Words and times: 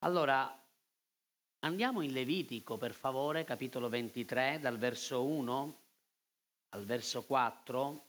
Allora, 0.00 0.46
andiamo 1.60 2.02
in 2.02 2.12
Levitico, 2.12 2.76
per 2.76 2.92
favore, 2.92 3.44
capitolo 3.44 3.88
23, 3.88 4.58
dal 4.60 4.76
verso 4.76 5.24
1 5.24 5.84
al 6.70 6.84
verso 6.84 7.24
4. 7.24 8.04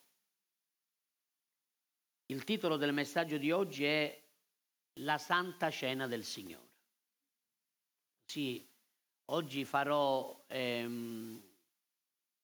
Il 2.25 2.43
titolo 2.43 2.75
del 2.75 2.91
messaggio 2.91 3.37
di 3.37 3.51
oggi 3.51 3.85
è 3.85 4.23
La 4.99 5.17
Santa 5.17 5.69
Cena 5.69 6.07
del 6.07 6.25
Signore. 6.25 6.65
Sì, 8.25 8.69
oggi 9.31 9.63
farò, 9.63 10.43
ehm, 10.47 11.41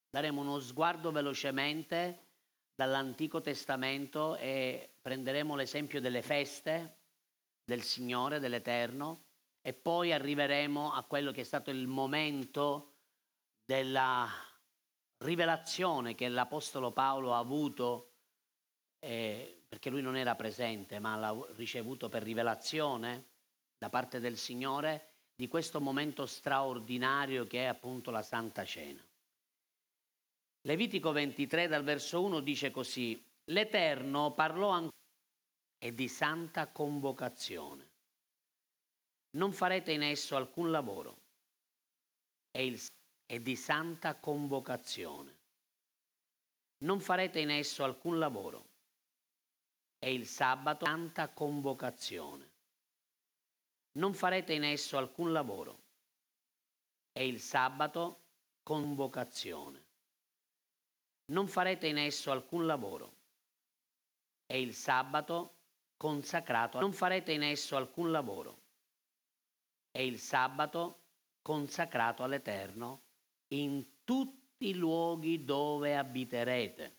daremo 0.09 0.39
uno 0.39 0.59
sguardo 0.59 1.11
velocemente 1.11 2.29
dall'Antico 2.73 3.41
Testamento 3.41 4.37
e 4.37 4.95
prenderemo 5.01 5.55
l'esempio 5.55 5.99
delle 5.99 6.21
feste 6.21 7.01
del 7.65 7.81
Signore, 7.81 8.39
dell'Eterno, 8.39 9.31
e 9.65 9.73
poi 9.73 10.11
arriveremo 10.11 10.91
a 10.91 11.03
quello 11.03 11.31
che 11.31 11.41
è 11.41 11.45
stato 11.45 11.71
il 11.71 11.87
momento 11.87 12.95
della 13.63 14.27
rivelazione 15.19 16.15
che 16.15 16.27
l'Apostolo 16.27 16.91
Paolo 16.91 17.33
ha 17.33 17.37
avuto, 17.37 18.11
eh, 18.99 19.63
perché 19.69 19.89
lui 19.89 20.01
non 20.01 20.17
era 20.17 20.35
presente, 20.35 20.99
ma 20.99 21.15
l'ha 21.15 21.33
ricevuto 21.55 22.09
per 22.09 22.23
rivelazione 22.23 23.29
da 23.77 23.87
parte 23.89 24.19
del 24.19 24.37
Signore, 24.37 25.11
di 25.33 25.47
questo 25.47 25.79
momento 25.79 26.25
straordinario 26.25 27.47
che 27.47 27.61
è 27.61 27.65
appunto 27.65 28.11
la 28.11 28.21
Santa 28.21 28.65
Cena. 28.65 29.01
Levitico 30.65 31.13
23 31.13 31.67
dal 31.67 31.83
verso 31.83 32.21
1 32.21 32.41
dice 32.41 32.69
così, 32.69 33.21
l'Eterno 33.45 34.33
parlò 34.33 34.69
ancora 34.69 34.91
e 35.77 35.93
di 35.93 36.07
santa 36.09 36.67
convocazione. 36.67 37.92
Non 39.35 39.51
farete 39.51 39.91
in 39.91 40.03
esso 40.03 40.35
alcun 40.35 40.71
lavoro 40.71 41.17
e, 42.51 42.65
il, 42.65 42.81
e 43.25 43.41
di 43.41 43.55
santa 43.55 44.15
convocazione. 44.15 45.37
Non 46.83 46.99
farete 46.99 47.39
in 47.39 47.49
esso 47.49 47.83
alcun 47.83 48.19
lavoro 48.19 48.65
e 49.99 50.13
il 50.13 50.27
sabato 50.27 50.85
santa 50.85 51.29
convocazione. 51.29 52.51
Non 53.93 54.13
farete 54.13 54.53
in 54.53 54.63
esso 54.63 54.97
alcun 54.97 55.31
lavoro 55.31 55.81
e 57.11 57.27
il 57.27 57.39
sabato 57.39 58.21
convocazione 58.63 59.91
non 61.33 61.47
farete 61.47 61.87
in 61.87 61.97
esso 61.97 62.31
alcun 62.31 62.65
lavoro. 62.65 63.11
E 64.45 64.61
il 64.61 64.73
sabato 64.73 65.55
consacrato, 65.97 66.79
non 66.79 66.91
farete 66.91 67.31
in 67.31 67.43
esso 67.43 67.77
alcun 67.77 68.11
lavoro. 68.11 68.62
E 69.95 70.05
il 70.05 70.19
sabato 70.19 71.01
consacrato 71.41 72.23
all'Eterno 72.23 73.03
in 73.49 74.03
tutti 74.03 74.69
i 74.69 74.73
luoghi 74.73 75.43
dove 75.43 75.95
abiterete. 75.95 76.97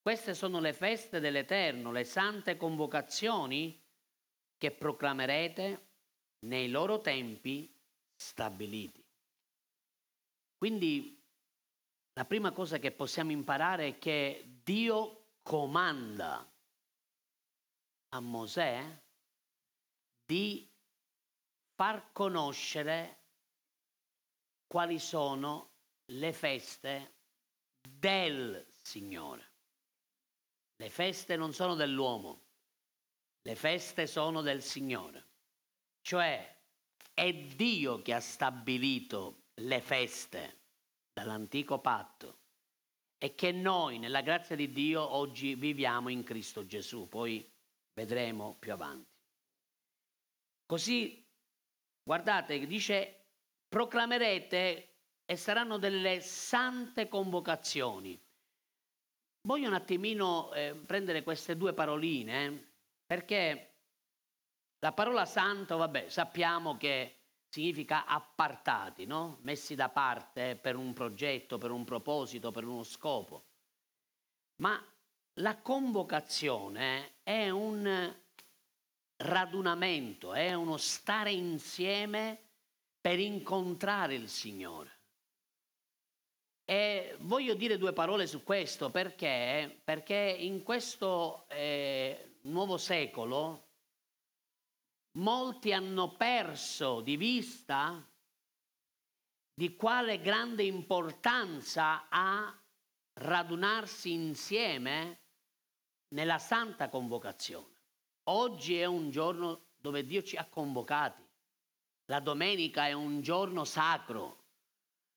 Queste 0.00 0.34
sono 0.34 0.60
le 0.60 0.72
feste 0.72 1.20
dell'Eterno, 1.20 1.92
le 1.92 2.04
sante 2.04 2.56
convocazioni 2.56 3.80
che 4.56 4.70
proclamerete 4.72 5.90
nei 6.46 6.70
loro 6.70 7.00
tempi 7.00 7.72
stabiliti. 8.16 9.04
Quindi 10.56 11.20
la 12.14 12.24
prima 12.24 12.52
cosa 12.52 12.78
che 12.78 12.92
possiamo 12.92 13.30
imparare 13.30 13.88
è 13.88 13.98
che 13.98 14.60
Dio 14.62 15.34
comanda 15.42 16.48
a 18.10 18.20
Mosè 18.20 19.02
di 20.24 20.71
far 21.74 22.12
conoscere 22.12 23.20
quali 24.66 24.98
sono 24.98 25.70
le 26.12 26.32
feste 26.32 27.14
del 27.80 28.66
Signore. 28.80 29.50
Le 30.76 30.90
feste 30.90 31.36
non 31.36 31.52
sono 31.52 31.74
dell'uomo, 31.74 32.42
le 33.42 33.54
feste 33.54 34.06
sono 34.06 34.40
del 34.40 34.62
Signore. 34.62 35.28
Cioè 36.00 36.60
è 37.14 37.34
Dio 37.34 38.02
che 38.02 38.14
ha 38.14 38.20
stabilito 38.20 39.42
le 39.54 39.80
feste 39.80 40.60
dall'antico 41.12 41.78
patto 41.80 42.38
e 43.18 43.34
che 43.34 43.52
noi, 43.52 43.98
nella 43.98 44.22
grazia 44.22 44.56
di 44.56 44.72
Dio, 44.72 45.00
oggi 45.14 45.54
viviamo 45.54 46.08
in 46.08 46.24
Cristo 46.24 46.66
Gesù. 46.66 47.08
Poi 47.08 47.48
vedremo 47.94 48.56
più 48.58 48.72
avanti. 48.72 49.10
Così, 50.66 51.21
guardate, 52.02 52.66
dice, 52.66 53.26
proclamerete 53.68 54.88
e 55.24 55.36
saranno 55.36 55.78
delle 55.78 56.20
sante 56.20 57.08
convocazioni. 57.08 58.20
Voglio 59.42 59.68
un 59.68 59.74
attimino 59.74 60.52
eh, 60.52 60.74
prendere 60.74 61.22
queste 61.22 61.56
due 61.56 61.72
paroline, 61.72 62.44
eh, 62.44 62.66
perché 63.06 63.74
la 64.78 64.92
parola 64.92 65.24
santo, 65.24 65.76
vabbè, 65.76 66.08
sappiamo 66.08 66.76
che 66.76 67.22
significa 67.48 68.06
appartati, 68.06 69.04
no? 69.04 69.38
messi 69.42 69.74
da 69.74 69.88
parte 69.88 70.56
per 70.56 70.76
un 70.76 70.92
progetto, 70.92 71.58
per 71.58 71.70
un 71.70 71.84
proposito, 71.84 72.50
per 72.50 72.64
uno 72.64 72.82
scopo. 72.82 73.44
Ma 74.56 74.82
la 75.34 75.56
convocazione 75.60 77.16
è 77.22 77.50
un 77.50 78.14
radunamento, 79.22 80.34
è 80.34 80.52
uno 80.54 80.76
stare 80.76 81.32
insieme 81.32 82.38
per 83.00 83.18
incontrare 83.18 84.14
il 84.14 84.28
Signore. 84.28 85.00
E 86.64 87.16
voglio 87.20 87.54
dire 87.54 87.76
due 87.76 87.92
parole 87.92 88.26
su 88.26 88.44
questo 88.44 88.90
perché, 88.90 89.80
perché 89.82 90.14
in 90.14 90.62
questo 90.62 91.46
eh, 91.48 92.36
nuovo 92.42 92.76
secolo 92.76 93.68
molti 95.18 95.72
hanno 95.72 96.12
perso 96.12 97.00
di 97.00 97.16
vista 97.16 98.06
di 99.54 99.76
quale 99.76 100.20
grande 100.20 100.62
importanza 100.62 102.08
ha 102.08 102.58
radunarsi 103.14 104.12
insieme 104.12 105.20
nella 106.14 106.38
santa 106.38 106.88
convocazione. 106.88 107.71
Oggi 108.24 108.78
è 108.78 108.84
un 108.84 109.10
giorno 109.10 109.70
dove 109.78 110.04
Dio 110.04 110.22
ci 110.22 110.36
ha 110.36 110.46
convocati. 110.46 111.22
La 112.06 112.20
domenica 112.20 112.86
è 112.86 112.92
un 112.92 113.20
giorno 113.20 113.64
sacro. 113.64 114.40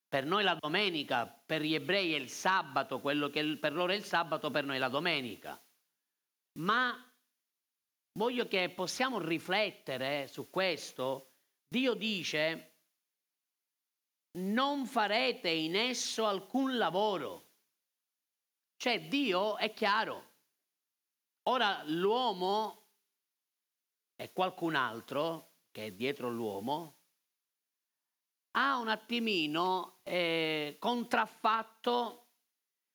Per 0.08 0.26
noi 0.26 0.44
la 0.44 0.56
domenica, 0.56 1.28
per 1.28 1.62
gli 1.62 1.76
ebrei 1.76 2.14
è 2.14 2.18
il 2.18 2.30
sabato, 2.30 3.02
quello 3.02 3.30
che 3.30 3.58
per 3.58 3.74
loro 3.74 3.92
è 3.92 3.96
il 3.96 4.04
sabato, 4.04 4.50
per 4.50 4.64
noi 4.64 4.78
è 4.78 4.80
la 4.80 4.90
domenica. 4.90 5.62
Ma 6.54 6.96
voglio 8.14 8.48
che 8.48 8.70
possiamo 8.70 9.20
riflettere 9.20 10.28
su 10.28 10.50
questo. 10.50 11.34
Dio 11.68 11.94
dice, 11.94 12.76
non 14.38 14.86
farete 14.86 15.50
in 15.50 15.76
esso 15.76 16.26
alcun 16.26 16.78
lavoro. 16.78 17.44
Cioè 18.78 19.08
Dio 19.08 19.58
è 19.58 19.74
chiaro. 19.74 20.34
Ora 21.44 21.84
l'uomo 21.86 22.85
e 24.16 24.32
qualcun 24.32 24.76
altro 24.76 25.52
che 25.72 25.88
è 25.88 25.92
dietro 25.92 26.30
l'uomo 26.30 26.96
ha 28.58 28.78
un 28.78 28.88
attimino 28.88 30.00
eh, 30.04 30.78
contraffatto 30.80 32.22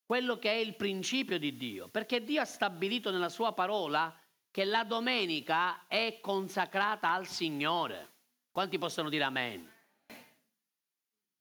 quello 0.05 0.39
che 0.39 0.51
è 0.51 0.57
il 0.57 0.75
principio 0.75 1.39
di 1.39 1.57
Dio, 1.57 1.89
perché 1.89 2.25
Dio 2.25 2.41
ha 2.41 2.47
stabilito 2.47 3.11
nella 3.11 3.29
sua 3.29 3.53
parola 3.53 4.13
che 4.51 4.65
la 4.65 4.85
domenica 4.85 5.87
è 5.87 6.19
consacrata 6.21 7.13
al 7.13 7.27
Signore. 7.27 8.09
Quanti 8.51 8.78
possono 8.78 9.09
dire 9.09 9.23
amen? 9.23 9.71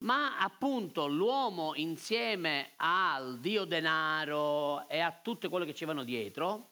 Ma 0.03 0.37
appunto 0.37 1.07
l'uomo 1.07 1.73
insieme 1.75 2.73
al 2.75 3.39
Dio 3.39 3.65
denaro 3.65 4.87
e 4.87 4.99
a 4.99 5.11
tutto 5.11 5.49
quello 5.49 5.65
che 5.65 5.73
ci 5.73 5.85
vanno 5.85 6.03
dietro, 6.03 6.69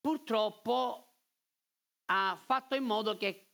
purtroppo 0.00 1.09
ha 2.12 2.36
fatto 2.36 2.74
in 2.74 2.84
modo 2.84 3.16
che 3.16 3.46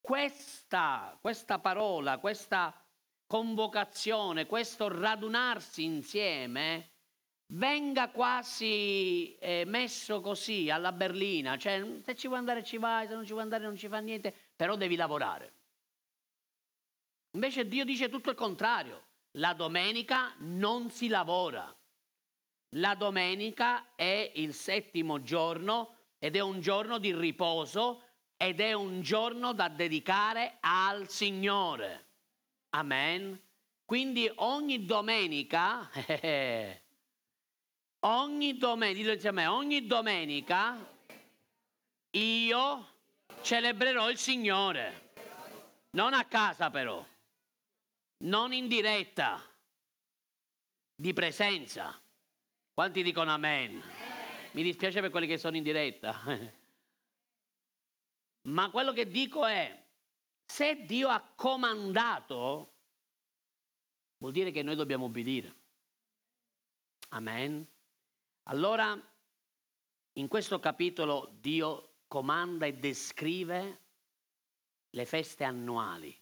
questa, 0.00 1.16
questa 1.20 1.58
parola, 1.58 2.18
questa 2.18 2.74
convocazione, 3.26 4.46
questo 4.46 4.88
radunarsi 4.88 5.82
insieme, 5.82 6.90
venga 7.54 8.10
quasi 8.10 9.34
eh, 9.38 9.64
messo 9.66 10.20
così 10.20 10.70
alla 10.70 10.92
berlina, 10.92 11.56
cioè 11.56 12.00
se 12.02 12.14
ci 12.14 12.26
vuoi 12.26 12.38
andare 12.38 12.62
ci 12.62 12.76
vai, 12.76 13.06
se 13.06 13.14
non 13.14 13.24
ci 13.24 13.32
vuoi 13.32 13.42
andare 13.42 13.64
non 13.64 13.76
ci 13.76 13.88
fa 13.88 13.98
niente, 13.98 14.34
però 14.54 14.76
devi 14.76 14.94
lavorare. 14.94 15.54
Invece 17.32 17.66
Dio 17.66 17.84
dice 17.84 18.08
tutto 18.08 18.30
il 18.30 18.36
contrario, 18.36 19.04
la 19.32 19.54
domenica 19.54 20.34
non 20.38 20.90
si 20.90 21.08
lavora, 21.08 21.74
la 22.76 22.94
domenica 22.94 23.94
è 23.94 24.32
il 24.34 24.52
settimo 24.52 25.22
giorno 25.22 25.95
ed 26.18 26.36
è 26.36 26.40
un 26.40 26.60
giorno 26.60 26.98
di 26.98 27.14
riposo 27.14 28.02
ed 28.36 28.60
è 28.60 28.72
un 28.72 29.00
giorno 29.00 29.52
da 29.52 29.68
dedicare 29.68 30.58
al 30.60 31.08
Signore. 31.08 32.04
Amen. 32.70 33.40
Quindi 33.84 34.30
ogni 34.36 34.84
domenica, 34.84 35.88
ogni 38.00 38.56
domenica, 38.56 39.12
insieme, 39.12 39.46
ogni 39.46 39.86
domenica 39.86 40.76
io 42.10 42.88
celebrerò 43.42 44.10
il 44.10 44.18
Signore. 44.18 45.12
Non 45.90 46.12
a 46.12 46.24
casa 46.24 46.70
però, 46.70 47.04
non 48.24 48.52
in 48.52 48.68
diretta, 48.68 49.40
di 50.94 51.12
presenza. 51.12 51.98
Quanti 52.74 53.02
dicono 53.02 53.32
amen? 53.32 53.82
Mi 54.56 54.62
dispiace 54.62 55.02
per 55.02 55.10
quelli 55.10 55.26
che 55.26 55.36
sono 55.36 55.54
in 55.54 55.62
diretta. 55.62 56.18
Ma 58.48 58.70
quello 58.70 58.94
che 58.94 59.06
dico 59.06 59.44
è, 59.44 59.84
se 60.46 60.86
Dio 60.86 61.10
ha 61.10 61.20
comandato, 61.20 62.72
vuol 64.16 64.32
dire 64.32 64.50
che 64.52 64.62
noi 64.62 64.74
dobbiamo 64.74 65.04
obbedire. 65.04 65.54
Amen. 67.10 67.68
Allora, 68.44 68.98
in 70.14 70.26
questo 70.26 70.58
capitolo 70.58 71.36
Dio 71.38 71.96
comanda 72.06 72.64
e 72.64 72.78
descrive 72.78 73.82
le 74.88 75.04
feste 75.04 75.44
annuali. 75.44 76.18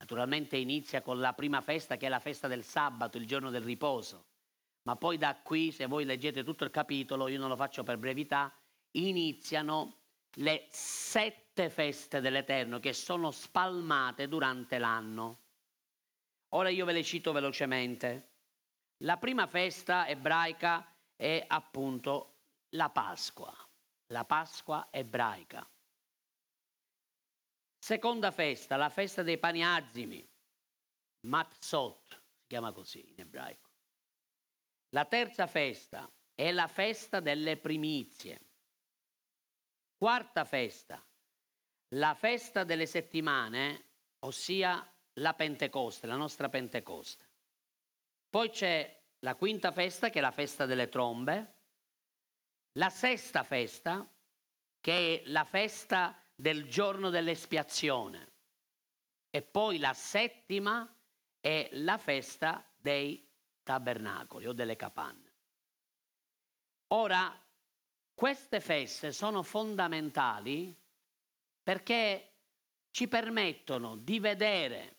Naturalmente 0.00 0.58
inizia 0.58 1.00
con 1.00 1.18
la 1.18 1.32
prima 1.32 1.62
festa 1.62 1.96
che 1.96 2.04
è 2.04 2.10
la 2.10 2.20
festa 2.20 2.46
del 2.46 2.62
sabato, 2.62 3.16
il 3.16 3.26
giorno 3.26 3.48
del 3.48 3.62
riposo. 3.62 4.34
Ma 4.86 4.94
poi 4.94 5.18
da 5.18 5.34
qui, 5.34 5.72
se 5.72 5.86
voi 5.86 6.04
leggete 6.04 6.44
tutto 6.44 6.62
il 6.62 6.70
capitolo, 6.70 7.26
io 7.26 7.40
non 7.40 7.48
lo 7.48 7.56
faccio 7.56 7.82
per 7.82 7.98
brevità, 7.98 8.52
iniziano 8.92 9.98
le 10.34 10.68
sette 10.70 11.70
feste 11.70 12.20
dell'Eterno 12.20 12.78
che 12.78 12.92
sono 12.92 13.32
spalmate 13.32 14.28
durante 14.28 14.78
l'anno. 14.78 15.40
Ora 16.50 16.68
io 16.68 16.84
ve 16.84 16.92
le 16.92 17.02
cito 17.02 17.32
velocemente. 17.32 18.34
La 18.98 19.16
prima 19.16 19.48
festa 19.48 20.06
ebraica 20.06 20.96
è 21.16 21.44
appunto 21.46 22.42
la 22.70 22.88
Pasqua, 22.88 23.52
la 24.12 24.24
Pasqua 24.24 24.86
ebraica. 24.92 25.68
Seconda 27.76 28.30
festa, 28.30 28.76
la 28.76 28.88
festa 28.88 29.24
dei 29.24 29.38
pani 29.38 29.64
azimi, 29.64 30.24
Matzot, 31.26 32.22
si 32.36 32.46
chiama 32.46 32.70
così 32.70 33.04
in 33.10 33.20
ebraico. 33.20 33.65
La 34.96 35.04
terza 35.04 35.46
festa 35.46 36.10
è 36.34 36.50
la 36.52 36.68
festa 36.68 37.20
delle 37.20 37.58
primizie. 37.58 38.40
Quarta 39.94 40.46
festa, 40.46 41.06
la 41.88 42.14
festa 42.14 42.64
delle 42.64 42.86
settimane, 42.86 43.88
ossia 44.20 44.90
la 45.20 45.34
Pentecoste, 45.34 46.06
la 46.06 46.16
nostra 46.16 46.48
Pentecoste. 46.48 47.28
Poi 48.30 48.48
c'è 48.48 49.02
la 49.18 49.34
quinta 49.34 49.70
festa 49.70 50.08
che 50.08 50.18
è 50.18 50.22
la 50.22 50.30
festa 50.30 50.64
delle 50.64 50.88
trombe, 50.88 51.56
la 52.78 52.88
sesta 52.88 53.42
festa 53.42 54.10
che 54.80 55.20
è 55.20 55.28
la 55.28 55.44
festa 55.44 56.18
del 56.34 56.70
giorno 56.70 57.10
dell'espiazione 57.10 58.32
e 59.28 59.42
poi 59.42 59.76
la 59.76 59.92
settima 59.92 60.90
è 61.38 61.68
la 61.72 61.98
festa 61.98 62.66
dei 62.78 63.25
tabernacoli 63.66 64.46
o 64.46 64.52
delle 64.52 64.76
capanne. 64.76 65.32
Ora, 66.92 67.36
queste 68.14 68.60
feste 68.60 69.10
sono 69.10 69.42
fondamentali 69.42 70.72
perché 71.60 72.34
ci 72.92 73.08
permettono 73.08 73.96
di 73.96 74.20
vedere 74.20 74.98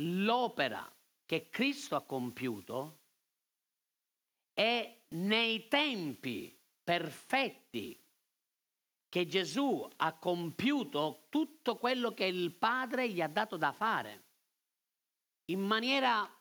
l'opera 0.00 0.90
che 1.26 1.50
Cristo 1.50 1.94
ha 1.94 2.02
compiuto 2.02 3.00
e 4.54 5.02
nei 5.08 5.68
tempi 5.68 6.58
perfetti 6.82 8.02
che 9.10 9.26
Gesù 9.26 9.86
ha 9.96 10.14
compiuto 10.14 11.26
tutto 11.28 11.76
quello 11.76 12.14
che 12.14 12.24
il 12.24 12.52
Padre 12.52 13.10
gli 13.10 13.20
ha 13.20 13.28
dato 13.28 13.58
da 13.58 13.72
fare. 13.72 14.24
In 15.50 15.60
maniera 15.60 16.39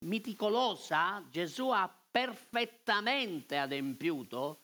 miticolosa 0.00 1.24
Gesù 1.30 1.70
ha 1.70 1.88
perfettamente 2.10 3.56
adempiuto 3.58 4.62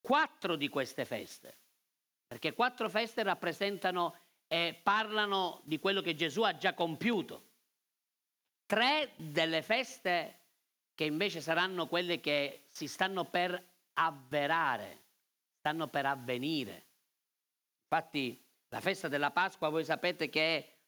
quattro 0.00 0.56
di 0.56 0.68
queste 0.68 1.04
feste, 1.04 1.56
perché 2.26 2.54
quattro 2.54 2.88
feste 2.88 3.22
rappresentano 3.22 4.16
e 4.46 4.78
parlano 4.82 5.60
di 5.64 5.78
quello 5.78 6.00
che 6.00 6.14
Gesù 6.14 6.42
ha 6.42 6.56
già 6.56 6.74
compiuto. 6.74 7.48
Tre 8.66 9.12
delle 9.16 9.62
feste 9.62 10.38
che 10.94 11.04
invece 11.04 11.40
saranno 11.40 11.86
quelle 11.86 12.20
che 12.20 12.66
si 12.70 12.86
stanno 12.86 13.24
per 13.24 13.62
avverare, 13.94 15.02
stanno 15.58 15.88
per 15.88 16.06
avvenire. 16.06 16.86
Infatti 17.82 18.42
la 18.68 18.80
festa 18.80 19.08
della 19.08 19.30
Pasqua 19.30 19.68
voi 19.68 19.84
sapete 19.84 20.28
che 20.28 20.58
è 20.58 20.78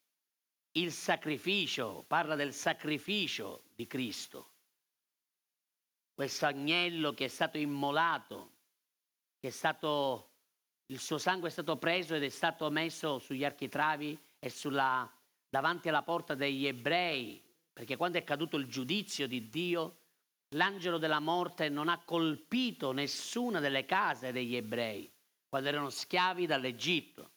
il 0.73 0.93
sacrificio, 0.93 2.05
parla 2.07 2.35
del 2.35 2.53
sacrificio 2.53 3.65
di 3.75 3.87
Cristo. 3.87 4.51
Questo 6.15 6.47
agnello 6.47 7.13
che 7.13 7.27
è 7.27 7.29
stato 7.29 7.59
immolato, 7.59 8.53
che 9.39 9.49
è 9.49 9.51
stato, 9.51 10.31
il 10.87 10.99
suo 10.99 11.19
sangue 11.19 11.49
è 11.49 11.51
stato 11.51 11.77
preso 11.77 12.15
ed 12.15 12.23
è 12.23 12.29
stato 12.29 12.71
messo 12.71 13.19
sugli 13.19 13.45
architravi 13.45 14.19
e 14.39 14.49
sulla, 14.49 15.11
davanti 15.49 15.89
alla 15.89 16.03
porta 16.03 16.35
degli 16.35 16.67
ebrei, 16.67 17.43
perché 17.73 17.97
quando 17.97 18.19
è 18.19 18.25
caduto 18.25 18.57
il 18.57 18.67
giudizio 18.67 19.27
di 19.27 19.49
Dio, 19.49 19.97
l'angelo 20.51 20.99
della 20.99 21.21
morte 21.21 21.69
non 21.69 21.89
ha 21.89 22.03
colpito 22.05 22.93
nessuna 22.93 23.61
delle 23.61 23.85
case 23.85 24.33
degli 24.33 24.55
ebrei 24.55 25.11
quando 25.49 25.69
erano 25.69 25.91
schiavi 25.91 26.47
dall'Egitto. 26.47 27.31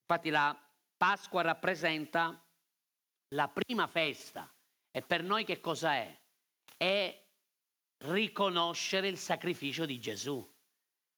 Infatti 0.00 0.28
la 0.28 0.65
Pasqua 0.96 1.42
rappresenta 1.42 2.42
la 3.34 3.48
prima 3.48 3.86
festa 3.86 4.50
e 4.90 5.02
per 5.02 5.22
noi 5.22 5.44
che 5.44 5.60
cosa 5.60 5.94
è? 5.94 6.18
È 6.76 7.24
riconoscere 8.04 9.08
il 9.08 9.18
sacrificio 9.18 9.84
di 9.84 9.98
Gesù, 9.98 10.46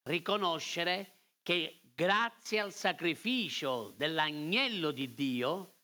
riconoscere 0.09 1.19
che 1.43 1.81
grazie 1.95 2.59
al 2.59 2.73
sacrificio 2.73 3.91
dell'agnello 3.97 4.91
di 4.91 5.15
Dio, 5.15 5.77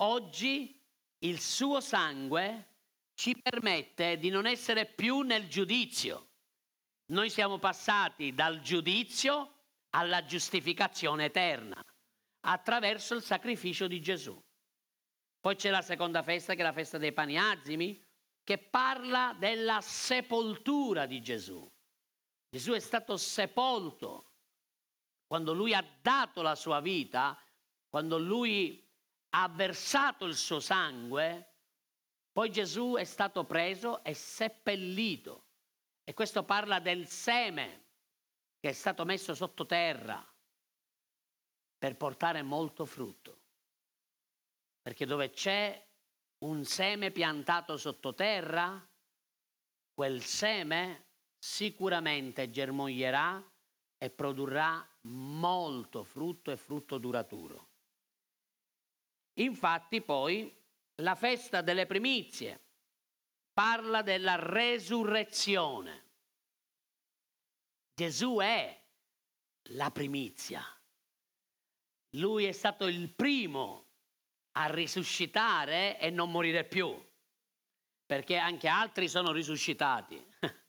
oggi 0.00 0.80
il 1.18 1.40
suo 1.40 1.80
sangue 1.80 2.74
ci 3.14 3.40
permette 3.40 4.18
di 4.18 4.28
non 4.28 4.46
essere 4.46 4.86
più 4.86 5.20
nel 5.20 5.48
giudizio. 5.48 6.30
Noi 7.12 7.30
siamo 7.30 7.58
passati 7.58 8.34
dal 8.34 8.60
giudizio 8.60 9.52
alla 9.90 10.24
giustificazione 10.24 11.26
eterna 11.26 11.80
attraverso 12.46 13.14
il 13.14 13.22
sacrificio 13.22 13.86
di 13.88 14.00
Gesù. 14.00 14.40
Poi 15.40 15.56
c'è 15.56 15.70
la 15.70 15.82
seconda 15.82 16.22
festa 16.22 16.54
che 16.54 16.60
è 16.60 16.64
la 16.64 16.72
festa 16.72 16.98
dei 16.98 17.12
pani 17.12 17.38
azimi, 17.38 18.02
che 18.42 18.58
parla 18.58 19.34
della 19.36 19.80
sepoltura 19.80 21.06
di 21.06 21.20
Gesù. 21.20 21.68
Gesù 22.48 22.72
è 22.72 22.78
stato 22.78 23.16
sepolto 23.16 24.32
quando 25.26 25.52
lui 25.52 25.74
ha 25.74 25.84
dato 26.00 26.42
la 26.42 26.54
sua 26.54 26.80
vita, 26.80 27.36
quando 27.88 28.18
lui 28.18 28.82
ha 29.30 29.48
versato 29.48 30.24
il 30.26 30.36
suo 30.36 30.60
sangue, 30.60 31.54
poi 32.30 32.50
Gesù 32.50 32.94
è 32.96 33.04
stato 33.04 33.44
preso 33.44 34.04
e 34.04 34.14
seppellito. 34.14 35.46
E 36.04 36.14
questo 36.14 36.44
parla 36.44 36.78
del 36.78 37.08
seme 37.08 37.86
che 38.60 38.68
è 38.68 38.72
stato 38.72 39.04
messo 39.04 39.34
sottoterra 39.34 40.24
per 41.78 41.96
portare 41.96 42.42
molto 42.42 42.84
frutto. 42.84 43.38
Perché 44.82 45.06
dove 45.06 45.30
c'è 45.30 45.84
un 46.38 46.64
seme 46.64 47.10
piantato 47.10 47.76
sottoterra, 47.76 48.86
quel 49.92 50.22
seme 50.22 51.04
sicuramente 51.38 52.50
germoglierà 52.50 53.42
e 53.98 54.10
produrrà 54.10 54.86
molto 55.02 56.04
frutto 56.04 56.50
e 56.50 56.56
frutto 56.56 56.98
duraturo. 56.98 57.68
Infatti 59.34 60.02
poi 60.02 60.54
la 60.96 61.14
festa 61.14 61.60
delle 61.60 61.86
primizie 61.86 62.60
parla 63.52 64.02
della 64.02 64.36
resurrezione. 64.36 66.04
Gesù 67.94 68.38
è 68.38 68.82
la 69.70 69.90
primizia. 69.90 70.75
Lui 72.16 72.44
è 72.44 72.52
stato 72.52 72.86
il 72.86 73.10
primo 73.10 73.84
a 74.52 74.66
risuscitare 74.66 75.98
e 75.98 76.10
non 76.10 76.30
morire 76.30 76.64
più, 76.64 76.98
perché 78.06 78.36
anche 78.36 78.68
altri 78.68 79.08
sono 79.08 79.32
risuscitati. 79.32 80.24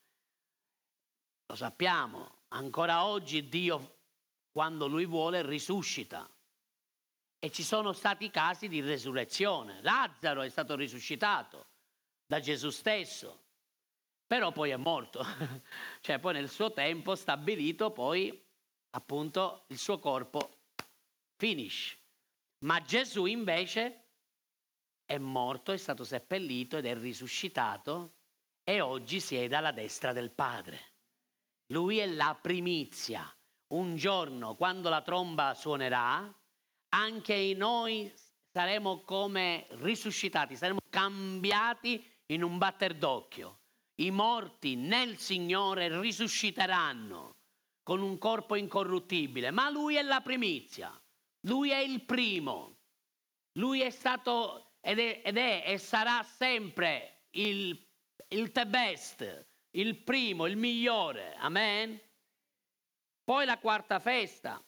Lo 1.47 1.55
sappiamo, 1.55 2.39
ancora 2.49 3.05
oggi 3.05 3.47
Dio 3.47 3.99
quando 4.51 4.87
lui 4.87 5.05
vuole 5.05 5.45
risuscita. 5.45 6.29
E 7.39 7.51
ci 7.51 7.63
sono 7.63 7.93
stati 7.93 8.29
casi 8.29 8.67
di 8.67 8.81
resurrezione. 8.81 9.81
Lazzaro 9.83 10.41
è 10.41 10.49
stato 10.49 10.75
risuscitato 10.75 11.67
da 12.25 12.39
Gesù 12.41 12.71
stesso, 12.71 13.43
però 14.25 14.51
poi 14.51 14.71
è 14.71 14.75
morto. 14.75 15.23
cioè 16.01 16.19
poi 16.19 16.33
nel 16.33 16.49
suo 16.49 16.73
tempo 16.73 17.15
stabilito 17.15 17.91
poi 17.91 18.45
appunto 18.89 19.65
il 19.67 19.77
suo 19.77 19.99
corpo 19.99 20.56
finish. 21.37 21.97
Ma 22.65 22.81
Gesù 22.81 23.25
invece 23.25 24.07
è 25.05 25.17
morto, 25.17 25.71
è 25.71 25.77
stato 25.77 26.03
seppellito 26.03 26.77
ed 26.77 26.85
è 26.85 26.95
risuscitato 26.95 28.15
e 28.63 28.81
oggi 28.81 29.19
siede 29.19 29.55
alla 29.55 29.71
destra 29.71 30.11
del 30.11 30.31
Padre. 30.31 30.95
Lui 31.67 31.99
è 31.99 32.05
la 32.05 32.37
primizia. 32.39 33.31
Un 33.73 33.95
giorno, 33.95 34.55
quando 34.55 34.89
la 34.89 35.01
tromba 35.01 35.53
suonerà, 35.53 36.33
anche 36.89 37.53
noi 37.55 38.11
saremo 38.51 39.01
come 39.01 39.67
risuscitati, 39.71 40.55
saremo 40.55 40.79
cambiati 40.89 42.03
in 42.27 42.43
un 42.43 42.57
batter 42.57 42.95
d'occhio. 42.95 43.59
I 43.99 44.11
morti 44.11 44.75
nel 44.75 45.17
Signore 45.17 45.99
risusciteranno 45.99 47.35
con 47.83 48.01
un 48.01 48.17
corpo 48.17 48.55
incorruttibile, 48.55 49.51
ma 49.51 49.69
Lui 49.69 49.95
è 49.95 50.01
la 50.01 50.21
primizia, 50.21 50.97
Lui 51.41 51.69
è 51.69 51.77
il 51.77 52.03
primo, 52.03 52.77
Lui 53.53 53.81
è 53.81 53.89
stato 53.89 54.75
ed 54.81 54.99
è, 54.99 55.21
ed 55.23 55.37
è 55.37 55.63
e 55.65 55.77
sarà 55.77 56.23
sempre 56.23 57.25
il, 57.31 57.87
il 58.29 58.51
the 58.51 58.65
best, 58.65 59.47
il 59.71 59.97
primo, 60.03 60.45
il 60.45 60.57
migliore. 60.57 61.35
Amen. 61.35 61.99
Poi 63.23 63.45
la 63.45 63.59
quarta 63.59 63.99
festa, 63.99 64.63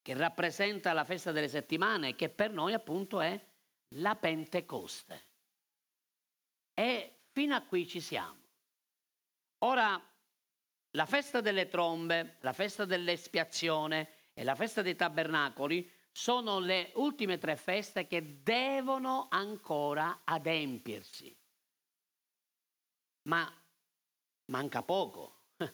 che 0.00 0.14
rappresenta 0.14 0.92
la 0.92 1.04
festa 1.04 1.32
delle 1.32 1.48
settimane, 1.48 2.14
che 2.14 2.30
per 2.30 2.50
noi 2.50 2.72
appunto 2.72 3.20
è 3.20 3.38
la 3.96 4.16
Pentecoste. 4.16 5.26
E 6.72 7.24
fino 7.32 7.54
a 7.54 7.60
qui 7.62 7.86
ci 7.86 8.00
siamo. 8.00 8.44
Ora, 9.64 10.00
la 10.90 11.06
festa 11.06 11.40
delle 11.40 11.68
trombe, 11.68 12.36
la 12.40 12.54
festa 12.54 12.86
dell'espiazione 12.86 14.15
e 14.38 14.44
la 14.44 14.54
festa 14.54 14.82
dei 14.82 14.94
tabernacoli 14.94 15.90
sono 16.12 16.58
le 16.58 16.92
ultime 16.96 17.38
tre 17.38 17.56
feste 17.56 18.06
che 18.06 18.42
devono 18.42 19.28
ancora 19.30 20.20
adempiersi. 20.24 21.34
Ma 23.28 23.50
manca 24.50 24.82
poco, 24.82 25.44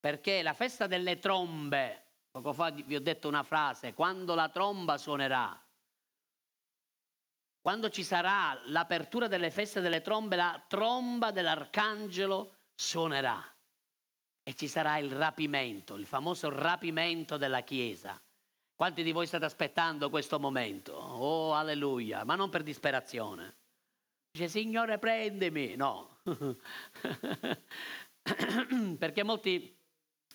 perché 0.00 0.42
la 0.42 0.52
festa 0.52 0.88
delle 0.88 1.20
trombe, 1.20 2.06
poco 2.28 2.52
fa 2.52 2.70
vi 2.70 2.96
ho 2.96 3.00
detto 3.00 3.28
una 3.28 3.44
frase, 3.44 3.94
quando 3.94 4.34
la 4.34 4.48
tromba 4.48 4.98
suonerà, 4.98 5.56
quando 7.60 7.88
ci 7.88 8.02
sarà 8.02 8.60
l'apertura 8.66 9.28
delle 9.28 9.52
feste 9.52 9.80
delle 9.80 10.00
trombe, 10.00 10.34
la 10.34 10.60
tromba 10.66 11.30
dell'arcangelo 11.30 12.56
suonerà 12.74 13.55
e 14.48 14.54
ci 14.54 14.68
sarà 14.68 14.98
il 14.98 15.10
rapimento, 15.10 15.96
il 15.96 16.06
famoso 16.06 16.48
rapimento 16.50 17.36
della 17.36 17.62
Chiesa 17.62 18.20
quanti 18.76 19.02
di 19.02 19.10
voi 19.10 19.26
state 19.26 19.46
aspettando 19.46 20.10
questo 20.10 20.38
momento? 20.38 20.92
Oh, 20.92 21.54
alleluia, 21.54 22.24
ma 22.24 22.34
non 22.34 22.50
per 22.50 22.62
disperazione. 22.62 23.56
Dice, 24.30 24.48
Signore, 24.48 24.98
prendimi. 24.98 25.76
No. 25.76 26.18
perché 28.98 29.22
molti 29.24 29.74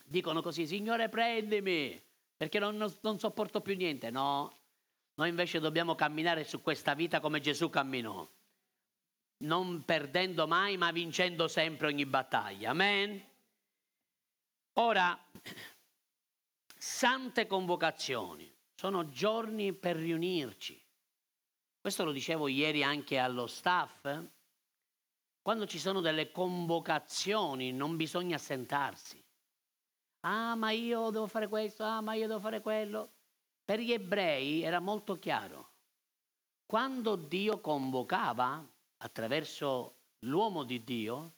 dicono 0.04 0.42
così, 0.42 0.66
Signore, 0.66 1.08
prendimi, 1.08 2.02
perché 2.36 2.58
non, 2.58 2.78
non, 2.78 2.92
non 3.02 3.20
sopporto 3.20 3.62
più 3.62 3.76
niente. 3.76 4.10
No, 4.10 4.58
noi 5.14 5.30
invece 5.30 5.60
dobbiamo 5.60 5.94
camminare 5.94 6.44
su 6.44 6.64
questa 6.64 6.96
vita 6.96 7.20
come 7.20 7.42
Gesù 7.42 7.70
camminò, 7.70 8.28
non 9.44 9.86
perdendo 9.86 10.48
mai, 10.48 10.78
ma 10.78 10.92
vincendo 10.92 11.48
sempre 11.48 11.86
ogni 11.86 12.08
battaglia. 12.08 12.72
Amen. 12.72 13.30
Ora, 14.82 15.16
sante 16.76 17.46
convocazioni, 17.46 18.52
sono 18.74 19.10
giorni 19.10 19.74
per 19.74 19.96
riunirci. 19.96 20.84
Questo 21.80 22.04
lo 22.04 22.12
dicevo 22.12 22.48
ieri 22.48 22.82
anche 22.82 23.20
allo 23.20 23.46
staff. 23.46 24.08
Quando 25.40 25.68
ci 25.68 25.78
sono 25.78 26.02
delle 26.02 26.32
convocazioni 26.32 27.72
non 27.72 27.96
bisogna 27.96 28.38
assentarsi. 28.38 29.24
Ah, 30.22 30.56
ma 30.56 30.72
io 30.72 31.12
devo 31.12 31.28
fare 31.28 31.48
questo, 31.48 31.84
ah, 31.84 32.02
ma 32.02 32.16
io 32.16 32.26
devo 32.26 32.40
fare 32.40 32.62
quello. 32.62 33.12
Per 33.64 33.80
gli 33.80 33.92
ebrei 33.92 34.64
era 34.64 34.80
molto 34.80 35.20
chiaro. 35.20 35.74
Quando 36.66 37.16
Dio 37.16 37.60
convocava 37.60 38.68
attraverso 38.98 40.00
l'uomo 40.22 40.64
di 40.64 40.84
Dio, 40.84 41.36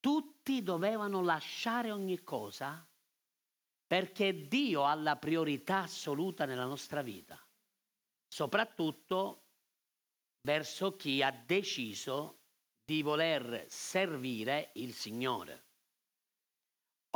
tutti 0.00 0.62
dovevano 0.62 1.22
lasciare 1.22 1.90
ogni 1.92 2.22
cosa 2.24 2.84
perché 3.86 4.46
Dio 4.46 4.84
ha 4.84 4.94
la 4.94 5.16
priorità 5.16 5.82
assoluta 5.82 6.44
nella 6.44 6.64
nostra 6.64 7.02
vita, 7.02 7.38
soprattutto 8.28 9.46
verso 10.42 10.96
chi 10.96 11.22
ha 11.22 11.32
deciso 11.32 12.38
di 12.84 13.02
voler 13.02 13.66
servire 13.68 14.70
il 14.74 14.94
Signore. 14.94 15.64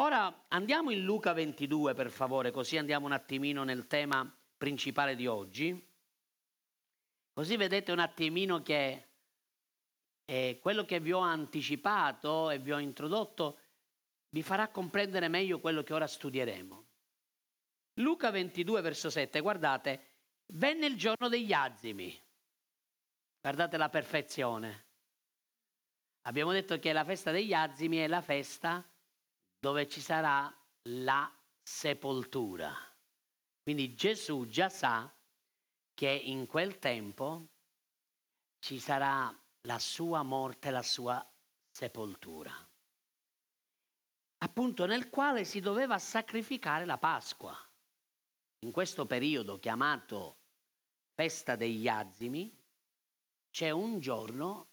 Ora 0.01 0.47
andiamo 0.49 0.91
in 0.91 1.05
Luca 1.05 1.33
22 1.33 1.95
per 1.95 2.11
favore, 2.11 2.51
così 2.51 2.77
andiamo 2.77 3.07
un 3.07 3.13
attimino 3.13 3.63
nel 3.63 3.87
tema 3.87 4.29
principale 4.57 5.15
di 5.15 5.29
oggi. 5.29 5.93
Così 7.33 7.57
vedete 7.57 7.93
un 7.93 8.01
attimino 8.01 8.63
che 8.63 9.14
eh, 10.25 10.59
quello 10.61 10.85
che 10.85 11.01
vi 11.01 11.13
ho 11.13 11.19
anticipato 11.19 12.51
e 12.51 12.59
vi 12.59 12.73
ho 12.73 12.79
introdotto 12.79 13.59
vi 14.31 14.43
farà 14.43 14.69
comprendere 14.69 15.29
meglio 15.29 15.61
quello 15.61 15.83
che 15.83 15.95
ora 15.95 16.07
studieremo. 16.07 16.87
Luca 17.99 18.31
22, 18.31 18.81
verso 18.81 19.09
7, 19.09 19.41
guardate, 19.41 20.15
venne 20.55 20.87
il 20.87 20.97
giorno 20.97 21.29
degli 21.29 21.53
azimi. 21.53 22.21
Guardate 23.41 23.77
la 23.77 23.89
perfezione. 23.89 24.87
Abbiamo 26.23 26.53
detto 26.53 26.79
che 26.79 26.93
la 26.93 27.05
festa 27.05 27.31
degli 27.31 27.53
azimi 27.53 27.99
è 27.99 28.09
la 28.09 28.23
festa 28.23 28.85
dove 29.59 29.87
ci 29.87 30.01
sarà 30.01 30.53
la 30.89 31.31
sepoltura. 31.63 32.75
Quindi 33.63 33.95
Gesù 33.95 34.47
già 34.47 34.69
sa 34.69 35.15
che 35.95 36.11
in 36.11 36.47
quel 36.47 36.79
tempo 36.79 37.47
ci 38.59 38.79
sarà 38.81 39.33
la 39.67 39.79
sua 39.79 40.23
morte, 40.23 40.71
la 40.71 40.83
sua 40.83 41.27
sepoltura 41.71 42.53
appunto 44.45 44.85
nel 44.85 45.09
quale 45.09 45.45
si 45.45 45.61
doveva 45.61 45.99
sacrificare 45.99 46.85
la 46.85 46.99
Pasqua. 46.99 47.57
In 48.61 48.71
questo 48.71 49.07
periodo 49.07 49.59
chiamato 49.59 50.37
festa 51.15 51.57
degli 51.57 51.89
azimi 51.89 52.55
c'è 53.51 53.71
un 53.71 53.99
giorno 54.01 54.69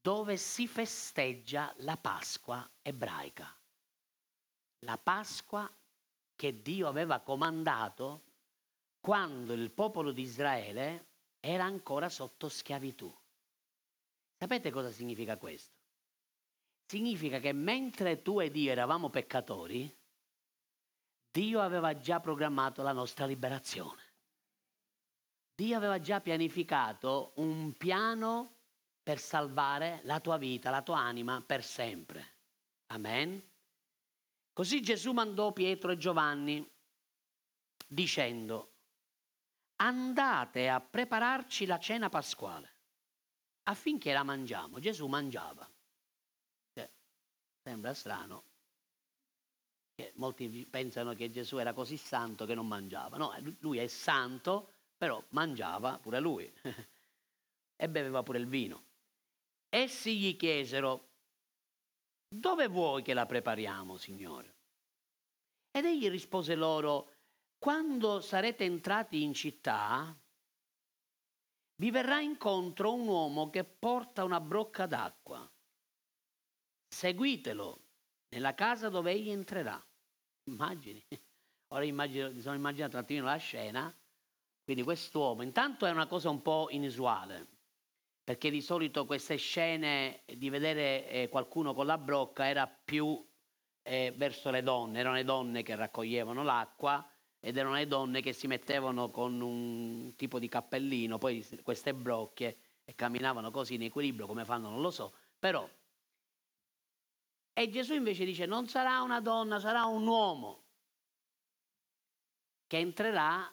dove 0.00 0.36
si 0.36 0.68
festeggia 0.68 1.74
la 1.78 1.96
Pasqua 1.96 2.70
ebraica. 2.82 3.52
La 4.80 4.98
Pasqua 4.98 5.70
che 6.36 6.62
Dio 6.62 6.86
aveva 6.86 7.20
comandato 7.20 8.24
quando 9.00 9.54
il 9.54 9.70
popolo 9.70 10.12
di 10.12 10.22
Israele 10.22 11.06
era 11.40 11.64
ancora 11.64 12.08
sotto 12.08 12.48
schiavitù. 12.48 13.12
Sapete 14.38 14.70
cosa 14.70 14.92
significa 14.92 15.36
questo? 15.36 15.74
Significa 16.86 17.40
che 17.40 17.52
mentre 17.52 18.22
tu 18.22 18.38
ed 18.40 18.54
io 18.54 18.70
eravamo 18.70 19.10
peccatori, 19.10 19.92
Dio 21.30 21.60
aveva 21.60 21.98
già 21.98 22.20
programmato 22.20 22.82
la 22.82 22.92
nostra 22.92 23.26
liberazione. 23.26 24.02
Dio 25.56 25.76
aveva 25.76 25.98
già 25.98 26.20
pianificato 26.20 27.32
un 27.36 27.76
piano 27.76 28.58
per 29.02 29.18
salvare 29.18 30.00
la 30.04 30.20
tua 30.20 30.36
vita, 30.36 30.70
la 30.70 30.82
tua 30.82 30.98
anima 30.98 31.42
per 31.42 31.64
sempre. 31.64 32.36
Amen. 32.86 33.42
Così 34.52 34.80
Gesù 34.80 35.12
mandò 35.12 35.52
Pietro 35.52 35.90
e 35.90 35.96
Giovanni 35.96 36.64
dicendo, 37.88 38.74
andate 39.76 40.68
a 40.68 40.80
prepararci 40.80 41.66
la 41.66 41.78
cena 41.80 42.08
pasquale 42.08 42.77
affinché 43.68 44.12
la 44.12 44.22
mangiamo. 44.22 44.78
Gesù 44.78 45.06
mangiava. 45.06 45.68
Sembra 47.62 47.92
strano. 47.92 48.44
Molti 50.14 50.66
pensano 50.70 51.12
che 51.14 51.30
Gesù 51.30 51.58
era 51.58 51.72
così 51.72 51.96
santo 51.96 52.46
che 52.46 52.54
non 52.54 52.66
mangiava. 52.66 53.16
No, 53.16 53.34
lui 53.60 53.78
è 53.78 53.86
santo, 53.88 54.72
però 54.96 55.22
mangiava 55.30 55.98
pure 55.98 56.20
lui. 56.20 56.50
e 57.76 57.88
beveva 57.88 58.22
pure 58.22 58.38
il 58.38 58.46
vino. 58.46 58.84
Essi 59.68 60.16
gli 60.16 60.36
chiesero, 60.36 61.08
dove 62.28 62.68
vuoi 62.68 63.02
che 63.02 63.12
la 63.12 63.26
prepariamo, 63.26 63.96
Signore? 63.98 64.56
Ed 65.70 65.84
egli 65.84 66.08
rispose 66.08 66.54
loro, 66.54 67.12
quando 67.58 68.20
sarete 68.20 68.64
entrati 68.64 69.22
in 69.22 69.34
città, 69.34 70.16
vi 71.80 71.90
verrà 71.90 72.20
incontro 72.20 72.92
un 72.92 73.06
uomo 73.06 73.50
che 73.50 73.64
porta 73.64 74.24
una 74.24 74.40
brocca 74.40 74.86
d'acqua. 74.86 75.48
Seguitelo 76.88 77.80
nella 78.30 78.54
casa 78.54 78.88
dove 78.88 79.12
egli 79.12 79.30
entrerà. 79.30 79.80
Immagini. 80.44 81.04
Ora 81.70 81.84
immagino, 81.84 82.30
mi 82.32 82.40
sono 82.40 82.56
immaginato 82.56 82.96
un 82.96 83.02
attimino 83.02 83.26
la 83.26 83.36
scena. 83.36 83.94
Quindi 84.64 84.82
quest'uomo, 84.82 85.42
intanto 85.42 85.86
è 85.86 85.90
una 85.90 86.06
cosa 86.06 86.28
un 86.28 86.42
po' 86.42 86.68
inusuale, 86.70 87.46
perché 88.22 88.50
di 88.50 88.60
solito 88.60 89.06
queste 89.06 89.36
scene 89.36 90.24
di 90.26 90.50
vedere 90.50 91.08
eh, 91.08 91.28
qualcuno 91.28 91.72
con 91.72 91.86
la 91.86 91.96
brocca 91.96 92.46
era 92.46 92.66
più 92.66 93.26
eh, 93.82 94.12
verso 94.14 94.50
le 94.50 94.62
donne, 94.62 94.98
erano 94.98 95.14
le 95.14 95.24
donne 95.24 95.62
che 95.62 95.74
raccoglievano 95.74 96.42
l'acqua 96.42 97.06
ed 97.40 97.56
erano 97.56 97.74
le 97.74 97.86
donne 97.86 98.20
che 98.20 98.32
si 98.32 98.46
mettevano 98.46 99.10
con 99.10 99.40
un 99.40 100.14
tipo 100.16 100.38
di 100.38 100.48
cappellino, 100.48 101.18
poi 101.18 101.46
queste 101.62 101.94
brocche 101.94 102.58
e 102.84 102.94
camminavano 102.94 103.50
così 103.50 103.74
in 103.74 103.82
equilibrio, 103.82 104.26
come 104.26 104.44
fanno 104.44 104.70
non 104.70 104.80
lo 104.80 104.90
so, 104.90 105.12
però. 105.38 105.68
E 107.52 107.68
Gesù 107.70 107.94
invece 107.94 108.24
dice 108.24 108.46
non 108.46 108.66
sarà 108.68 109.00
una 109.02 109.20
donna, 109.20 109.60
sarà 109.60 109.84
un 109.84 110.06
uomo 110.06 110.64
che 112.66 112.78
entrerà 112.78 113.50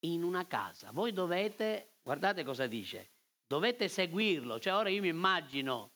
in 0.00 0.22
una 0.22 0.46
casa. 0.46 0.90
Voi 0.92 1.12
dovete, 1.12 1.96
guardate 2.02 2.44
cosa 2.44 2.66
dice, 2.66 3.10
dovete 3.46 3.88
seguirlo, 3.88 4.58
cioè 4.58 4.74
ora 4.74 4.88
io 4.88 5.00
mi 5.00 5.08
immagino 5.08 5.93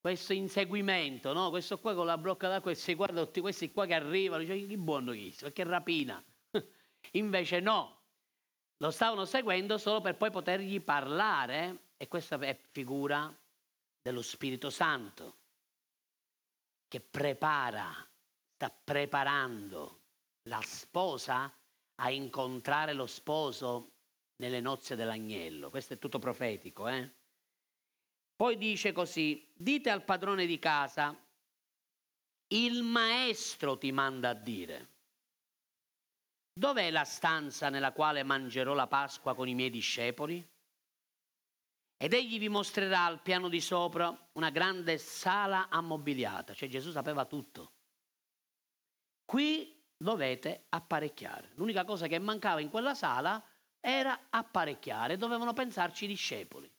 questo 0.00 0.32
inseguimento, 0.32 1.32
no? 1.32 1.50
questo 1.50 1.78
qua 1.78 1.94
con 1.94 2.06
la 2.06 2.18
brocca 2.18 2.48
d'acqua 2.48 2.70
e 2.70 2.74
si 2.74 2.94
guarda 2.94 3.24
tutti 3.24 3.40
questi 3.40 3.70
qua 3.72 3.86
che 3.86 3.94
arrivano, 3.94 4.42
dice 4.42 4.66
che 4.66 4.76
buono 4.78 5.12
chi, 5.12 5.34
che 5.52 5.64
rapina. 5.64 6.22
Invece 7.12 7.60
no, 7.60 8.02
lo 8.76 8.90
stavano 8.90 9.24
seguendo 9.24 9.78
solo 9.78 10.00
per 10.00 10.16
poi 10.16 10.30
potergli 10.30 10.80
parlare 10.80 11.92
e 11.96 12.06
questa 12.08 12.38
è 12.38 12.56
figura 12.70 13.36
dello 14.00 14.22
Spirito 14.22 14.70
Santo 14.70 15.36
che 16.88 17.00
prepara, 17.00 17.92
sta 18.54 18.70
preparando 18.70 20.00
la 20.44 20.60
sposa 20.62 21.52
a 21.96 22.10
incontrare 22.10 22.94
lo 22.94 23.06
sposo 23.06 23.92
nelle 24.36 24.60
nozze 24.60 24.96
dell'agnello. 24.96 25.68
Questo 25.68 25.94
è 25.94 25.98
tutto 25.98 26.18
profetico, 26.18 26.88
eh? 26.88 27.17
Poi 28.38 28.56
dice 28.56 28.92
così, 28.92 29.52
dite 29.52 29.90
al 29.90 30.04
padrone 30.04 30.46
di 30.46 30.60
casa, 30.60 31.12
il 32.54 32.84
maestro 32.84 33.76
ti 33.76 33.90
manda 33.90 34.28
a 34.28 34.34
dire, 34.34 34.88
dov'è 36.52 36.88
la 36.92 37.02
stanza 37.02 37.68
nella 37.68 37.90
quale 37.90 38.22
mangerò 38.22 38.74
la 38.74 38.86
Pasqua 38.86 39.34
con 39.34 39.48
i 39.48 39.56
miei 39.56 39.70
discepoli? 39.70 40.48
Ed 41.96 42.12
egli 42.12 42.38
vi 42.38 42.48
mostrerà 42.48 43.06
al 43.06 43.22
piano 43.22 43.48
di 43.48 43.60
sopra 43.60 44.16
una 44.34 44.50
grande 44.50 44.98
sala 44.98 45.68
ammobiliata, 45.68 46.54
cioè 46.54 46.68
Gesù 46.68 46.92
sapeva 46.92 47.24
tutto. 47.24 47.72
Qui 49.24 49.84
dovete 49.96 50.66
apparecchiare. 50.68 51.50
L'unica 51.54 51.84
cosa 51.84 52.06
che 52.06 52.20
mancava 52.20 52.60
in 52.60 52.70
quella 52.70 52.94
sala 52.94 53.44
era 53.80 54.28
apparecchiare, 54.30 55.16
dovevano 55.16 55.52
pensarci 55.52 56.04
i 56.04 56.06
discepoli. 56.06 56.72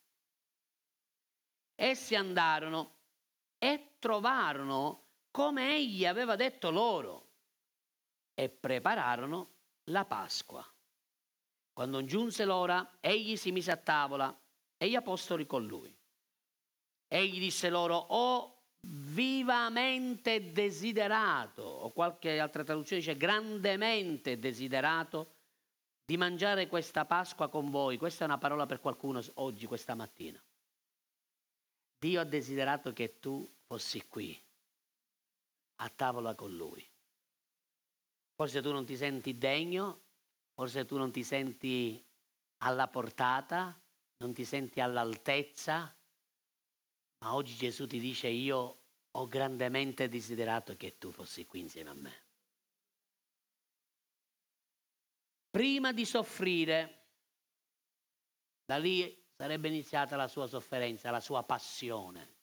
Essi 1.82 2.14
andarono 2.14 2.98
e 3.58 3.96
trovarono 4.00 5.06
come 5.32 5.78
egli 5.78 6.06
aveva 6.06 6.36
detto 6.36 6.72
loro 6.72 7.28
e 8.34 8.50
prepararono 8.50 9.52
la 9.86 10.04
Pasqua. 10.04 10.66
Quando 11.72 12.04
giunse 12.04 12.44
l'ora, 12.44 12.98
egli 13.00 13.38
si 13.38 13.54
mise 13.54 13.72
a 13.72 13.78
tavola 13.78 14.38
e 14.76 14.90
gli 14.90 14.96
apostoli 14.96 15.46
con 15.46 15.66
lui. 15.66 15.96
Egli 17.08 17.40
disse 17.40 17.70
loro, 17.70 17.96
ho 17.96 18.64
vivamente 18.82 20.52
desiderato, 20.52 21.62
o 21.62 21.92
qualche 21.92 22.40
altra 22.40 22.66
traduzione 22.66 23.02
dice 23.02 23.16
grandemente 23.16 24.38
desiderato, 24.38 25.36
di 26.04 26.18
mangiare 26.18 26.68
questa 26.68 27.06
Pasqua 27.06 27.48
con 27.48 27.70
voi. 27.70 27.98
Questa 27.98 28.24
è 28.24 28.28
una 28.28 28.38
parola 28.38 28.66
per 28.66 28.82
qualcuno 28.82 29.22
oggi, 29.36 29.66
questa 29.66 29.96
mattina. 29.96 30.44
Dio 32.00 32.22
ha 32.22 32.24
desiderato 32.24 32.94
che 32.94 33.20
tu 33.20 33.48
fossi 33.66 34.08
qui, 34.08 34.42
a 35.82 35.90
tavola 35.90 36.34
con 36.34 36.56
Lui. 36.56 36.88
Forse 38.36 38.62
tu 38.62 38.72
non 38.72 38.86
ti 38.86 38.96
senti 38.96 39.38
degno, 39.38 40.06
forse 40.54 40.86
tu 40.86 40.96
non 40.98 41.12
ti 41.12 41.24
senti 41.24 42.02
alla 42.60 42.88
portata, 42.88 43.78
non 44.18 44.34
ti 44.34 44.46
senti 44.46 44.80
all'altezza, 44.80 45.94
ma 47.20 47.36
oggi 47.36 47.56
Gesù 47.56 47.86
ti 47.86 48.00
dice 48.00 48.30
io 48.30 48.84
ho 49.12 49.28
grandemente 49.28 50.08
desiderato 50.08 50.78
che 50.78 50.98
tu 50.98 51.12
fossi 51.12 51.46
qui 51.46 51.60
insieme 51.60 51.90
a 51.90 51.94
me. 51.94 52.24
Prima 55.50 55.92
di 55.92 56.06
soffrire, 56.06 57.08
da 58.64 58.78
lì 58.78 59.19
sarebbe 59.40 59.70
iniziata 59.70 60.18
la 60.18 60.28
sua 60.28 60.48
sofferenza, 60.48 61.12
la 61.12 61.22
sua 61.22 61.44
passione, 61.44 62.36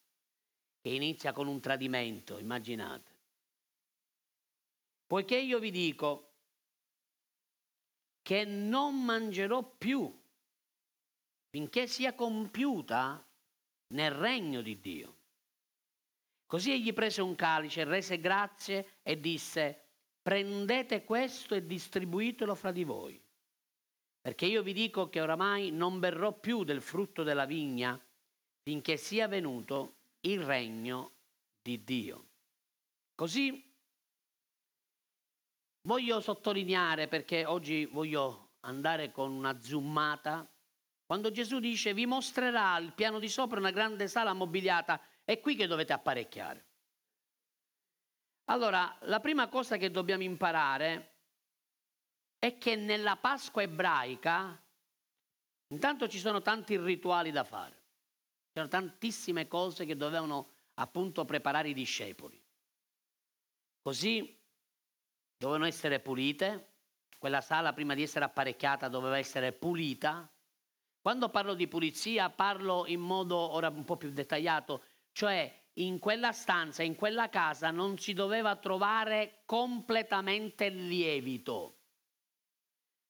che 0.81 0.89
inizia 0.89 1.35
con 1.35 1.47
un 1.47 1.61
tradimento, 1.61 2.39
immaginate. 2.39 3.15
Poiché 5.07 5.37
io 5.37 5.59
vi 5.59 5.71
dico 5.71 6.31
che 8.23 8.47
non 8.47 9.05
mangerò 9.05 9.63
più 9.63 10.11
finché 11.51 11.87
sia 11.87 12.15
compiuta 12.15 13.23
nel 13.89 14.11
regno 14.13 14.63
di 14.63 14.81
Dio. 14.81 15.17
Così 16.47 16.73
egli 16.73 16.95
prese 16.95 17.21
un 17.21 17.35
calice, 17.35 17.85
rese 17.85 18.19
grazie 18.19 19.01
e 19.03 19.21
disse, 19.21 19.89
prendete 20.23 21.05
questo 21.05 21.55
e 21.55 21.67
distribuitelo 21.67 22.55
fra 22.55 22.73
di 22.73 22.85
voi 22.85 23.26
perché 24.27 24.47
io 24.47 24.65
vi 24.65 24.73
dico 24.73 25.09
che 25.09 25.21
oramai 25.21 25.71
non 25.71 26.01
berrò 26.01 26.33
più 26.33 26.65
del 26.65 26.83
frutto 26.83 27.23
della 27.23 27.45
vigna 27.45 27.97
finché 28.61 28.97
sia 28.97 29.29
venuto 29.29 29.99
il 30.23 30.43
regno 30.43 31.13
di 31.63 31.85
Dio. 31.85 32.27
Così 33.15 33.73
voglio 35.83 36.21
sottolineare, 36.21 37.07
perché 37.07 37.45
oggi 37.45 37.85
voglio 37.85 38.55
andare 38.63 39.13
con 39.13 39.31
una 39.31 39.61
zoomata, 39.61 40.45
quando 41.05 41.31
Gesù 41.31 41.61
dice 41.61 41.95
vi 41.95 42.05
mostrerà 42.05 42.73
al 42.73 42.95
piano 42.95 43.21
di 43.21 43.29
sopra 43.29 43.61
una 43.61 43.71
grande 43.71 44.09
sala 44.09 44.33
mobiliata, 44.33 45.01
è 45.23 45.39
qui 45.39 45.55
che 45.55 45.69
dovete 45.69 45.93
apparecchiare. 45.93 46.67
Allora, 48.47 48.93
la 49.03 49.21
prima 49.21 49.47
cosa 49.47 49.77
che 49.77 49.93
dobbiamo 49.93 50.25
imparare 50.25 51.16
è 52.47 52.59
che 52.59 52.77
nella 52.77 53.17
Pasqua 53.17 53.63
ebraica 53.63 54.63
intanto 55.69 56.07
ci 56.07 56.19
sono 56.19 56.43
tanti 56.43 56.77
rituali 56.77 57.33
da 57.33 57.43
fare, 57.43 57.83
c'erano 58.53 58.71
tantissime 58.71 59.49
cose 59.49 59.85
che 59.85 59.97
dovevano 59.97 60.51
appunto 60.75 61.25
preparare 61.25 61.71
i 61.71 61.75
discepoli. 61.75 62.41
Così 63.83 64.41
dovevano 65.37 65.67
essere 65.67 65.99
pulite, 65.99 66.75
quella 67.19 67.41
sala 67.41 67.73
prima 67.73 67.95
di 67.95 68.03
essere 68.03 68.25
apparecchiata 68.25 68.89
doveva 68.89 69.19
essere 69.19 69.53
pulita. 69.53 70.31
Quando 71.01 71.29
parlo 71.31 71.55
di 71.55 71.67
pulizia 71.67 72.31
parlo 72.31 72.87
in 72.87 73.01
modo 73.01 73.37
ora 73.37 73.69
un 73.69 73.85
po' 73.85 73.97
più 73.97 74.11
dettagliato, 74.11 74.85
cioè 75.11 75.65
in 75.75 75.99
quella 75.99 76.31
stanza, 76.31 76.85
in 76.85 76.95
quella 76.95 77.29
casa 77.29 77.73
non 77.73 77.99
si 77.99 78.13
doveva 78.13 78.55
trovare 78.55 79.43
completamente 79.47 80.69
lievito. 80.69 81.77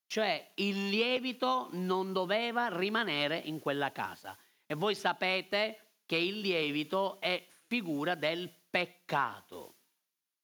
Cioè 0.06 0.52
il 0.56 0.88
lievito 0.88 1.68
non 1.72 2.12
doveva 2.12 2.76
rimanere 2.76 3.38
in 3.38 3.58
quella 3.58 3.92
casa. 3.92 4.36
E 4.64 4.74
voi 4.74 4.94
sapete 4.94 6.00
che 6.06 6.16
il 6.16 6.40
lievito 6.40 7.20
è 7.20 7.44
figura 7.66 8.14
del 8.14 8.52
peccato. 8.70 9.74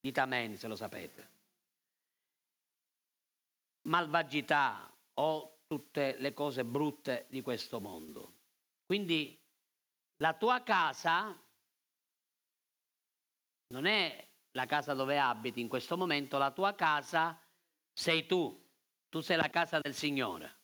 Dite 0.00 0.20
amen 0.20 0.56
se 0.56 0.68
lo 0.68 0.76
sapete. 0.76 1.30
Malvagità 3.82 4.92
o 5.14 5.62
tutte 5.66 6.16
le 6.18 6.34
cose 6.34 6.64
brutte 6.64 7.26
di 7.30 7.40
questo 7.40 7.80
mondo. 7.80 8.34
Quindi 8.84 9.40
la 10.16 10.34
tua 10.34 10.62
casa 10.62 11.36
non 13.68 13.86
è 13.86 14.28
la 14.52 14.66
casa 14.66 14.92
dove 14.94 15.18
abiti 15.18 15.60
in 15.60 15.68
questo 15.68 15.96
momento, 15.96 16.36
la 16.36 16.50
tua 16.50 16.74
casa 16.74 17.40
sei 17.92 18.26
tu. 18.26 18.61
Tu 19.12 19.20
sei 19.20 19.36
la 19.36 19.50
casa 19.50 19.78
del 19.78 19.92
Signore. 19.92 20.60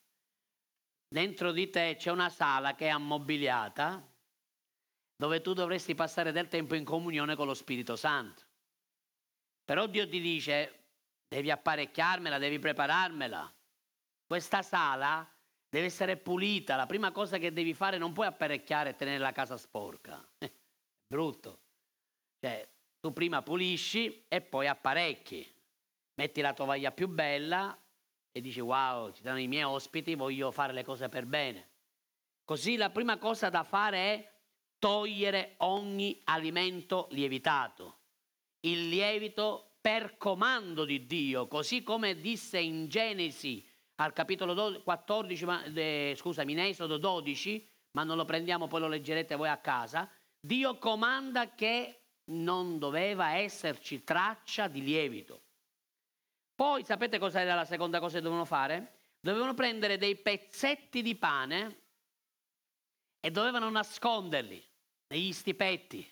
Dentro 1.07 1.53
di 1.53 1.69
te 1.69 1.97
c'è 1.99 2.11
una 2.11 2.31
sala 2.31 2.75
che 2.75 2.87
è 2.87 2.89
ammobiliata 2.89 4.03
dove 5.15 5.43
tu 5.43 5.53
dovresti 5.53 5.95
passare 5.95 6.33
del 6.33 6.49
tempo 6.49 6.75
in 6.75 6.83
comunione 6.83 7.37
con 7.37 7.47
lo 7.47 7.53
Spirito 7.53 7.95
Santo. 7.95 8.43
Però 9.67 9.87
Dio 9.87 10.09
ti 10.09 10.19
dice, 10.19 10.87
devi 11.29 11.51
apparecchiarmela, 11.51 12.39
devi 12.39 12.59
prepararmela. 12.59 13.55
Questa 14.27 14.63
sala 14.63 15.31
deve 15.69 15.85
essere 15.85 16.17
pulita, 16.17 16.75
la 16.75 16.87
prima 16.87 17.13
cosa 17.13 17.37
che 17.37 17.53
devi 17.53 17.75
fare 17.75 17.99
non 17.99 18.15
puoi 18.15 18.29
apparecchiare 18.29 18.91
e 18.91 18.97
tenere 18.97 19.19
la 19.19 19.33
casa 19.33 19.59
sporca. 19.59 20.27
È 20.39 20.51
brutto. 21.07 21.61
Cioè, 22.41 22.67
tu 22.99 23.13
prima 23.13 23.43
pulisci 23.43 24.25
e 24.27 24.41
poi 24.41 24.69
apparecchi. 24.69 25.47
Metti 26.15 26.41
la 26.41 26.55
tovaglia 26.55 26.93
più 26.93 27.09
bella 27.09 27.79
e 28.39 28.41
dici 28.41 28.61
wow, 28.61 29.13
ci 29.13 29.23
danno 29.23 29.41
i 29.41 29.49
miei 29.49 29.65
ospiti, 29.65 30.15
voglio 30.15 30.51
fare 30.51 30.73
le 30.73 30.85
cose 30.85 31.09
per 31.09 31.27
bene. 31.27 31.71
Così 32.45 32.77
la 32.77 32.91
prima 32.91 33.19
cosa 33.19 33.51
da 33.51 33.65
fare 33.65 33.99
è 33.99 34.33
togliere 34.79 35.55
ogni 35.59 36.21
alimento 36.25 37.09
lievitato. 37.11 37.99
Il 38.61 38.89
lievito 38.89 39.77
per 39.81 40.17
comando 40.17 40.85
di 40.85 41.05
Dio, 41.07 41.47
così 41.47 41.83
come 41.83 42.21
disse 42.21 42.59
in 42.59 42.89
Genesi 42.89 43.67
al 43.97 44.13
capitolo 44.13 44.83
14, 44.83 45.47
eh, 45.75 46.15
scusami, 46.17 46.53
in 46.53 46.61
Esodo 46.61 46.97
12, 46.97 47.69
ma 47.93 48.05
non 48.05 48.17
lo 48.17 48.25
prendiamo, 48.25 48.69
poi 48.69 48.81
lo 48.81 48.89
leggerete 48.89 49.35
voi 49.35 49.49
a 49.49 49.59
casa, 49.59 50.09
Dio 50.41 50.79
comanda 50.79 51.55
che 51.55 52.03
non 52.27 52.79
doveva 52.79 53.35
esserci 53.35 54.05
traccia 54.05 54.69
di 54.69 54.83
lievito. 54.83 55.43
Poi 56.59 56.85
sapete 56.85 57.21
cosa 57.21 57.41
era 57.41 57.55
la 57.55 57.65
seconda 57.65 58.01
cosa 58.01 58.17
che 58.17 58.21
dovevano 58.21 58.45
fare? 58.45 59.03
Dovevano 59.21 59.55
prendere 59.55 59.97
dei 59.97 60.17
pezzetti 60.17 61.03
di 61.03 61.15
pane 61.15 61.83
e 63.21 63.31
dovevano 63.31 63.71
nasconderli 63.71 64.61
negli 65.07 65.33
stipetti, 65.33 66.05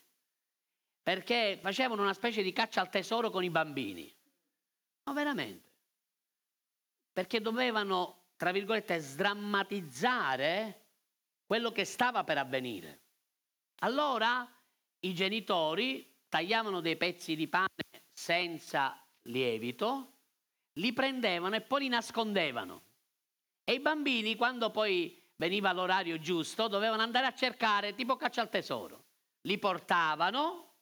perché 1.02 1.58
facevano 1.60 2.02
una 2.02 2.14
specie 2.14 2.44
di 2.44 2.52
caccia 2.52 2.80
al 2.80 2.90
tesoro 2.90 3.30
con 3.30 3.42
i 3.42 3.50
bambini. 3.50 4.08
Ma 5.02 5.14
veramente. 5.14 5.72
Perché 7.12 7.40
dovevano, 7.40 8.28
tra 8.36 8.52
virgolette, 8.52 9.00
sdrammatizzare 9.00 10.86
quello 11.44 11.72
che 11.72 11.84
stava 11.84 12.22
per 12.22 12.38
avvenire. 12.38 13.00
Allora 13.80 14.48
i 15.00 15.12
genitori 15.12 16.18
tagliavano 16.28 16.80
dei 16.80 16.96
pezzi 16.96 17.34
di 17.34 17.48
pane 17.48 17.68
senza 18.12 18.96
lievito, 19.22 20.12
li 20.76 20.92
prendevano 20.92 21.56
e 21.56 21.60
poi 21.60 21.82
li 21.82 21.88
nascondevano. 21.88 22.82
E 23.64 23.74
i 23.74 23.80
bambini, 23.80 24.36
quando 24.36 24.70
poi 24.70 25.22
veniva 25.36 25.72
l'orario 25.72 26.18
giusto, 26.18 26.68
dovevano 26.68 27.02
andare 27.02 27.26
a 27.26 27.34
cercare, 27.34 27.94
tipo 27.94 28.16
caccia 28.16 28.40
al 28.40 28.48
tesoro. 28.48 29.04
Li 29.42 29.58
portavano 29.58 30.74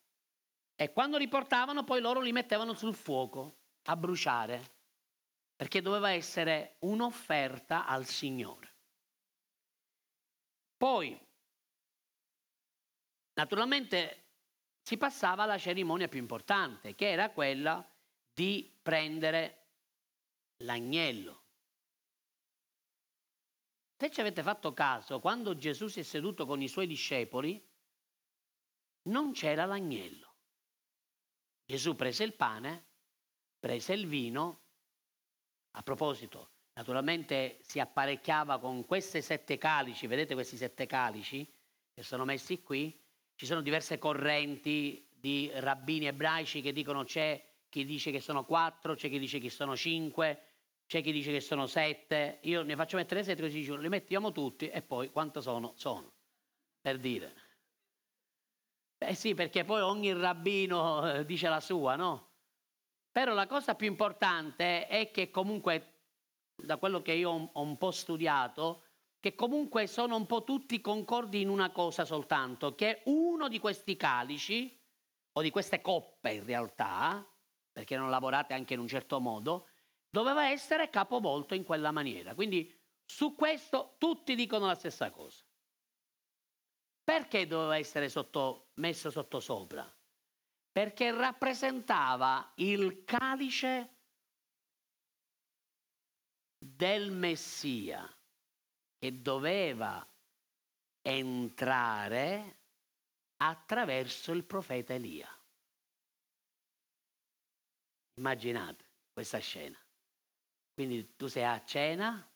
e 0.75 0.93
quando 0.93 1.19
li 1.19 1.29
portavano 1.29 1.85
poi 1.85 2.01
loro 2.01 2.21
li 2.21 2.33
mettevano 2.33 2.75
sul 2.75 2.95
fuoco 2.95 3.59
a 3.85 3.97
bruciare, 3.97 4.73
perché 5.55 5.81
doveva 5.81 6.11
essere 6.11 6.77
un'offerta 6.81 7.87
al 7.87 8.07
Signore. 8.07 8.73
Poi, 10.77 11.19
naturalmente, 13.35 14.23
si 14.83 14.97
passava 14.97 15.45
alla 15.45 15.59
cerimonia 15.59 16.09
più 16.09 16.19
importante, 16.19 16.95
che 16.95 17.11
era 17.11 17.31
quella 17.31 17.87
di 18.33 18.71
prendere 18.83 19.64
l'agnello. 20.65 21.43
Se 23.97 24.11
ci 24.11 24.21
avete 24.21 24.43
fatto 24.43 24.73
caso, 24.73 25.21
quando 25.21 25.57
Gesù 25.57 25.87
si 25.87 26.01
è 26.01 26.03
seduto 26.03 26.47
con 26.47 26.61
i 26.61 26.69
suoi 26.69 26.87
discepoli, 26.87 27.65
non 29.03 29.33
c'era 29.33 29.65
l'agnello. 29.65 30.35
Gesù 31.65 31.95
prese 31.95 32.25
il 32.25 32.35
pane, 32.35 32.87
prese 33.59 33.93
il 33.93 34.07
vino, 34.07 34.63
a 35.77 35.83
proposito, 35.83 36.51
naturalmente 36.75 37.59
si 37.63 37.81
apparecchiava 37.81 38.59
con 38.59 38.85
queste 38.85 39.23
sette 39.23 39.57
calici, 39.59 40.07
vedete 40.07 40.35
questi 40.35 40.57
sette 40.57 40.87
calici 40.87 41.51
che 41.93 42.03
sono 42.03 42.25
messi 42.25 42.61
qui? 42.61 43.01
Ci 43.37 43.47
sono 43.47 43.63
diverse 43.63 43.99
correnti 43.99 45.09
di 45.11 45.51
rabbini 45.55 46.07
ebraici 46.07 46.61
che 46.61 46.73
dicono 46.73 47.05
c'è 47.05 47.43
chi 47.69 47.85
dice 47.85 48.11
che 48.11 48.21
sono 48.21 48.45
quattro, 48.45 48.95
c'è 48.95 49.09
chi 49.09 49.19
dice 49.19 49.39
che 49.39 49.51
sono 49.51 49.75
cinque, 49.77 50.54
c'è 50.95 51.03
chi 51.03 51.11
dice 51.11 51.33
che 51.33 51.41
sono 51.41 51.67
sette, 51.67 52.39
io 52.43 52.63
ne 52.63 52.77
faccio 52.77 52.97
mettere 52.97 53.25
sette 53.25 53.43
così 53.43 53.65
li 53.79 53.89
mettiamo 53.89 54.31
tutti 54.31 54.69
e 54.69 54.81
poi 54.81 55.11
quanto 55.11 55.41
sono? 55.41 55.73
Sono, 55.75 56.13
per 56.81 57.01
dire. 57.01 57.35
Eh 58.99 59.15
sì, 59.17 59.35
perché 59.35 59.65
poi 59.65 59.81
ogni 59.81 60.13
rabbino 60.13 61.11
eh, 61.11 61.25
dice 61.25 61.49
la 61.49 61.59
sua, 61.59 61.97
no? 61.97 62.35
Però 63.11 63.35
la 63.35 63.49
cosa 63.49 63.75
più 63.75 63.89
importante 63.89 64.87
è 64.87 65.11
che 65.11 65.33
comunque, 65.33 66.03
da 66.55 66.77
quello 66.77 67.03
che 67.03 67.15
io 67.15 67.51
ho 67.53 67.61
un 67.61 67.77
po' 67.77 67.91
studiato, 67.91 68.85
che 69.19 69.35
comunque 69.35 69.89
sono 69.89 70.15
un 70.15 70.27
po' 70.27 70.45
tutti 70.45 70.81
concordi 70.81 71.41
in 71.41 71.49
una 71.49 71.73
cosa 71.73 72.05
soltanto, 72.05 72.77
che 72.77 73.03
uno 73.07 73.49
di 73.49 73.59
questi 73.59 73.97
calici, 73.97 74.81
o 75.33 75.43
di 75.43 75.51
queste 75.51 75.81
coppe 75.81 76.35
in 76.35 76.45
realtà, 76.45 77.29
perché 77.73 77.95
erano 77.95 78.11
lavorate 78.11 78.55
anche 78.55 78.75
in 78.75 78.81
un 78.81 78.87
certo 78.87 79.19
modo, 79.19 79.67
doveva 80.15 80.49
essere 80.49 80.91
capovolto 80.91 81.55
in 81.55 81.65
quella 81.65 81.91
maniera. 81.91 82.37
Quindi 82.37 82.73
su 83.05 83.35
questo 83.35 83.97
tutti 83.99 84.37
dicono 84.37 84.67
la 84.67 84.77
stessa 84.77 85.11
cosa. 85.11 85.43
Perché 87.03 87.49
doveva 87.49 87.77
essere 87.77 88.09
sotto, 88.09 88.71
messo 88.75 89.11
sotto 89.11 89.41
sopra? 89.41 89.93
Perché 90.71 91.11
rappresentava 91.11 92.53
il 92.59 93.03
calice 93.05 93.97
del 96.59 97.11
Messia 97.11 98.09
che 98.97 99.21
doveva 99.21 100.09
entrare 101.03 102.61
attraverso 103.39 104.31
il 104.31 104.45
profeta 104.45 104.95
Elia. 104.95 105.29
Immaginate 108.15 108.85
questa 109.13 109.39
scena. 109.39 109.84
Quindi 110.75 111.15
tu 111.15 111.29
sei 111.29 111.45
a 111.45 111.63
cena, 111.65 112.29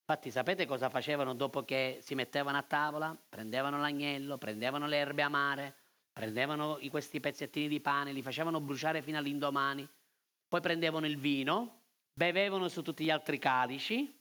infatti 0.00 0.32
sapete 0.32 0.66
cosa 0.66 0.90
facevano 0.90 1.34
dopo 1.34 1.64
che 1.64 1.98
si 2.02 2.16
mettevano 2.16 2.58
a 2.58 2.62
tavola? 2.62 3.16
Prendevano 3.28 3.78
l'agnello, 3.78 4.38
prendevano 4.38 4.88
le 4.88 4.96
erbe 4.96 5.22
amare, 5.22 5.76
prendevano 6.12 6.80
questi 6.90 7.20
pezzettini 7.20 7.68
di 7.68 7.80
pane, 7.80 8.12
li 8.12 8.22
facevano 8.22 8.60
bruciare 8.60 9.02
fino 9.02 9.18
all'indomani, 9.18 9.88
poi 10.48 10.60
prendevano 10.60 11.06
il 11.06 11.16
vino, 11.16 11.82
bevevano 12.12 12.68
su 12.68 12.82
tutti 12.82 13.04
gli 13.04 13.10
altri 13.10 13.38
calici. 13.38 14.20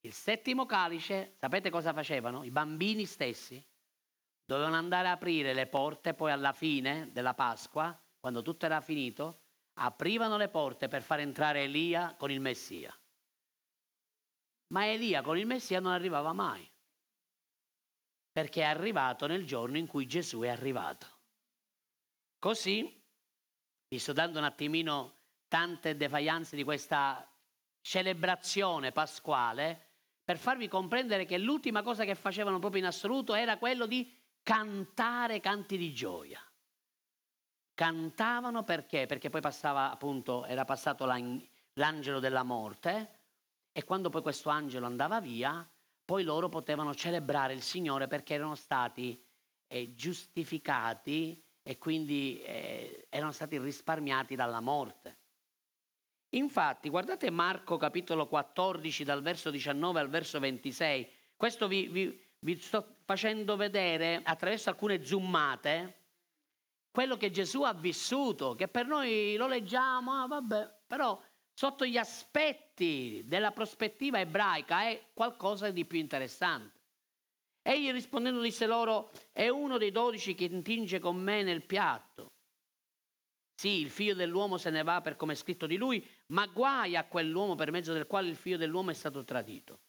Il 0.00 0.12
settimo 0.12 0.66
calice, 0.66 1.34
sapete 1.40 1.68
cosa 1.70 1.92
facevano? 1.92 2.44
I 2.44 2.50
bambini 2.50 3.06
stessi 3.06 3.64
dovevano 4.44 4.76
andare 4.76 5.08
a 5.08 5.12
aprire 5.12 5.52
le 5.52 5.66
porte 5.66 6.14
poi 6.14 6.30
alla 6.30 6.52
fine 6.52 7.10
della 7.10 7.34
Pasqua, 7.34 7.98
quando 8.20 8.42
tutto 8.42 8.66
era 8.66 8.80
finito, 8.80 9.43
aprivano 9.74 10.36
le 10.36 10.48
porte 10.48 10.88
per 10.88 11.02
far 11.02 11.20
entrare 11.20 11.62
Elia 11.62 12.14
con 12.14 12.30
il 12.30 12.40
Messia. 12.40 12.96
Ma 14.68 14.86
Elia 14.86 15.22
con 15.22 15.38
il 15.38 15.46
Messia 15.46 15.80
non 15.80 15.92
arrivava 15.92 16.32
mai, 16.32 16.68
perché 18.30 18.62
è 18.62 18.66
arrivato 18.66 19.26
nel 19.26 19.46
giorno 19.46 19.76
in 19.78 19.86
cui 19.86 20.06
Gesù 20.06 20.40
è 20.40 20.48
arrivato. 20.48 21.06
Così, 22.38 23.02
vi 23.88 23.98
sto 23.98 24.12
dando 24.12 24.38
un 24.38 24.44
attimino 24.44 25.22
tante 25.48 25.96
defaianze 25.96 26.56
di 26.56 26.64
questa 26.64 27.28
celebrazione 27.80 28.92
pasquale, 28.92 29.92
per 30.24 30.38
farvi 30.38 30.68
comprendere 30.68 31.26
che 31.26 31.38
l'ultima 31.38 31.82
cosa 31.82 32.04
che 32.04 32.14
facevano 32.14 32.58
proprio 32.58 32.80
in 32.80 32.88
assoluto 32.88 33.34
era 33.34 33.58
quello 33.58 33.86
di 33.86 34.18
cantare 34.42 35.40
canti 35.40 35.76
di 35.76 35.92
gioia. 35.92 36.40
Cantavano 37.74 38.62
perché? 38.62 39.06
Perché 39.06 39.30
poi 39.30 39.40
passava 39.40 39.90
appunto, 39.90 40.44
era 40.44 40.64
passato 40.64 41.06
l'angelo 41.06 42.20
della 42.20 42.44
morte 42.44 43.18
e 43.72 43.82
quando 43.82 44.10
poi 44.10 44.22
questo 44.22 44.48
angelo 44.48 44.86
andava 44.86 45.20
via, 45.20 45.68
poi 46.04 46.22
loro 46.22 46.48
potevano 46.48 46.94
celebrare 46.94 47.52
il 47.52 47.62
Signore 47.62 48.06
perché 48.06 48.34
erano 48.34 48.54
stati 48.54 49.20
eh, 49.66 49.92
giustificati 49.94 51.42
e 51.62 51.76
quindi 51.78 52.40
eh, 52.42 53.06
erano 53.08 53.32
stati 53.32 53.58
risparmiati 53.58 54.36
dalla 54.36 54.60
morte. 54.60 55.18
Infatti, 56.34 56.88
guardate 56.88 57.30
Marco 57.30 57.76
capitolo 57.76 58.28
14 58.28 59.02
dal 59.02 59.22
verso 59.22 59.50
19 59.50 59.98
al 59.98 60.08
verso 60.08 60.38
26, 60.38 61.10
questo 61.36 61.66
vi, 61.66 61.88
vi, 61.88 62.24
vi 62.38 62.56
sto 62.60 62.98
facendo 63.04 63.56
vedere 63.56 64.20
attraverso 64.22 64.68
alcune 64.68 65.04
zoomate 65.04 66.02
quello 66.94 67.16
che 67.16 67.32
Gesù 67.32 67.62
ha 67.62 67.72
vissuto, 67.72 68.54
che 68.54 68.68
per 68.68 68.86
noi 68.86 69.34
lo 69.34 69.48
leggiamo, 69.48 70.12
ah, 70.12 70.28
vabbè, 70.28 70.82
però 70.86 71.20
sotto 71.52 71.84
gli 71.84 71.96
aspetti 71.96 73.20
della 73.24 73.50
prospettiva 73.50 74.20
ebraica 74.20 74.82
è 74.82 75.10
qualcosa 75.12 75.72
di 75.72 75.84
più 75.86 75.98
interessante. 75.98 76.82
Egli 77.62 77.90
rispondendo 77.90 78.40
disse 78.40 78.66
loro, 78.66 79.10
è 79.32 79.48
uno 79.48 79.76
dei 79.76 79.90
dodici 79.90 80.36
che 80.36 80.44
intinge 80.44 81.00
con 81.00 81.16
me 81.16 81.42
nel 81.42 81.64
piatto. 81.64 82.28
Sì, 83.60 83.80
il 83.80 83.90
figlio 83.90 84.14
dell'uomo 84.14 84.56
se 84.56 84.70
ne 84.70 84.84
va 84.84 85.00
per 85.00 85.16
come 85.16 85.32
è 85.32 85.36
scritto 85.36 85.66
di 85.66 85.76
lui, 85.76 86.06
ma 86.28 86.46
guai 86.46 86.94
a 86.94 87.08
quell'uomo 87.08 87.56
per 87.56 87.72
mezzo 87.72 87.92
del 87.92 88.06
quale 88.06 88.28
il 88.28 88.36
figlio 88.36 88.56
dell'uomo 88.56 88.90
è 88.90 88.94
stato 88.94 89.24
tradito. 89.24 89.80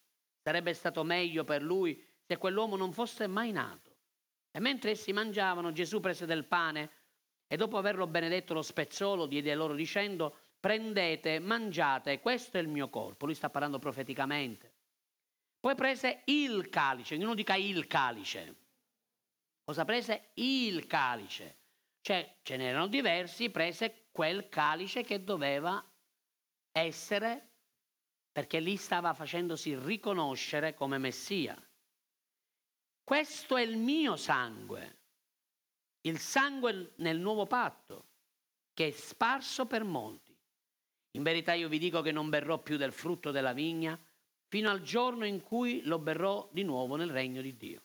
Sarebbe 0.42 0.74
stato 0.74 1.04
meglio 1.04 1.44
per 1.44 1.62
lui 1.62 2.04
se 2.26 2.36
quell'uomo 2.36 2.74
non 2.74 2.92
fosse 2.92 3.28
mai 3.28 3.52
nato. 3.52 3.94
E 4.50 4.58
mentre 4.58 4.92
essi 4.92 5.12
mangiavano, 5.12 5.70
Gesù 5.70 6.00
prese 6.00 6.26
del 6.26 6.46
pane 6.46 6.95
e 7.46 7.56
dopo 7.56 7.78
averlo 7.78 8.06
benedetto 8.06 8.54
lo 8.54 8.62
spezzolo, 8.62 9.26
diede 9.26 9.54
loro 9.54 9.74
dicendo, 9.74 10.36
prendete, 10.58 11.38
mangiate, 11.38 12.20
questo 12.20 12.58
è 12.58 12.60
il 12.60 12.68
mio 12.68 12.88
corpo. 12.88 13.26
Lui 13.26 13.34
sta 13.34 13.50
parlando 13.50 13.78
profeticamente. 13.78 14.72
Poi 15.60 15.74
prese 15.74 16.22
il 16.26 16.68
calice, 16.68 17.14
ognuno 17.14 17.34
dica 17.34 17.54
il 17.54 17.86
calice. 17.86 18.54
Cosa 19.64 19.84
prese? 19.84 20.30
Il 20.34 20.86
calice. 20.86 21.56
Cioè, 22.00 22.38
ce 22.42 22.56
n'erano 22.56 22.86
diversi, 22.86 23.50
prese 23.50 24.06
quel 24.12 24.48
calice 24.48 25.02
che 25.02 25.24
doveva 25.24 25.84
essere, 26.70 27.54
perché 28.30 28.60
lì 28.60 28.76
stava 28.76 29.12
facendosi 29.12 29.76
riconoscere 29.76 30.74
come 30.74 30.98
Messia. 30.98 31.60
Questo 33.02 33.56
è 33.56 33.62
il 33.62 33.76
mio 33.76 34.16
sangue, 34.16 35.05
il 36.06 36.18
sangue 36.18 36.92
nel 36.96 37.18
nuovo 37.18 37.46
patto, 37.46 38.06
che 38.72 38.88
è 38.88 38.90
sparso 38.90 39.66
per 39.66 39.84
molti. 39.84 40.34
In 41.12 41.22
verità 41.22 41.52
io 41.52 41.68
vi 41.68 41.78
dico 41.78 42.00
che 42.00 42.12
non 42.12 42.28
berrò 42.28 42.58
più 42.58 42.76
del 42.76 42.92
frutto 42.92 43.30
della 43.30 43.52
vigna 43.52 43.98
fino 44.48 44.70
al 44.70 44.82
giorno 44.82 45.24
in 45.24 45.42
cui 45.42 45.82
lo 45.82 45.98
berrò 45.98 46.48
di 46.52 46.62
nuovo 46.62 46.94
nel 46.96 47.10
regno 47.10 47.42
di 47.42 47.56
Dio. 47.56 47.82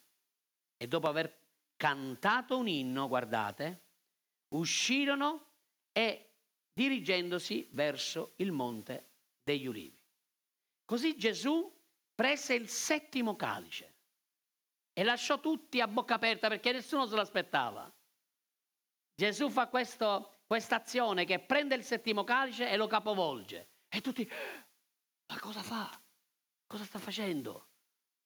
E 0.77 0.87
dopo 0.87 1.07
aver 1.07 1.35
cantato 1.75 2.57
un 2.57 2.67
inno, 2.67 3.07
guardate, 3.07 3.81
uscirono 4.49 5.45
e 5.91 6.29
dirigendosi 6.73 7.69
verso 7.71 8.33
il 8.37 8.51
monte 8.51 9.07
degli 9.43 9.65
ulivi. 9.65 9.97
Così 10.85 11.17
Gesù 11.17 11.73
prese 12.13 12.53
il 12.53 12.67
settimo 12.67 13.35
calice 13.35 13.93
e 14.93 15.03
lasciò 15.03 15.39
tutti 15.39 15.79
a 15.81 15.87
bocca 15.87 16.15
aperta 16.15 16.49
perché 16.49 16.71
nessuno 16.71 17.07
se 17.07 17.15
l'aspettava. 17.15 17.91
Gesù 19.15 19.49
fa 19.49 19.67
questa 19.67 20.75
azione 20.75 21.25
che 21.25 21.39
prende 21.39 21.75
il 21.75 21.83
settimo 21.83 22.23
calice 22.23 22.69
e 22.69 22.77
lo 22.77 22.87
capovolge. 22.87 23.69
E 23.87 24.01
tutti, 24.01 24.29
ma 25.27 25.39
cosa 25.39 25.61
fa? 25.61 25.89
Cosa 26.65 26.83
sta 26.83 26.99
facendo? 26.99 27.67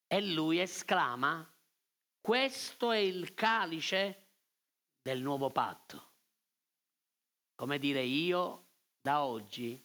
E 0.07 0.21
lui 0.21 0.59
esclama, 0.59 1.51
questo 2.21 2.91
è 2.91 2.97
il 2.97 3.33
calice 3.33 4.27
del 5.01 5.21
nuovo 5.21 5.51
patto. 5.51 6.13
Come 7.55 7.79
dire, 7.79 8.01
io 8.03 8.67
da 9.01 9.23
oggi 9.23 9.83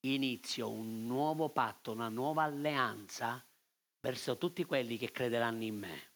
inizio 0.00 0.70
un 0.70 1.06
nuovo 1.06 1.48
patto, 1.50 1.92
una 1.92 2.08
nuova 2.08 2.42
alleanza 2.42 3.44
verso 4.00 4.38
tutti 4.38 4.64
quelli 4.64 4.98
che 4.98 5.10
crederanno 5.10 5.64
in 5.64 5.78
me. 5.78 6.10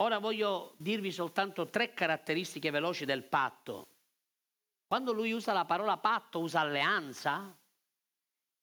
Ora 0.00 0.18
voglio 0.18 0.74
dirvi 0.78 1.10
soltanto 1.10 1.70
tre 1.70 1.92
caratteristiche 1.92 2.70
veloci 2.70 3.04
del 3.04 3.24
patto. 3.24 3.88
Quando 4.86 5.12
lui 5.12 5.32
usa 5.32 5.52
la 5.52 5.64
parola 5.64 5.98
patto, 5.98 6.38
usa 6.38 6.60
alleanza, 6.60 7.56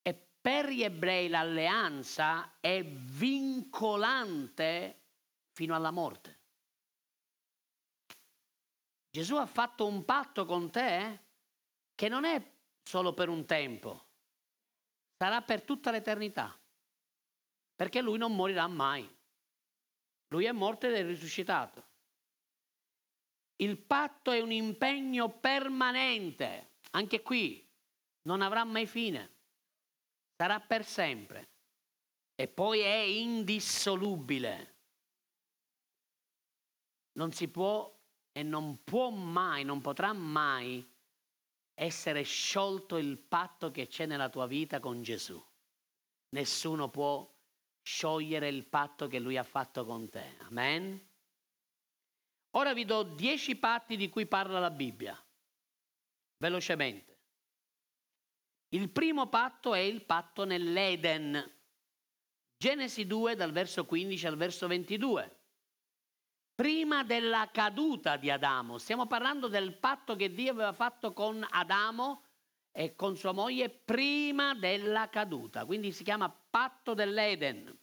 e 0.00 0.14
per 0.40 0.70
gli 0.70 0.82
ebrei 0.82 1.28
l'alleanza 1.28 2.58
è 2.58 2.82
vincolante 2.82 3.92
fino 5.52 5.74
alla 5.74 5.90
morte. 5.90 6.40
Gesù 9.10 9.36
ha 9.36 9.46
fatto 9.46 9.86
un 9.86 10.04
patto 10.04 10.46
con 10.46 10.70
te 10.70 11.20
che 11.94 12.08
non 12.08 12.24
è 12.24 12.54
solo 12.82 13.12
per 13.12 13.28
un 13.28 13.44
tempo, 13.44 14.06
sarà 15.16 15.42
per 15.42 15.62
tutta 15.62 15.90
l'eternità, 15.90 16.58
perché 17.74 18.00
lui 18.00 18.16
non 18.16 18.34
morirà 18.34 18.66
mai. 18.66 19.15
Lui 20.28 20.44
è 20.44 20.52
morto 20.52 20.86
ed 20.86 20.94
è 20.94 21.04
risuscitato. 21.04 21.84
Il 23.56 23.78
patto 23.78 24.32
è 24.32 24.40
un 24.40 24.52
impegno 24.52 25.30
permanente, 25.30 26.74
anche 26.90 27.22
qui 27.22 27.66
non 28.22 28.42
avrà 28.42 28.64
mai 28.64 28.86
fine, 28.86 29.36
sarà 30.36 30.60
per 30.60 30.84
sempre 30.84 31.54
e 32.34 32.48
poi 32.48 32.80
è 32.80 32.96
indissolubile. 32.96 34.74
Non 37.12 37.32
si 37.32 37.48
può 37.48 37.90
e 38.30 38.42
non 38.42 38.84
può 38.84 39.08
mai, 39.08 39.64
non 39.64 39.80
potrà 39.80 40.12
mai 40.12 40.86
essere 41.72 42.22
sciolto 42.22 42.98
il 42.98 43.16
patto 43.18 43.70
che 43.70 43.86
c'è 43.86 44.04
nella 44.04 44.28
tua 44.28 44.46
vita 44.46 44.80
con 44.80 45.02
Gesù. 45.02 45.42
Nessuno 46.30 46.90
può 46.90 47.34
sciogliere 47.86 48.48
il 48.48 48.66
patto 48.66 49.06
che 49.06 49.20
lui 49.20 49.36
ha 49.36 49.44
fatto 49.44 49.84
con 49.84 50.10
te. 50.10 50.36
Amen. 50.48 51.00
Ora 52.56 52.74
vi 52.74 52.84
do 52.84 53.04
dieci 53.04 53.54
patti 53.54 53.96
di 53.96 54.08
cui 54.08 54.26
parla 54.26 54.58
la 54.58 54.72
Bibbia, 54.72 55.16
velocemente. 56.38 57.20
Il 58.70 58.90
primo 58.90 59.28
patto 59.28 59.72
è 59.72 59.78
il 59.78 60.04
patto 60.04 60.44
nell'Eden. 60.44 61.54
Genesi 62.56 63.06
2 63.06 63.36
dal 63.36 63.52
verso 63.52 63.84
15 63.84 64.26
al 64.26 64.36
verso 64.36 64.66
22 64.66 65.36
prima 66.56 67.04
della 67.04 67.50
caduta 67.52 68.16
di 68.16 68.30
Adamo. 68.30 68.78
Stiamo 68.78 69.06
parlando 69.06 69.46
del 69.46 69.76
patto 69.76 70.16
che 70.16 70.32
Dio 70.32 70.50
aveva 70.50 70.72
fatto 70.72 71.12
con 71.12 71.46
Adamo 71.48 72.25
e 72.78 72.94
con 72.94 73.16
sua 73.16 73.32
moglie 73.32 73.70
prima 73.70 74.54
della 74.54 75.08
caduta, 75.08 75.64
quindi 75.64 75.92
si 75.92 76.04
chiama 76.04 76.28
patto 76.28 76.92
dell'Eden. 76.92 77.74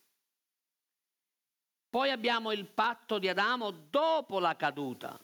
Poi 1.89 2.11
abbiamo 2.11 2.51
il 2.51 2.67
patto 2.67 3.17
di 3.17 3.27
Adamo 3.27 3.71
dopo 3.71 4.37
la 4.37 4.55
caduta. 4.55 5.19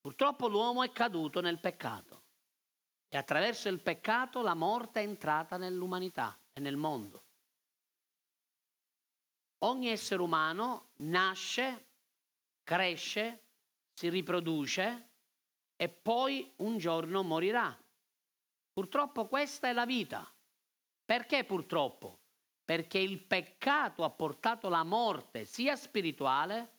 Purtroppo 0.00 0.48
l'uomo 0.48 0.82
è 0.82 0.92
caduto 0.92 1.40
nel 1.40 1.60
peccato 1.60 2.24
e 3.08 3.16
attraverso 3.16 3.70
il 3.70 3.80
peccato 3.80 4.42
la 4.42 4.54
morte 4.54 5.00
è 5.00 5.04
entrata 5.04 5.56
nell'umanità 5.56 6.38
e 6.52 6.60
nel 6.60 6.76
mondo. 6.76 7.24
Ogni 9.64 9.88
essere 9.88 10.20
umano 10.20 10.90
nasce 10.96 11.86
cresce, 12.62 13.44
si 13.94 14.10
riproduce 14.10 15.08
e 15.74 15.88
poi 15.88 16.52
un 16.56 16.76
giorno 16.76 17.22
morirà. 17.22 17.76
Purtroppo 18.80 19.26
questa 19.26 19.68
è 19.68 19.74
la 19.74 19.84
vita. 19.84 20.26
Perché 21.04 21.44
purtroppo? 21.44 22.20
Perché 22.64 22.96
il 22.96 23.20
peccato 23.20 24.04
ha 24.04 24.10
portato 24.10 24.70
la 24.70 24.84
morte 24.84 25.44
sia 25.44 25.76
spirituale, 25.76 26.78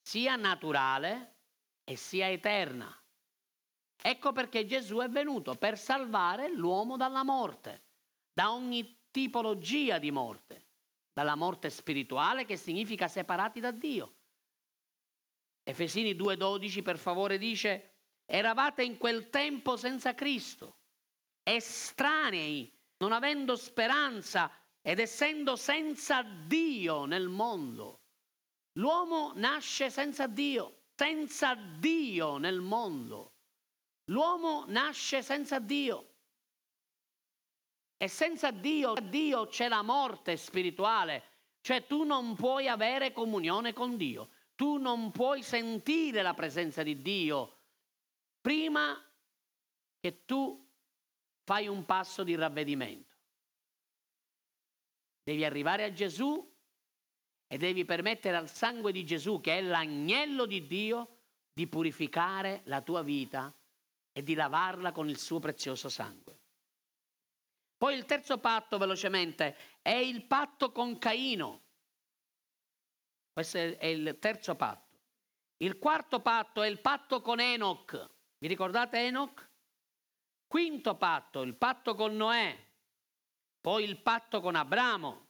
sia 0.00 0.36
naturale 0.36 1.34
e 1.84 1.96
sia 1.96 2.30
eterna. 2.30 2.90
Ecco 4.00 4.32
perché 4.32 4.64
Gesù 4.64 5.00
è 5.00 5.08
venuto 5.10 5.54
per 5.54 5.76
salvare 5.76 6.50
l'uomo 6.50 6.96
dalla 6.96 7.24
morte, 7.24 7.82
da 8.32 8.50
ogni 8.50 9.02
tipologia 9.10 9.98
di 9.98 10.10
morte, 10.10 10.68
dalla 11.12 11.34
morte 11.34 11.68
spirituale 11.68 12.46
che 12.46 12.56
significa 12.56 13.06
separati 13.06 13.60
da 13.60 13.70
Dio, 13.70 14.14
Efesini 15.62 16.14
2.12 16.14 16.80
per 16.80 16.96
favore 16.96 17.36
dice, 17.36 17.96
eravate 18.24 18.82
in 18.82 18.96
quel 18.96 19.28
tempo 19.28 19.76
senza 19.76 20.14
Cristo, 20.14 20.80
estranei, 21.42 22.72
non 22.98 23.12
avendo 23.12 23.56
speranza 23.56 24.50
ed 24.80 24.98
essendo 24.98 25.56
senza 25.56 26.22
Dio 26.22 27.04
nel 27.04 27.28
mondo. 27.28 28.00
L'uomo 28.78 29.32
nasce 29.34 29.90
senza 29.90 30.26
Dio, 30.26 30.84
senza 30.94 31.54
Dio 31.54 32.38
nel 32.38 32.60
mondo. 32.60 33.34
L'uomo 34.06 34.64
nasce 34.68 35.22
senza 35.22 35.58
Dio. 35.58 36.10
E 37.96 38.08
senza 38.08 38.50
Dio, 38.50 38.94
Dio 38.94 39.46
c'è 39.46 39.68
la 39.68 39.82
morte 39.82 40.36
spirituale, 40.36 41.22
cioè 41.60 41.86
tu 41.86 42.02
non 42.02 42.34
puoi 42.34 42.66
avere 42.66 43.12
comunione 43.12 43.72
con 43.72 43.96
Dio 43.96 44.28
tu 44.62 44.76
non 44.76 45.10
puoi 45.10 45.42
sentire 45.42 46.22
la 46.22 46.34
presenza 46.34 46.84
di 46.84 47.02
Dio 47.02 47.58
prima 48.40 48.96
che 49.98 50.24
tu 50.24 50.61
fai 51.44 51.68
un 51.68 51.84
passo 51.84 52.24
di 52.24 52.34
ravvedimento. 52.34 53.16
Devi 55.22 55.44
arrivare 55.44 55.84
a 55.84 55.92
Gesù 55.92 56.50
e 57.46 57.58
devi 57.58 57.84
permettere 57.84 58.36
al 58.36 58.48
sangue 58.48 58.92
di 58.92 59.04
Gesù, 59.04 59.40
che 59.40 59.58
è 59.58 59.60
l'agnello 59.60 60.46
di 60.46 60.66
Dio, 60.66 61.18
di 61.52 61.66
purificare 61.66 62.62
la 62.64 62.80
tua 62.80 63.02
vita 63.02 63.54
e 64.10 64.22
di 64.22 64.34
lavarla 64.34 64.90
con 64.90 65.08
il 65.08 65.18
suo 65.18 65.38
prezioso 65.38 65.88
sangue. 65.88 66.40
Poi 67.76 67.96
il 67.96 68.04
terzo 68.04 68.38
patto, 68.38 68.78
velocemente, 68.78 69.56
è 69.82 69.90
il 69.90 70.24
patto 70.24 70.72
con 70.72 70.98
Caino. 70.98 71.62
Questo 73.32 73.58
è 73.58 73.86
il 73.86 74.16
terzo 74.18 74.54
patto. 74.54 74.98
Il 75.58 75.78
quarto 75.78 76.20
patto 76.20 76.62
è 76.62 76.68
il 76.68 76.80
patto 76.80 77.20
con 77.20 77.40
Enoch. 77.40 78.10
Vi 78.38 78.48
ricordate 78.48 78.98
Enoch? 78.98 79.51
Quinto 80.52 80.96
patto, 80.96 81.40
il 81.40 81.54
patto 81.54 81.94
con 81.94 82.14
Noè, 82.14 82.54
poi 83.58 83.84
il 83.84 83.96
patto 83.96 84.42
con 84.42 84.54
Abramo, 84.54 85.28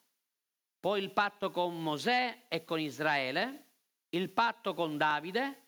poi 0.80 1.00
il 1.00 1.12
patto 1.12 1.52
con 1.52 1.80
Mosè 1.80 2.46
e 2.48 2.64
con 2.64 2.80
Israele, 2.80 3.66
il 4.08 4.30
patto 4.30 4.74
con 4.74 4.96
Davide, 4.96 5.66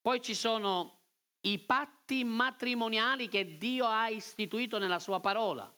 poi 0.00 0.22
ci 0.22 0.34
sono 0.34 1.02
i 1.42 1.58
patti 1.58 2.24
matrimoniali 2.24 3.28
che 3.28 3.58
Dio 3.58 3.84
ha 3.84 4.08
istituito 4.08 4.78
nella 4.78 4.98
sua 4.98 5.20
parola. 5.20 5.70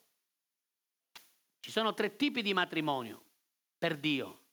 Ci 1.59 1.73
sono 1.73 1.93
tre 1.93 2.15
tipi 2.15 2.41
di 2.41 2.55
matrimonio 2.55 3.21
per 3.77 3.99
Dio. 3.99 4.45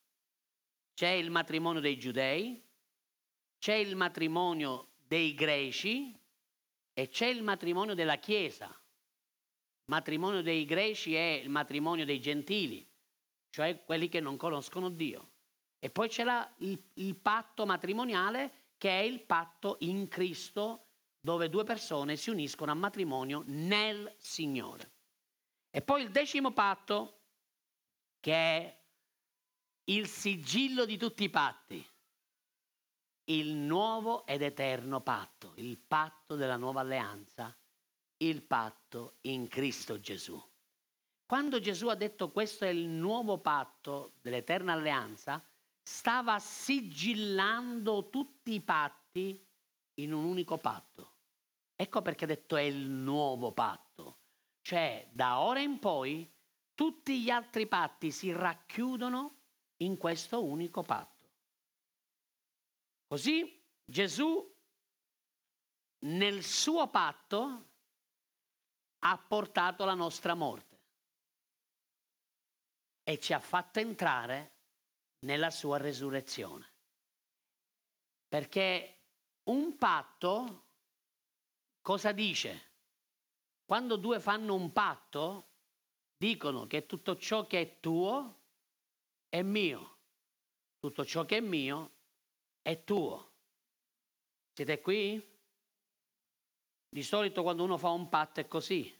C'è 0.95 1.09
il 1.09 1.29
matrimonio 1.29 1.81
dei 1.81 1.99
giudei, 1.99 2.59
c'è 3.59 3.75
il 3.75 3.95
matrimonio 3.95 4.93
dei 5.05 5.35
greci 5.35 6.19
e 6.93 7.09
c'è 7.09 7.27
il 7.27 7.43
matrimonio 7.43 7.95
della 7.95 8.17
Chiesa. 8.17 8.67
Il 8.67 9.89
matrimonio 9.89 10.41
dei 10.41 10.65
greci 10.65 11.15
è 11.15 11.41
il 11.43 11.49
matrimonio 11.49 12.05
dei 12.05 12.21
gentili, 12.21 12.87
cioè 13.49 13.83
quelli 13.83 14.07
che 14.07 14.19
non 14.19 14.37
conoscono 14.37 14.89
Dio. 14.89 15.31
E 15.79 15.89
poi 15.89 16.07
c'è 16.07 16.23
la, 16.23 16.49
il, 16.59 16.81
il 16.95 17.15
patto 17.15 17.65
matrimoniale 17.65 18.71
che 18.77 18.89
è 18.89 19.03
il 19.03 19.21
patto 19.21 19.77
in 19.81 20.07
Cristo 20.07 20.87
dove 21.19 21.49
due 21.49 21.63
persone 21.63 22.15
si 22.15 22.29
uniscono 22.29 22.71
a 22.71 22.75
matrimonio 22.75 23.43
nel 23.47 24.13
Signore. 24.17 24.91
E 25.69 25.81
poi 25.81 26.03
il 26.03 26.11
decimo 26.11 26.51
patto 26.51 27.21
che 28.19 28.33
è 28.33 28.81
il 29.85 30.07
sigillo 30.07 30.85
di 30.85 30.97
tutti 30.97 31.23
i 31.23 31.29
patti, 31.29 31.85
il 33.25 33.53
nuovo 33.53 34.25
ed 34.25 34.41
eterno 34.41 35.01
patto, 35.01 35.53
il 35.55 35.77
patto 35.77 36.35
della 36.35 36.57
nuova 36.57 36.81
alleanza, 36.81 37.55
il 38.17 38.41
patto 38.41 39.17
in 39.21 39.47
Cristo 39.47 39.99
Gesù. 39.99 40.41
Quando 41.25 41.59
Gesù 41.59 41.87
ha 41.87 41.95
detto 41.95 42.31
questo 42.31 42.65
è 42.65 42.69
il 42.69 42.87
nuovo 42.87 43.39
patto 43.39 44.13
dell'eterna 44.21 44.73
alleanza, 44.73 45.43
stava 45.81 46.37
sigillando 46.39 48.09
tutti 48.09 48.53
i 48.53 48.61
patti 48.61 49.45
in 49.95 50.13
un 50.13 50.25
unico 50.25 50.57
patto. 50.57 51.11
Ecco 51.75 52.01
perché 52.01 52.25
ha 52.25 52.27
detto 52.27 52.55
è 52.55 52.61
il 52.61 52.89
nuovo 52.89 53.51
patto. 53.51 54.19
Cioè, 54.61 55.09
da 55.11 55.39
ora 55.39 55.59
in 55.59 55.79
poi, 55.79 56.29
tutti 56.73 57.21
gli 57.21 57.29
altri 57.29 57.67
patti 57.67 58.11
si 58.11 58.31
racchiudono 58.31 59.41
in 59.77 59.97
questo 59.97 60.43
unico 60.43 60.81
patto. 60.81 61.12
Così 63.13 63.63
Gesù 63.85 64.43
nel 65.99 66.43
suo 66.43 66.89
patto 66.89 67.69
ha 68.97 69.17
portato 69.19 69.85
la 69.85 69.93
nostra 69.93 70.33
morte 70.33 70.81
e 73.03 73.19
ci 73.19 73.33
ha 73.33 73.39
fatto 73.39 73.77
entrare 73.77 74.55
nella 75.25 75.51
sua 75.51 75.77
resurrezione. 75.77 76.73
Perché 78.27 79.03
un 79.43 79.77
patto 79.77 80.69
cosa 81.81 82.13
dice? 82.13 82.71
Quando 83.63 83.95
due 83.97 84.19
fanno 84.19 84.55
un 84.55 84.71
patto, 84.71 85.51
dicono 86.17 86.65
che 86.65 86.87
tutto 86.87 87.15
ciò 87.17 87.45
che 87.45 87.61
è 87.61 87.79
tuo 87.79 88.41
è 89.29 89.43
mio, 89.43 89.99
tutto 90.79 91.05
ciò 91.05 91.25
che 91.25 91.37
è 91.37 91.41
mio 91.41 92.01
è 92.63 92.83
tuo. 92.83 93.33
Siete 94.53 94.81
qui? 94.81 95.31
Di 96.89 97.03
solito 97.03 97.43
quando 97.43 97.63
uno 97.63 97.77
fa 97.77 97.89
un 97.89 98.09
patto 98.09 98.39
è 98.39 98.47
così. 98.47 98.91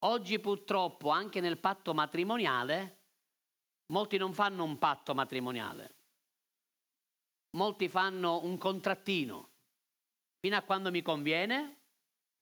Oggi 0.00 0.40
purtroppo 0.40 1.10
anche 1.10 1.40
nel 1.40 1.58
patto 1.58 1.94
matrimoniale 1.94 3.02
Molti 3.92 4.16
non 4.16 4.32
fanno 4.32 4.64
un 4.64 4.78
patto 4.78 5.14
matrimoniale, 5.14 5.96
molti 7.56 7.88
fanno 7.90 8.42
un 8.42 8.56
contrattino. 8.56 9.50
Fino 10.38 10.56
a 10.56 10.62
quando 10.62 10.90
mi 10.90 11.02
conviene, 11.02 11.82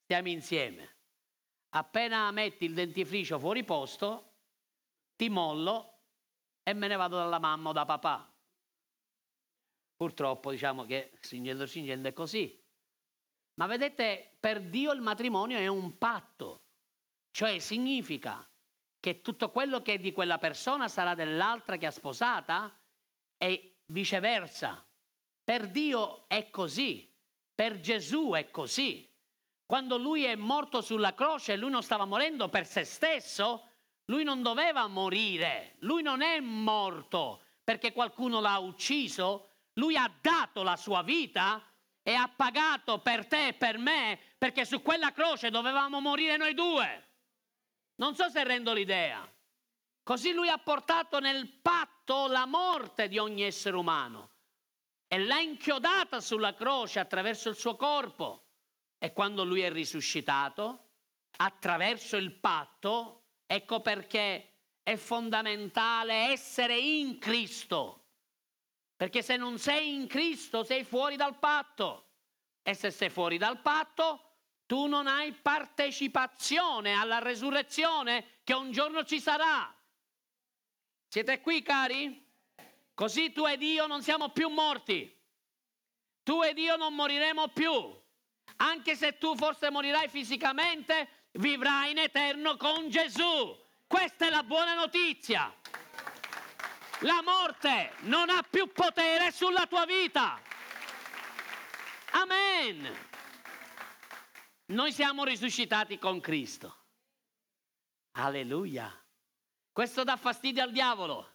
stiamo 0.05 0.29
insieme. 0.29 0.99
Appena 1.71 2.31
metti 2.31 2.65
il 2.65 2.75
dentifricio 2.75 3.41
fuori 3.41 3.65
posto, 3.65 4.37
ti 5.17 5.29
mollo 5.29 6.03
e 6.63 6.73
me 6.73 6.87
ne 6.87 6.95
vado 6.95 7.17
dalla 7.17 7.41
mamma 7.41 7.71
o 7.71 7.73
da 7.73 7.85
papà. 7.85 8.30
Purtroppo 10.01 10.51
diciamo 10.51 10.87
che 10.87 11.11
stringendo 11.21 11.67
stringendo 11.67 12.09
è 12.09 12.15
così. 12.15 12.59
Ma 13.57 13.67
vedete, 13.67 14.35
per 14.41 14.63
Dio 14.63 14.93
il 14.93 15.03
matrimonio 15.03 15.59
è 15.59 15.67
un 15.67 15.99
patto, 15.99 16.63
cioè 17.31 17.59
significa 17.59 18.49
che 18.99 19.21
tutto 19.21 19.51
quello 19.51 19.83
che 19.83 19.93
è 19.93 19.99
di 19.99 20.13
quella 20.13 20.39
persona 20.39 20.89
sarà 20.89 21.15
dell'altra 21.15 21.77
che 21.77 21.85
ha 21.85 21.91
sposata 21.91 22.75
e 23.37 23.81
viceversa. 23.89 24.83
Per 25.45 25.69
Dio 25.69 26.27
è 26.29 26.49
così, 26.49 27.07
per 27.55 27.81
Gesù 27.81 28.31
è 28.31 28.51
così. 28.51 29.07
Quando 29.67 29.99
lui 29.99 30.25
è 30.25 30.35
morto 30.35 30.81
sulla 30.81 31.13
croce, 31.13 31.57
lui 31.57 31.69
non 31.69 31.83
stava 31.83 32.07
morendo 32.07 32.49
per 32.49 32.67
se 32.67 32.85
stesso, 32.85 33.69
lui 34.07 34.25
non 34.25 34.41
doveva 34.41 34.87
morire, 34.87 35.75
lui 35.81 36.01
non 36.01 36.23
è 36.23 36.41
morto 36.41 37.43
perché 37.63 37.93
qualcuno 37.93 38.41
l'ha 38.41 38.57
ucciso, 38.57 39.50
lui 39.81 39.97
ha 39.97 40.13
dato 40.21 40.63
la 40.63 40.77
sua 40.77 41.03
vita 41.03 41.65
e 42.03 42.13
ha 42.13 42.29
pagato 42.29 42.99
per 43.01 43.27
te 43.27 43.49
e 43.49 43.55
per 43.55 43.79
me 43.79 44.19
perché 44.37 44.67
su 44.67 44.83
quella 44.83 45.11
croce 45.13 45.49
dovevamo 45.49 46.01
morire 46.01 46.37
noi 46.37 46.53
due. 46.53 47.09
Non 47.97 48.15
so 48.15 48.29
se 48.29 48.45
rendo 48.45 48.75
l'idea. 48.75 49.27
Così 50.03 50.33
lui 50.33 50.49
ha 50.49 50.59
portato 50.59 51.19
nel 51.19 51.49
patto 51.49 52.27
la 52.27 52.45
morte 52.45 53.09
di 53.09 53.19
ogni 53.19 53.43
essere 53.43 53.77
umano 53.77 54.33
e 55.07 55.19
l'ha 55.19 55.41
inchiodata 55.41 56.21
sulla 56.21 56.55
croce 56.55 57.01
attraverso 57.01 57.49
il 57.49 57.57
suo 57.57 57.77
corpo. 57.77 58.49
E 58.99 59.15
quando 59.15 59.45
lui 59.45 59.63
è 59.63 59.73
risuscitato, 59.73 60.91
attraverso 61.39 62.17
il 62.17 62.33
patto, 62.33 63.29
ecco 63.47 63.81
perché 63.81 64.57
è 64.83 64.97
fondamentale 64.97 66.31
essere 66.31 66.79
in 66.79 67.19
Cristo. 67.19 68.00
Perché 69.01 69.23
se 69.23 69.39
non 69.39 69.59
sei 69.59 69.95
in 69.95 70.07
Cristo 70.07 70.63
sei 70.63 70.85
fuori 70.85 71.17
dal 71.17 71.39
patto. 71.39 72.09
E 72.63 72.75
se 72.75 72.91
sei 72.91 73.09
fuori 73.09 73.39
dal 73.39 73.63
patto 73.63 74.33
tu 74.67 74.89
non 74.89 75.07
hai 75.07 75.33
partecipazione 75.33 76.93
alla 76.93 77.19
resurrezione 77.19 78.41
che 78.45 78.53
un 78.53 78.73
giorno 78.73 79.03
ci 79.05 79.19
sarà. 79.19 79.75
Siete 81.09 81.41
qui, 81.41 81.63
cari? 81.63 82.31
Così 82.93 83.33
tu 83.33 83.47
ed 83.47 83.63
io 83.63 83.87
non 83.87 84.03
siamo 84.03 84.29
più 84.29 84.51
morti. 84.51 85.19
Tu 86.23 86.43
ed 86.43 86.59
io 86.59 86.77
non 86.77 86.95
moriremo 86.95 87.49
più. 87.49 87.73
Anche 88.57 88.97
se 88.97 89.17
tu 89.17 89.35
forse 89.35 89.71
morirai 89.71 90.11
fisicamente, 90.11 91.29
vivrai 91.33 91.93
in 91.93 91.99
eterno 91.99 92.59
con 92.59 92.91
Gesù. 92.91 93.59
Questa 93.87 94.27
è 94.27 94.31
la 94.31 94.43
buona 94.43 94.75
notizia. 94.75 95.59
La 97.01 97.23
morte 97.23 97.93
non 98.01 98.29
ha 98.29 98.43
più 98.43 98.71
potere 98.73 99.31
sulla 99.33 99.67
tua 99.67 99.85
vita. 99.87 100.41
Amen. 102.13 103.09
Noi 104.67 104.93
siamo 104.93 105.25
risuscitati 105.25 105.99
con 105.99 106.21
Cristo. 106.21 106.77
Alleluia. 108.13 108.93
Questo 109.73 110.05
dà 110.05 110.17
fastidio 110.17 110.63
al 110.63 110.73
diavolo. 110.73 111.29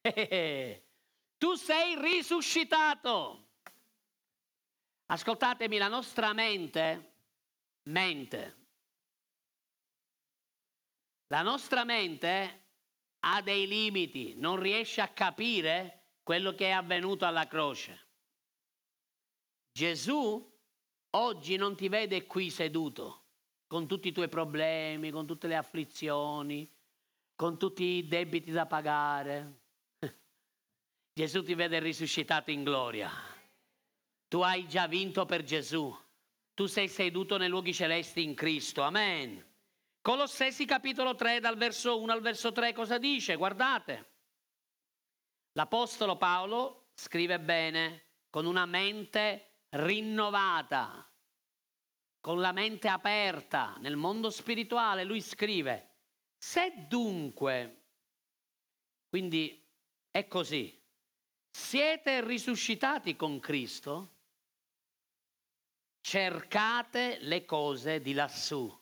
Tu 1.38 1.54
sei 1.54 1.96
risuscitato. 2.00 3.50
Ascoltatemi, 5.06 5.78
la 5.78 5.86
nostra 5.86 6.32
mente 6.32 7.08
mente. 7.88 8.56
La 11.28 11.42
nostra 11.42 11.84
mente 11.84 12.67
ha 13.20 13.42
dei 13.42 13.66
limiti, 13.66 14.34
non 14.36 14.58
riesce 14.58 15.00
a 15.00 15.08
capire 15.08 16.16
quello 16.22 16.54
che 16.54 16.66
è 16.66 16.70
avvenuto 16.70 17.24
alla 17.24 17.46
croce. 17.46 18.06
Gesù 19.72 20.56
oggi 21.10 21.56
non 21.56 21.76
ti 21.76 21.88
vede 21.88 22.26
qui 22.26 22.50
seduto 22.50 23.24
con 23.66 23.86
tutti 23.86 24.08
i 24.08 24.12
tuoi 24.12 24.28
problemi, 24.28 25.10
con 25.10 25.26
tutte 25.26 25.46
le 25.46 25.56
afflizioni, 25.56 26.68
con 27.34 27.58
tutti 27.58 27.84
i 27.84 28.08
debiti 28.08 28.50
da 28.50 28.66
pagare. 28.66 29.60
Gesù 31.12 31.42
ti 31.42 31.54
vede 31.54 31.78
risuscitato 31.78 32.50
in 32.50 32.64
gloria. 32.64 33.10
Tu 34.26 34.40
hai 34.40 34.66
già 34.66 34.86
vinto 34.86 35.24
per 35.26 35.42
Gesù. 35.44 35.96
Tu 36.54 36.66
sei 36.66 36.88
seduto 36.88 37.36
nei 37.36 37.48
luoghi 37.48 37.72
celesti 37.72 38.22
in 38.22 38.34
Cristo. 38.34 38.82
Amen. 38.82 39.47
Colossesi 40.08 40.64
capitolo 40.64 41.14
3 41.14 41.38
dal 41.38 41.58
verso 41.58 42.00
1 42.00 42.10
al 42.10 42.22
verso 42.22 42.50
3 42.50 42.72
cosa 42.72 42.96
dice? 42.96 43.36
Guardate. 43.36 44.12
L'Apostolo 45.52 46.16
Paolo 46.16 46.88
scrive 46.94 47.38
bene 47.38 48.12
con 48.30 48.46
una 48.46 48.64
mente 48.64 49.64
rinnovata, 49.68 51.06
con 52.20 52.40
la 52.40 52.52
mente 52.52 52.88
aperta 52.88 53.76
nel 53.80 53.96
mondo 53.96 54.30
spirituale, 54.30 55.04
lui 55.04 55.20
scrive, 55.20 55.96
se 56.38 56.86
dunque, 56.88 57.88
quindi 59.10 59.62
è 60.10 60.26
così, 60.26 60.82
siete 61.50 62.24
risuscitati 62.24 63.14
con 63.14 63.40
Cristo, 63.40 64.20
cercate 66.00 67.18
le 67.20 67.44
cose 67.44 68.00
di 68.00 68.14
lassù, 68.14 68.74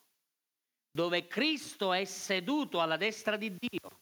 dove 0.96 1.26
Cristo 1.26 1.92
è 1.92 2.06
seduto 2.06 2.80
alla 2.80 2.96
destra 2.96 3.36
di 3.36 3.54
Dio. 3.54 4.00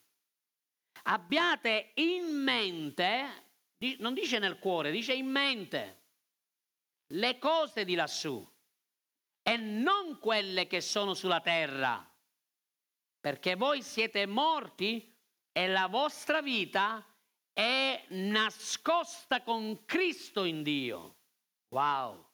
Abbiate 1.03 1.91
in 1.95 2.25
mente, 2.25 3.49
non 3.99 4.15
dice 4.15 4.39
nel 4.39 4.61
cuore, 4.61 4.93
dice 4.93 5.13
in 5.13 5.27
mente, 5.27 6.03
le 7.09 7.37
cose 7.39 7.85
di 7.85 7.97
lassù 7.97 8.49
e 9.43 9.57
non 9.57 10.21
quelle 10.21 10.69
che 10.69 10.81
sono 10.81 11.15
sulla 11.15 11.41
terra, 11.41 12.09
perché 13.19 13.57
voi 13.57 13.83
siete 13.83 14.25
morti 14.27 15.13
e 15.51 15.67
la 15.67 15.89
vostra 15.89 16.43
vita 16.43 17.05
è 17.53 18.05
nascosta 18.11 19.43
con 19.43 19.85
Cristo 19.85 20.45
in 20.45 20.63
Dio. 20.63 21.17
Wow! 21.71 22.25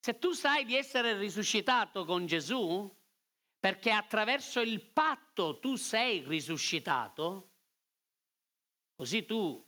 Se 0.00 0.18
tu 0.18 0.32
sai 0.32 0.64
di 0.64 0.76
essere 0.76 1.18
risuscitato 1.18 2.06
con 2.06 2.24
Gesù, 2.24 2.90
perché 3.66 3.90
attraverso 3.90 4.60
il 4.60 4.80
patto 4.80 5.58
tu 5.58 5.74
sei 5.74 6.22
risuscitato, 6.24 7.54
così 8.94 9.26
tu 9.26 9.60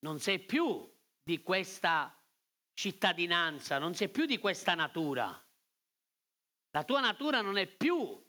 non 0.00 0.20
sei 0.20 0.38
più 0.38 0.94
di 1.22 1.40
questa 1.42 2.14
cittadinanza, 2.74 3.78
non 3.78 3.94
sei 3.94 4.10
più 4.10 4.26
di 4.26 4.36
questa 4.36 4.74
natura. 4.74 5.42
La 6.72 6.84
tua 6.84 7.00
natura 7.00 7.40
non 7.40 7.56
è 7.56 7.66
più 7.66 8.22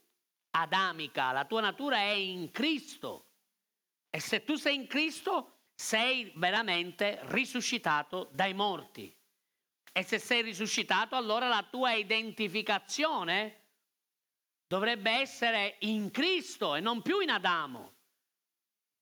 adamica, 0.52 1.34
la 1.34 1.44
tua 1.44 1.60
natura 1.60 1.98
è 1.98 2.12
in 2.12 2.52
Cristo. 2.52 3.32
E 4.10 4.22
se 4.22 4.46
tu 4.46 4.56
sei 4.56 4.76
in 4.76 4.88
Cristo, 4.88 5.64
sei 5.76 6.32
veramente 6.38 7.20
risuscitato 7.24 8.30
dai 8.32 8.54
morti. 8.54 9.14
E 9.92 10.04
se 10.04 10.20
sei 10.20 10.42
risuscitato, 10.42 11.18
allora 11.18 11.50
la 11.50 11.68
tua 11.70 11.92
identificazione 11.92 13.59
dovrebbe 14.70 15.10
essere 15.10 15.78
in 15.80 16.12
Cristo 16.12 16.76
e 16.76 16.80
non 16.80 17.02
più 17.02 17.22
in 17.22 17.32
Adamo. 17.32 17.94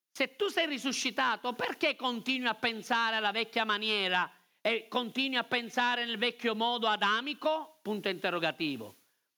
Se 0.09 0.37
tu 0.37 0.47
sei 0.47 0.65
risuscitato, 0.65 1.53
perché 1.53 1.97
continui 1.97 2.47
a 2.47 2.55
pensare 2.55 3.17
alla 3.17 3.33
vecchia 3.33 3.65
maniera 3.65 4.31
e 4.61 4.87
continui 4.87 5.35
a 5.35 5.43
pensare 5.43 6.05
nel 6.05 6.17
vecchio 6.17 6.55
modo 6.55 6.87
adamico? 6.87 7.79
Punto 7.81 8.07
interrogativo. 8.07 8.95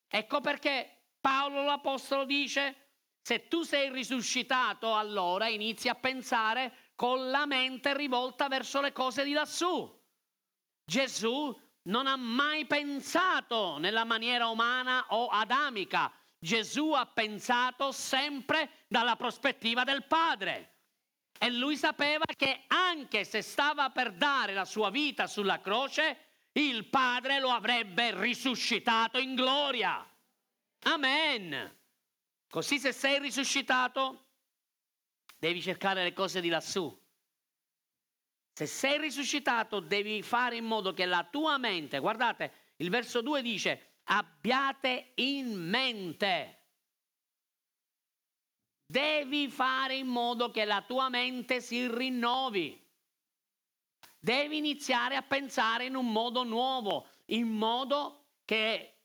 Ecco 0.07 0.39
perché 0.39 1.15
Paolo 1.19 1.63
l'Apostolo 1.63 2.25
dice, 2.25 2.75
se 3.21 3.47
tu 3.47 3.63
sei 3.63 3.91
risuscitato, 3.91 4.95
allora 4.95 5.47
inizi 5.47 5.89
a 5.89 5.95
pensare 5.95 6.91
con 6.93 7.31
la 7.31 7.47
mente 7.47 7.97
rivolta 7.97 8.47
verso 8.47 8.81
le 8.81 8.93
cose 8.93 9.23
di 9.23 9.33
lassù. 9.33 9.91
Gesù 10.85 11.59
non 11.83 12.05
ha 12.05 12.15
mai 12.15 12.65
pensato 12.65 13.79
nella 13.79 14.03
maniera 14.03 14.47
umana 14.47 15.07
o 15.09 15.27
adamica. 15.27 16.13
Gesù 16.39 16.91
ha 16.93 17.05
pensato 17.05 17.91
sempre 17.91 18.85
dalla 18.87 19.17
prospettiva 19.17 19.83
del 19.83 20.05
Padre. 20.05 20.77
E 21.37 21.49
lui 21.51 21.77
sapeva 21.77 22.25
che 22.35 22.63
anche 22.67 23.23
se 23.23 23.41
stava 23.41 23.89
per 23.89 24.13
dare 24.13 24.53
la 24.53 24.65
sua 24.65 24.89
vita 24.89 25.27
sulla 25.27 25.59
croce, 25.59 26.27
il 26.53 26.87
Padre 26.87 27.39
lo 27.39 27.49
avrebbe 27.49 28.19
risuscitato 28.19 29.19
in 29.19 29.35
gloria. 29.35 30.05
Amen. 30.83 31.77
Così 32.49 32.79
se 32.79 32.91
sei 32.91 33.19
risuscitato, 33.19 34.25
devi 35.37 35.61
cercare 35.61 36.03
le 36.03 36.13
cose 36.13 36.41
di 36.41 36.49
lassù. 36.49 36.97
Se 38.53 38.65
sei 38.65 38.97
risuscitato, 38.99 39.79
devi 39.79 40.21
fare 40.21 40.57
in 40.57 40.65
modo 40.65 40.93
che 40.93 41.05
la 41.05 41.23
tua 41.23 41.57
mente, 41.57 41.99
guardate, 41.99 42.73
il 42.77 42.89
verso 42.89 43.21
2 43.21 43.41
dice, 43.41 43.88
abbiate 44.11 45.11
in 45.15 45.53
mente 45.69 46.59
Devi 48.91 49.49
fare 49.49 49.97
in 49.97 50.07
modo 50.07 50.49
che 50.49 50.65
la 50.65 50.81
tua 50.81 51.09
mente 51.09 51.61
si 51.61 51.87
rinnovi. 51.87 52.75
Devi 54.17 54.57
iniziare 54.57 55.15
a 55.15 55.21
pensare 55.21 55.85
in 55.85 55.95
un 55.95 56.11
modo 56.11 56.43
nuovo, 56.43 57.07
in 57.25 57.49
modo 57.49 58.37
che 58.45 59.01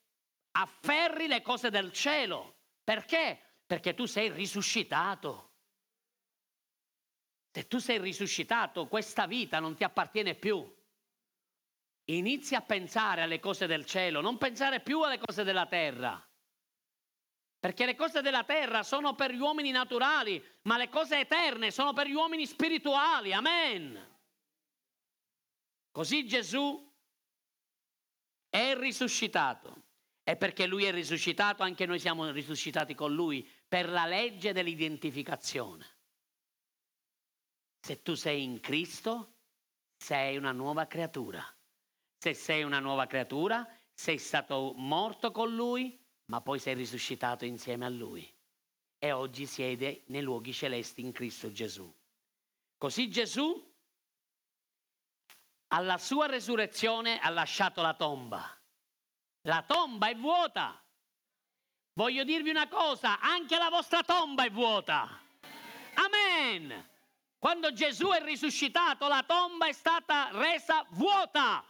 afferri 0.53 1.27
le 1.27 1.43
cose 1.43 1.69
del 1.69 1.93
cielo. 1.93 2.61
Perché? 2.83 3.39
Perché 3.67 3.93
tu 3.93 4.07
sei 4.07 4.31
risuscitato. 4.31 5.51
Se 7.53 7.69
tu 7.69 7.77
sei 7.77 7.99
risuscitato, 7.99 8.89
questa 8.89 9.27
vita 9.27 9.61
non 9.61 9.77
ti 9.77 9.85
appartiene 9.85 10.35
più. 10.35 10.67
Inizia 12.07 12.59
a 12.59 12.63
pensare 12.63 13.23
alle 13.23 13.41
cose 13.41 13.67
del 13.67 13.87
cielo, 13.87 14.21
non 14.21 14.37
pensare 14.37 14.81
più 14.81 15.01
alle 15.01 15.19
cose 15.19 15.43
della 15.43 15.67
terra. 15.67 16.23
Perché 17.59 17.87
le 17.87 17.95
cose 17.95 18.21
della 18.21 18.45
terra 18.45 18.83
sono 18.83 19.15
per 19.15 19.33
gli 19.33 19.41
uomini 19.41 19.71
naturali, 19.71 20.43
ma 20.63 20.77
le 20.77 20.91
cose 20.91 21.21
eterne 21.21 21.71
sono 21.71 21.95
per 21.95 22.07
gli 22.07 22.13
uomini 22.13 22.47
spirituali. 22.47 23.33
Amen. 23.33 24.13
Così 25.91 26.27
Gesù 26.27 26.93
è 28.51 28.75
risuscitato. 28.77 29.83
E 30.23 30.37
perché 30.37 30.67
lui 30.67 30.85
è 30.85 30.91
risuscitato, 30.91 31.63
anche 31.63 31.87
noi 31.87 31.99
siamo 31.99 32.31
risuscitati 32.31 32.95
con 32.95 33.15
lui 33.15 33.49
per 33.67 33.89
la 33.89 34.07
legge 34.07 34.53
dell'identificazione. 34.53 35.87
Se 37.81 38.03
tu 38.03 38.15
sei 38.15 38.43
in 38.43 38.61
Cristo, 38.61 39.37
sei 39.97 40.37
una 40.37 40.53
nuova 40.53 40.87
creatura. 40.87 41.43
Se 42.25 42.33
sei 42.33 42.63
una 42.63 42.79
nuova 42.79 43.07
creatura, 43.07 43.69
sei 43.93 44.17
stato 44.17 44.73
morto 44.77 45.31
con 45.31 45.55
lui, 45.55 46.03
ma 46.31 46.41
poi 46.41 46.59
sei 46.59 46.73
risuscitato 46.73 47.45
insieme 47.45 47.85
a 47.85 47.91
Lui 47.91 48.27
e 48.99 49.13
oggi 49.13 49.45
siede 49.45 50.05
nei 50.07 50.23
luoghi 50.23 50.55
celesti 50.55 51.03
in 51.03 51.13
Cristo 51.13 51.53
Gesù. 51.53 51.95
Così 52.79 53.11
Gesù 53.11 53.63
alla 55.67 55.99
sua 55.99 56.25
resurrezione 56.25 57.19
ha 57.19 57.29
lasciato 57.29 57.83
la 57.83 57.93
tomba. 57.93 58.59
La 59.43 59.63
tomba 59.67 60.09
è 60.09 60.17
vuota. 60.17 60.83
Voglio 61.93 62.25
dirvi 62.25 62.49
una 62.49 62.69
cosa, 62.69 63.21
anche 63.21 63.59
la 63.59 63.69
vostra 63.69 64.03
tomba 64.03 64.45
è 64.45 64.51
vuota. 64.51 65.21
Amen. 65.93 66.89
Quando 67.39 67.71
Gesù 67.75 68.09
è 68.09 68.25
risuscitato, 68.25 69.09
la 69.09 69.25
tomba 69.27 69.67
è 69.67 69.73
stata 69.73 70.31
resa 70.33 70.87
vuota. 70.93 71.63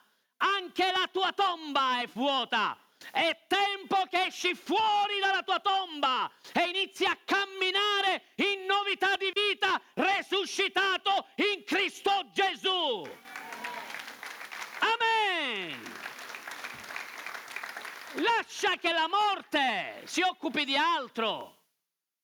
Anche 0.45 0.91
la 0.91 1.09
tua 1.11 1.33
tomba 1.33 2.03
è 2.03 2.07
vuota. 2.09 2.77
È 3.11 3.45
tempo 3.47 4.07
che 4.11 4.27
esci 4.27 4.55
fuori 4.55 5.19
dalla 5.21 5.43
tua 5.43 5.59
tomba 5.61 6.31
e 6.53 6.69
inizi 6.69 7.05
a 7.05 7.19
camminare 7.25 8.33
in 8.37 8.65
novità 8.67 9.17
di 9.17 9.33
vita, 9.33 9.81
resuscitato 9.95 11.27
in 11.37 11.65
Cristo 11.65 12.29
Gesù. 12.33 13.09
Amen. 14.81 15.93
Lascia 18.17 18.77
che 18.77 18.93
la 18.93 19.09
morte 19.09 20.03
si 20.05 20.21
occupi 20.23 20.65
di 20.65 20.77
altro, 20.77 21.63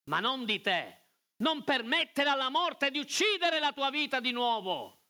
ma 0.05 0.19
non 0.19 0.45
di 0.45 0.61
te. 0.61 0.97
Non 1.37 1.63
permettere 1.63 2.29
alla 2.29 2.49
morte 2.49 2.91
di 2.91 2.99
uccidere 2.99 3.59
la 3.59 3.71
tua 3.71 3.89
vita 3.89 4.19
di 4.19 4.31
nuovo. 4.31 5.00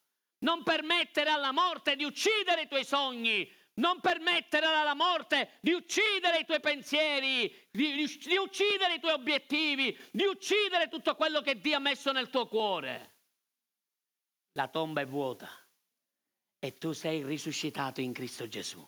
Non 0.41 0.63
permettere 0.63 1.29
alla 1.29 1.51
morte 1.51 1.95
di 1.95 2.03
uccidere 2.03 2.63
i 2.63 2.67
tuoi 2.67 2.85
sogni, 2.85 3.49
non 3.75 3.99
permettere 3.99 4.65
alla 4.65 4.93
morte 4.93 5.57
di 5.61 5.71
uccidere 5.71 6.39
i 6.39 6.45
tuoi 6.45 6.59
pensieri, 6.59 7.49
di, 7.71 7.93
di, 7.93 8.19
di, 8.25 8.37
uccidere 8.37 8.95
i 8.95 8.99
tuoi 8.99 9.13
obiettivi, 9.13 9.97
di 10.11 10.25
uccidere 10.25 10.87
tutto 10.87 11.15
quello 11.15 11.41
che 11.41 11.59
Dio 11.59 11.77
ha 11.77 11.79
messo 11.79 12.11
nel 12.11 12.29
tuo 12.29 12.47
cuore. 12.47 13.09
La 14.53 14.67
tomba 14.67 15.01
è 15.01 15.05
vuota 15.05 15.49
e 16.59 16.77
tu 16.77 16.91
sei 16.91 17.23
risuscitato 17.23 18.01
in 18.01 18.13
Cristo 18.13 18.47
Gesù. 18.47 18.85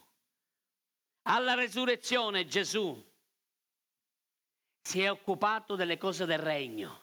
Alla 1.24 1.54
resurrezione 1.54 2.46
Gesù 2.46 3.12
si 4.82 5.02
è 5.02 5.10
occupato 5.10 5.76
delle 5.76 5.98
cose 5.98 6.26
del 6.26 6.40
regno. 6.40 7.02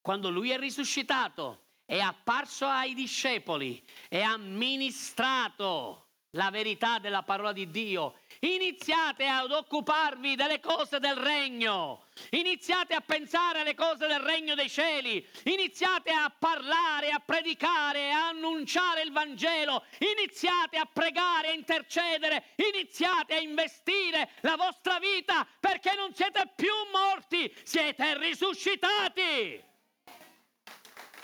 Quando 0.00 0.30
lui 0.30 0.50
è 0.50 0.58
risuscitato, 0.58 1.67
è 1.88 2.00
apparso 2.00 2.66
ai 2.66 2.92
discepoli 2.92 3.82
e 4.10 4.20
ha 4.20 4.36
ministrato 4.36 6.08
la 6.32 6.50
verità 6.50 6.98
della 6.98 7.22
parola 7.22 7.52
di 7.52 7.70
Dio. 7.70 8.18
Iniziate 8.40 9.26
ad 9.26 9.50
occuparvi 9.50 10.34
delle 10.34 10.60
cose 10.60 10.98
del 10.98 11.16
regno. 11.16 12.04
Iniziate 12.32 12.94
a 12.94 13.00
pensare 13.00 13.60
alle 13.60 13.74
cose 13.74 14.06
del 14.06 14.20
regno 14.20 14.54
dei 14.54 14.68
cieli. 14.68 15.26
Iniziate 15.44 16.10
a 16.10 16.30
parlare, 16.38 17.08
a 17.08 17.22
predicare, 17.24 18.10
a 18.12 18.28
annunciare 18.28 19.00
il 19.00 19.10
Vangelo. 19.10 19.82
Iniziate 20.00 20.76
a 20.76 20.84
pregare, 20.84 21.48
a 21.48 21.52
intercedere. 21.52 22.48
Iniziate 22.56 23.34
a 23.34 23.40
investire 23.40 24.32
la 24.42 24.56
vostra 24.56 24.98
vita 24.98 25.46
perché 25.58 25.94
non 25.96 26.14
siete 26.14 26.52
più 26.54 26.74
morti, 26.92 27.50
siete 27.64 28.18
risuscitati. 28.18 29.67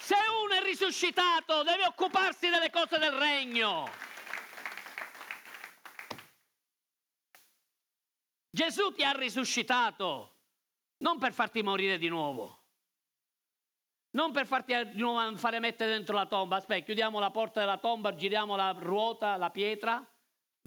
Se 0.05 0.15
uno 0.15 0.53
è 0.53 0.63
risuscitato 0.63 1.63
deve 1.63 1.87
occuparsi 1.87 2.51
delle 2.51 2.69
cose 2.69 2.99
del 2.99 3.13
regno. 3.13 3.89
Gesù 8.51 8.93
ti 8.93 9.03
ha 9.03 9.13
risuscitato 9.13 10.41
non 10.99 11.19
per 11.19 11.33
farti 11.33 11.63
morire 11.63 11.97
di 11.97 12.09
nuovo, 12.09 12.65
non 14.11 14.31
per 14.31 14.47
farti 14.47 14.75
di 14.93 15.01
nuovo 15.01 15.35
fare 15.39 15.59
mettere 15.59 15.93
dentro 15.93 16.15
la 16.15 16.27
tomba. 16.27 16.57
Aspetta, 16.57 16.85
chiudiamo 16.85 17.19
la 17.19 17.31
porta 17.31 17.61
della 17.61 17.79
tomba, 17.79 18.15
giriamo 18.15 18.57
la 18.57 18.73
ruota, 18.73 19.39
la 19.39 19.51
pietra, 19.51 20.07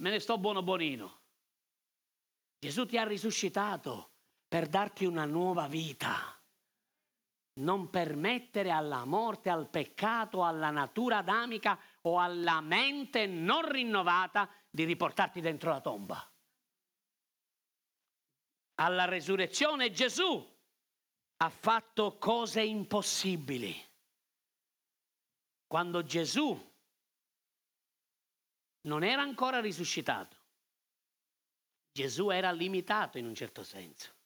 me 0.02 0.10
ne 0.10 0.18
sto 0.18 0.36
buono 0.36 0.64
bonino. 0.64 1.20
Gesù 2.58 2.86
ti 2.86 2.98
ha 2.98 3.04
risuscitato 3.04 4.14
per 4.48 4.66
darti 4.66 5.04
una 5.04 5.26
nuova 5.26 5.68
vita. 5.68 6.37
Non 7.58 7.90
permettere 7.90 8.70
alla 8.70 9.04
morte, 9.04 9.50
al 9.50 9.68
peccato, 9.68 10.44
alla 10.44 10.70
natura 10.70 11.18
adamica 11.18 11.78
o 12.02 12.18
alla 12.18 12.60
mente 12.60 13.26
non 13.26 13.68
rinnovata 13.68 14.48
di 14.70 14.84
riportarti 14.84 15.40
dentro 15.40 15.70
la 15.70 15.80
tomba 15.80 16.32
alla 18.80 19.04
resurrezione 19.06 19.90
Gesù 19.90 20.56
ha 21.38 21.48
fatto 21.50 22.16
cose 22.18 22.62
impossibili. 22.62 23.74
Quando 25.66 26.02
Gesù 26.02 26.56
non 28.82 29.02
era 29.02 29.22
ancora 29.22 29.60
risuscitato, 29.60 30.36
Gesù 31.92 32.30
era 32.30 32.50
limitato 32.52 33.18
in 33.18 33.26
un 33.26 33.34
certo 33.34 33.62
senso. 33.62 34.16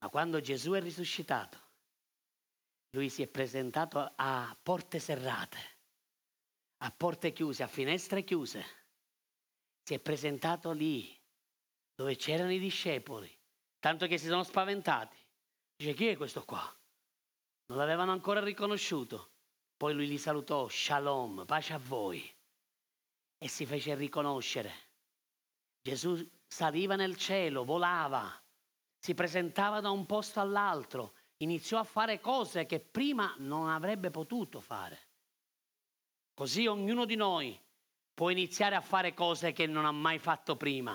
Ma 0.00 0.08
quando 0.08 0.40
Gesù 0.40 0.72
è 0.72 0.80
risuscitato, 0.80 1.58
lui 2.90 3.10
si 3.10 3.22
è 3.22 3.28
presentato 3.28 4.12
a 4.16 4.56
porte 4.62 4.98
serrate, 4.98 5.58
a 6.78 6.90
porte 6.90 7.32
chiuse, 7.32 7.62
a 7.62 7.68
finestre 7.68 8.24
chiuse. 8.24 8.64
Si 9.82 9.94
è 9.94 10.00
presentato 10.00 10.72
lì 10.72 11.14
dove 11.94 12.16
c'erano 12.16 12.52
i 12.52 12.58
discepoli, 12.58 13.30
tanto 13.78 14.06
che 14.06 14.18
si 14.18 14.26
sono 14.26 14.44
spaventati. 14.44 15.16
Dice, 15.76 15.94
chi 15.94 16.06
è 16.06 16.16
questo 16.16 16.44
qua? 16.44 16.62
Non 17.66 17.78
l'avevano 17.78 18.12
ancora 18.12 18.40
riconosciuto. 18.40 19.32
Poi 19.76 19.94
lui 19.94 20.06
li 20.06 20.18
salutò, 20.18 20.68
shalom, 20.68 21.44
pace 21.44 21.72
a 21.72 21.78
voi. 21.78 22.20
E 23.36 23.48
si 23.48 23.66
fece 23.66 23.94
riconoscere. 23.94 24.72
Gesù 25.80 26.16
saliva 26.46 26.96
nel 26.96 27.16
cielo, 27.16 27.64
volava, 27.64 28.28
si 29.08 29.14
presentava 29.14 29.80
da 29.80 29.88
un 29.88 30.04
posto 30.04 30.38
all'altro, 30.38 31.14
iniziò 31.38 31.78
a 31.78 31.84
fare 31.84 32.20
cose 32.20 32.66
che 32.66 32.78
prima 32.78 33.34
non 33.38 33.70
avrebbe 33.70 34.10
potuto 34.10 34.60
fare. 34.60 34.98
Così 36.34 36.66
ognuno 36.66 37.06
di 37.06 37.14
noi 37.14 37.58
può 38.12 38.28
iniziare 38.28 38.74
a 38.74 38.82
fare 38.82 39.14
cose 39.14 39.52
che 39.52 39.66
non 39.66 39.86
ha 39.86 39.92
mai 39.92 40.18
fatto 40.18 40.56
prima. 40.56 40.94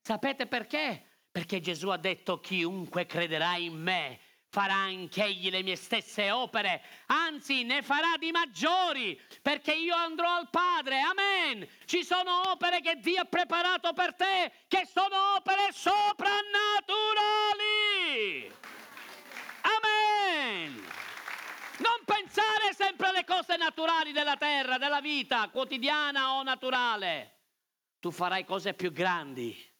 Sapete 0.00 0.48
perché? 0.48 1.20
Perché 1.30 1.60
Gesù 1.60 1.90
ha 1.90 1.96
detto 1.96 2.40
chiunque 2.40 3.06
crederà 3.06 3.56
in 3.56 3.80
me 3.80 4.18
farà 4.48 4.74
anch'egli 4.74 5.50
le 5.50 5.62
mie 5.62 5.76
stesse 5.76 6.30
opere, 6.30 6.82
anzi 7.06 7.64
ne 7.64 7.82
farà 7.82 8.16
di 8.18 8.30
maggiori, 8.30 9.20
perché 9.42 9.74
io 9.74 9.94
andrò 9.94 10.36
al 10.36 10.48
Padre. 10.50 11.00
Amen. 11.00 11.66
Ci 11.84 12.04
sono 12.04 12.50
opere 12.50 12.80
che 12.80 12.96
Dio 12.96 13.20
ha 13.20 13.24
preparato 13.24 13.92
per 13.92 14.14
te, 14.14 14.52
che 14.68 14.88
sono 14.92 15.36
opere 15.36 15.72
soprannaturali. 15.72 18.52
Amen. 19.62 20.84
Non 21.78 22.04
pensare 22.04 22.72
sempre 22.72 23.08
alle 23.08 23.24
cose 23.24 23.56
naturali 23.56 24.12
della 24.12 24.36
terra, 24.36 24.78
della 24.78 25.00
vita 25.00 25.48
quotidiana 25.50 26.34
o 26.34 26.42
naturale. 26.42 27.32
Tu 28.00 28.10
farai 28.10 28.44
cose 28.44 28.74
più 28.74 28.92
grandi 28.92 29.74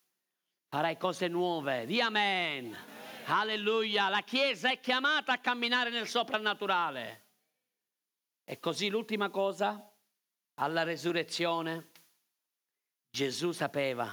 farai 0.76 0.98
cose 0.98 1.26
nuove. 1.28 1.86
Di 1.86 2.02
amen. 2.02 2.95
Alleluia. 3.28 4.08
La 4.08 4.22
Chiesa 4.22 4.70
è 4.70 4.80
chiamata 4.80 5.32
a 5.32 5.38
camminare 5.38 5.90
nel 5.90 6.06
soprannaturale. 6.06 7.24
E 8.44 8.58
così 8.60 8.88
l'ultima 8.88 9.30
cosa, 9.30 9.92
alla 10.54 10.84
resurrezione, 10.84 11.90
Gesù 13.10 13.50
sapeva 13.50 14.08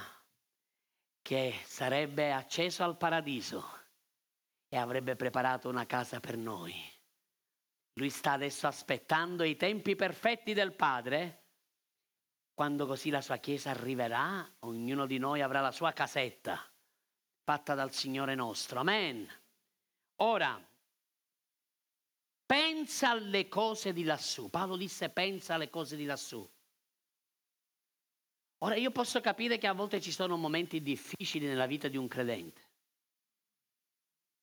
che 1.22 1.54
sarebbe 1.64 2.32
acceso 2.32 2.82
al 2.82 2.96
paradiso 2.96 3.64
e 4.68 4.76
avrebbe 4.76 5.14
preparato 5.14 5.68
una 5.68 5.86
casa 5.86 6.18
per 6.18 6.36
noi. 6.36 6.74
Lui 7.94 8.10
sta 8.10 8.32
adesso 8.32 8.66
aspettando 8.66 9.44
i 9.44 9.56
tempi 9.56 9.94
perfetti 9.94 10.52
del 10.52 10.74
Padre 10.74 11.42
quando 12.52 12.86
così 12.86 13.10
la 13.10 13.20
sua 13.20 13.36
Chiesa 13.38 13.70
arriverà, 13.70 14.48
ognuno 14.60 15.06
di 15.06 15.18
noi 15.18 15.42
avrà 15.42 15.60
la 15.60 15.72
sua 15.72 15.92
casetta 15.92 16.73
fatta 17.44 17.74
dal 17.74 17.92
Signore 17.92 18.34
nostro. 18.34 18.80
Amen. 18.80 19.28
Ora, 20.16 20.58
pensa 22.46 23.10
alle 23.10 23.48
cose 23.48 23.92
di 23.92 24.02
lassù. 24.02 24.48
Paolo 24.48 24.76
disse 24.76 25.10
pensa 25.10 25.54
alle 25.54 25.68
cose 25.68 25.94
di 25.96 26.06
lassù. 26.06 26.48
Ora 28.58 28.76
io 28.76 28.90
posso 28.90 29.20
capire 29.20 29.58
che 29.58 29.66
a 29.66 29.74
volte 29.74 30.00
ci 30.00 30.10
sono 30.10 30.38
momenti 30.38 30.80
difficili 30.80 31.46
nella 31.46 31.66
vita 31.66 31.88
di 31.88 31.98
un 31.98 32.08
credente. 32.08 32.62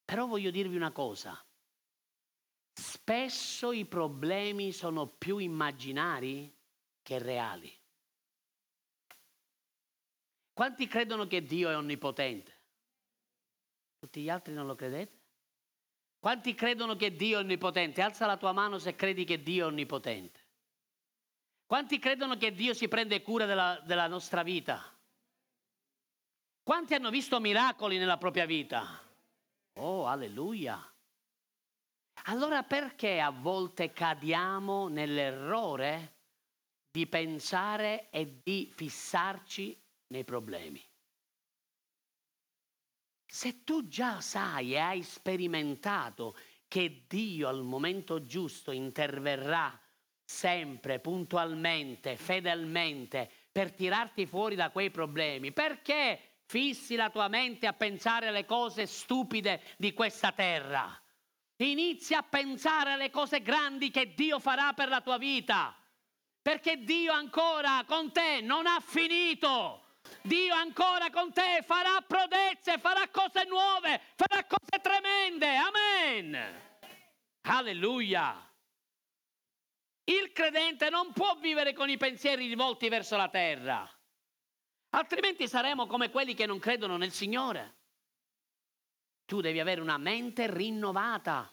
Però 0.06 0.28
voglio 0.28 0.52
dirvi 0.52 0.76
una 0.76 0.92
cosa. 0.92 1.44
Spesso 2.74 3.72
i 3.72 3.86
problemi 3.86 4.72
sono 4.72 5.08
più 5.08 5.38
immaginari 5.40 6.54
che 7.02 7.18
reali. 7.18 7.76
Quanti 10.54 10.86
credono 10.86 11.26
che 11.26 11.42
Dio 11.42 11.70
è 11.72 11.76
onnipotente? 11.76 12.61
Tutti 14.02 14.24
gli 14.24 14.30
altri 14.32 14.52
non 14.52 14.66
lo 14.66 14.74
credete? 14.74 15.20
Quanti 16.18 16.56
credono 16.56 16.96
che 16.96 17.16
Dio 17.16 17.38
è 17.38 17.42
onnipotente? 17.42 18.02
Alza 18.02 18.26
la 18.26 18.36
tua 18.36 18.52
mano 18.52 18.80
se 18.80 18.96
credi 18.96 19.26
che 19.26 19.44
Dio 19.44 19.66
è 19.66 19.68
onnipotente. 19.68 20.40
Quanti 21.68 22.00
credono 22.00 22.36
che 22.36 22.52
Dio 22.52 22.74
si 22.74 22.88
prende 22.88 23.22
cura 23.22 23.46
della, 23.46 23.80
della 23.86 24.08
nostra 24.08 24.42
vita? 24.42 24.84
Quanti 26.64 26.96
hanno 26.96 27.12
visto 27.12 27.40
miracoli 27.40 28.00
nella 28.00 28.18
propria 28.18 28.48
vita? 28.48 29.00
Oh, 29.74 30.08
alleluia. 30.08 30.84
Allora 32.24 32.64
perché 32.64 33.20
a 33.20 33.30
volte 33.30 33.92
cadiamo 33.92 34.88
nell'errore 34.88 36.16
di 36.90 37.06
pensare 37.06 38.10
e 38.10 38.42
di 38.42 38.72
fissarci 38.76 39.80
nei 40.08 40.24
problemi. 40.24 40.91
Se 43.34 43.64
tu 43.64 43.88
già 43.88 44.20
sai 44.20 44.74
e 44.74 44.78
hai 44.78 45.04
sperimentato 45.04 46.36
che 46.68 47.06
Dio 47.08 47.48
al 47.48 47.64
momento 47.64 48.26
giusto 48.26 48.72
interverrà 48.72 49.80
sempre, 50.22 51.00
puntualmente, 51.00 52.18
fedelmente, 52.18 53.32
per 53.50 53.72
tirarti 53.72 54.26
fuori 54.26 54.56
da 54.56 54.70
quei 54.70 54.92
problemi, 54.92 55.54
perché 55.54 56.40
fissi 56.46 56.98
la 56.98 57.10
tua 57.10 57.30
mente 57.30 57.68
a 57.68 57.74
pensare 57.74 58.28
alle 58.28 58.44
cose 58.44 58.86
stupide 58.86 59.62
di 59.78 59.94
questa 59.94 60.34
terra? 60.34 61.02
Inizia 61.56 62.18
a 62.18 62.24
pensare 62.24 62.92
alle 62.92 63.10
cose 63.10 63.42
grandi 63.42 63.92
che 63.92 64.14
Dio 64.14 64.40
farà 64.40 64.74
per 64.74 64.90
la 64.90 65.00
tua 65.00 65.18
vita, 65.18 65.74
perché 66.42 66.84
Dio 66.84 67.14
ancora 67.14 67.82
con 67.88 68.12
te 68.12 68.42
non 68.42 68.68
ha 68.68 68.82
finito. 68.86 69.86
Dio 70.24 70.54
ancora 70.54 71.10
con 71.10 71.34
te 71.34 71.64
farà 71.66 72.02
prodezze, 72.02 72.78
farà 72.78 73.08
cose 73.10 73.46
nuove, 73.46 74.02
farà 74.16 74.46
cose 74.46 74.82
tremende. 74.82 75.48
Amen. 75.56 76.60
Alleluia. 77.42 78.48
Il 80.04 80.32
credente 80.34 80.90
non 80.90 81.12
può 81.14 81.36
vivere 81.38 81.74
con 81.74 81.90
i 81.90 81.98
pensieri 81.98 82.48
rivolti 82.48 82.90
verso 82.90 83.16
la 83.16 83.30
terra, 83.30 83.90
altrimenti 84.90 85.48
saremo 85.48 85.88
come 85.88 86.10
quelli 86.10 86.34
che 86.34 86.46
non 86.46 86.60
credono 86.60 86.98
nel 86.98 87.12
Signore. 87.12 87.78
Tu 89.26 89.42
devi 89.42 89.60
avere 89.60 89.80
una 89.80 89.98
mente 89.98 90.52
rinnovata 90.52 91.52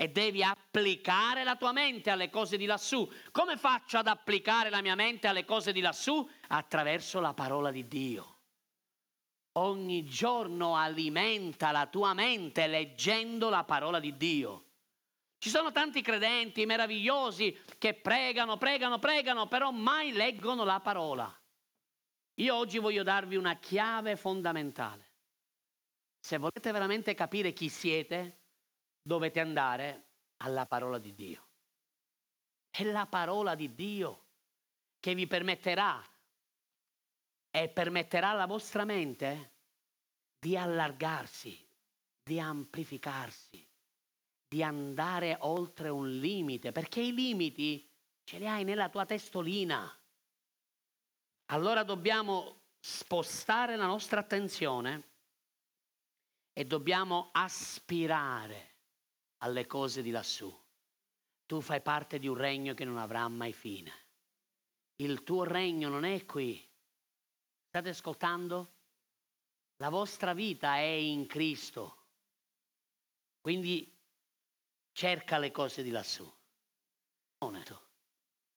e 0.00 0.06
devi 0.06 0.44
applicare 0.44 1.42
la 1.42 1.56
tua 1.56 1.72
mente 1.72 2.10
alle 2.10 2.30
cose 2.30 2.56
di 2.56 2.66
lassù. 2.66 3.10
Come 3.32 3.56
faccio 3.56 3.98
ad 3.98 4.06
applicare 4.06 4.70
la 4.70 4.80
mia 4.80 4.94
mente 4.94 5.26
alle 5.26 5.44
cose 5.44 5.72
di 5.72 5.80
lassù? 5.80 6.26
Attraverso 6.46 7.18
la 7.18 7.34
parola 7.34 7.72
di 7.72 7.88
Dio. 7.88 8.36
Ogni 9.54 10.04
giorno 10.04 10.76
alimenta 10.76 11.72
la 11.72 11.86
tua 11.86 12.14
mente 12.14 12.68
leggendo 12.68 13.48
la 13.48 13.64
parola 13.64 13.98
di 13.98 14.16
Dio. 14.16 14.66
Ci 15.36 15.50
sono 15.50 15.72
tanti 15.72 16.00
credenti 16.00 16.64
meravigliosi 16.64 17.58
che 17.76 17.94
pregano, 17.94 18.56
pregano, 18.56 19.00
pregano, 19.00 19.48
però 19.48 19.72
mai 19.72 20.12
leggono 20.12 20.62
la 20.62 20.78
parola. 20.78 21.36
Io 22.34 22.54
oggi 22.54 22.78
voglio 22.78 23.02
darvi 23.02 23.34
una 23.34 23.56
chiave 23.56 24.14
fondamentale. 24.14 25.10
Se 26.20 26.38
volete 26.38 26.70
veramente 26.70 27.14
capire 27.14 27.52
chi 27.52 27.68
siete, 27.68 28.37
dovete 29.08 29.40
andare 29.40 30.04
alla 30.42 30.66
parola 30.66 30.98
di 30.98 31.14
Dio. 31.14 31.46
È 32.68 32.84
la 32.84 33.06
parola 33.06 33.54
di 33.54 33.74
Dio 33.74 34.26
che 35.00 35.14
vi 35.14 35.26
permetterà 35.26 35.98
e 37.50 37.68
permetterà 37.70 38.28
alla 38.28 38.44
vostra 38.44 38.84
mente 38.84 39.54
di 40.38 40.58
allargarsi, 40.58 41.58
di 42.22 42.38
amplificarsi, 42.38 43.66
di 44.46 44.62
andare 44.62 45.38
oltre 45.40 45.88
un 45.88 46.10
limite, 46.18 46.70
perché 46.70 47.00
i 47.00 47.14
limiti 47.14 47.90
ce 48.24 48.36
li 48.36 48.46
hai 48.46 48.62
nella 48.62 48.90
tua 48.90 49.06
testolina. 49.06 49.90
Allora 51.46 51.82
dobbiamo 51.82 52.60
spostare 52.78 53.74
la 53.76 53.86
nostra 53.86 54.20
attenzione 54.20 55.02
e 56.52 56.66
dobbiamo 56.66 57.30
aspirare 57.32 58.67
alle 59.38 59.66
cose 59.66 60.02
di 60.02 60.10
lassù. 60.10 60.52
Tu 61.46 61.60
fai 61.60 61.80
parte 61.80 62.18
di 62.18 62.28
un 62.28 62.36
regno 62.36 62.74
che 62.74 62.84
non 62.84 62.98
avrà 62.98 63.26
mai 63.28 63.52
fine. 63.52 64.06
Il 64.96 65.22
tuo 65.22 65.44
regno 65.44 65.88
non 65.88 66.04
è 66.04 66.24
qui. 66.26 66.62
State 67.68 67.88
ascoltando? 67.90 68.74
La 69.76 69.88
vostra 69.88 70.34
vita 70.34 70.76
è 70.76 70.82
in 70.82 71.26
Cristo. 71.26 72.06
Quindi 73.40 73.96
cerca 74.92 75.38
le 75.38 75.50
cose 75.50 75.82
di 75.82 75.90
lassù. 75.90 76.30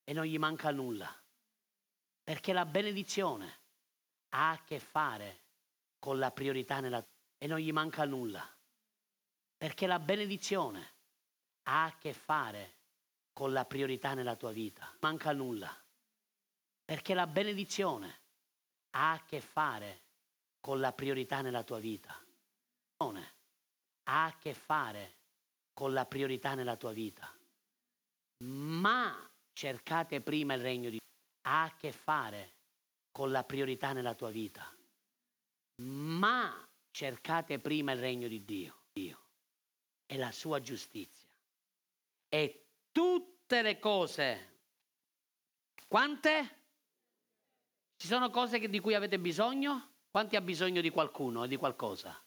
E 0.03 0.13
non 0.13 0.25
gli 0.25 0.39
manca 0.39 0.71
nulla. 0.71 1.15
Perché 2.23 2.53
la 2.53 2.65
benedizione 2.65 3.59
ha 4.29 4.51
a 4.51 4.63
che 4.63 4.79
fare 4.79 5.43
con 5.99 6.17
la 6.17 6.31
priorità 6.31 6.79
nella... 6.79 7.05
e 7.37 7.47
non 7.47 7.59
gli 7.59 7.71
manca 7.71 8.05
nulla. 8.05 8.43
Perché 9.61 9.85
la 9.85 9.99
benedizione 9.99 10.93
ha 11.65 11.83
a 11.83 11.95
che 11.99 12.13
fare 12.13 12.77
con 13.31 13.53
la 13.53 13.63
priorità 13.63 14.15
nella 14.15 14.35
tua 14.35 14.51
vita. 14.51 14.91
Manca 15.01 15.33
nulla. 15.33 15.71
Perché 16.83 17.13
la 17.13 17.27
benedizione 17.27 18.21
ha 18.95 19.11
a 19.11 19.23
che 19.23 19.39
fare 19.39 20.01
con 20.59 20.79
la 20.79 20.91
priorità 20.91 21.41
nella 21.41 21.61
tua 21.61 21.77
vita. 21.77 22.19
Ha 22.97 24.25
a 24.25 24.35
che 24.39 24.55
fare 24.55 25.17
con 25.73 25.93
la 25.93 26.07
priorità 26.07 26.55
nella 26.55 26.75
tua 26.75 26.91
vita. 26.91 27.31
Ma 28.39 29.29
cercate 29.53 30.21
prima 30.21 30.55
il 30.55 30.61
regno 30.61 30.89
di 30.89 30.97
Dio. 30.97 31.45
Ha 31.47 31.65
a 31.65 31.75
che 31.77 31.91
fare 31.91 32.53
con 33.11 33.29
la 33.29 33.43
priorità 33.43 33.93
nella 33.93 34.15
tua 34.15 34.31
vita. 34.31 34.75
Ma 35.83 36.67
cercate 36.89 37.59
prima 37.59 37.91
il 37.91 37.99
regno 37.99 38.27
di 38.27 38.43
Dio. 38.43 38.85
Dio 38.91 39.21
e 40.11 40.17
la 40.17 40.31
sua 40.33 40.59
giustizia. 40.59 41.29
E 42.27 42.65
tutte 42.91 43.61
le 43.61 43.79
cose, 43.79 44.57
quante? 45.87 46.59
Ci 47.95 48.07
sono 48.07 48.29
cose 48.29 48.59
di 48.59 48.79
cui 48.81 48.93
avete 48.93 49.17
bisogno? 49.19 49.89
Quanti 50.11 50.35
ha 50.35 50.41
bisogno 50.41 50.81
di 50.81 50.89
qualcuno 50.89 51.45
e 51.45 51.47
di 51.47 51.55
qualcosa? 51.55 52.21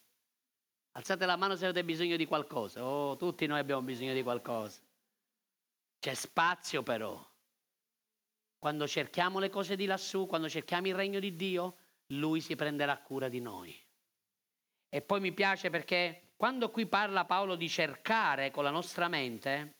Alzate 0.93 1.27
la 1.27 1.35
mano 1.35 1.55
se 1.55 1.65
avete 1.65 1.83
bisogno 1.83 2.15
di 2.15 2.25
qualcosa. 2.25 2.83
Oh, 2.83 3.17
tutti 3.17 3.45
noi 3.45 3.59
abbiamo 3.59 3.83
bisogno 3.83 4.13
di 4.13 4.23
qualcosa. 4.23 4.81
C'è 5.99 6.13
spazio 6.15 6.81
però. 6.81 7.23
Quando 8.57 8.87
cerchiamo 8.87 9.37
le 9.37 9.49
cose 9.49 9.75
di 9.75 9.85
lassù, 9.85 10.25
quando 10.25 10.49
cerchiamo 10.49 10.87
il 10.87 10.95
regno 10.95 11.19
di 11.19 11.35
Dio, 11.35 11.77
Lui 12.07 12.41
si 12.41 12.55
prenderà 12.55 12.97
cura 12.97 13.29
di 13.29 13.41
noi. 13.41 13.79
E 14.89 15.01
poi 15.03 15.19
mi 15.19 15.33
piace 15.33 15.69
perché 15.69 16.24
quando 16.35 16.69
qui 16.69 16.85
parla 16.85 17.25
Paolo 17.25 17.55
di 17.55 17.69
cercare 17.69 18.51
con 18.51 18.63
la 18.63 18.69
nostra 18.69 19.07
mente, 19.07 19.75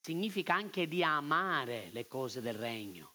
significa 0.00 0.54
anche 0.54 0.88
di 0.88 1.02
amare 1.04 1.90
le 1.90 2.06
cose 2.06 2.40
del 2.40 2.54
regno. 2.54 3.14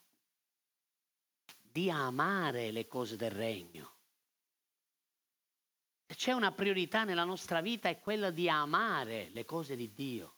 Di 1.60 1.90
amare 1.90 2.72
le 2.72 2.88
cose 2.88 3.18
del 3.18 3.32
regno. 3.32 3.94
Se 6.08 6.16
c'è 6.16 6.32
una 6.32 6.52
priorità 6.52 7.04
nella 7.04 7.26
nostra 7.26 7.62
vita 7.62 7.90
è 7.90 8.00
quella 8.00 8.30
di 8.30 8.48
amare 8.48 9.30
le 9.32 9.44
cose 9.44 9.76
di 9.76 9.92
Dio. 9.94 10.36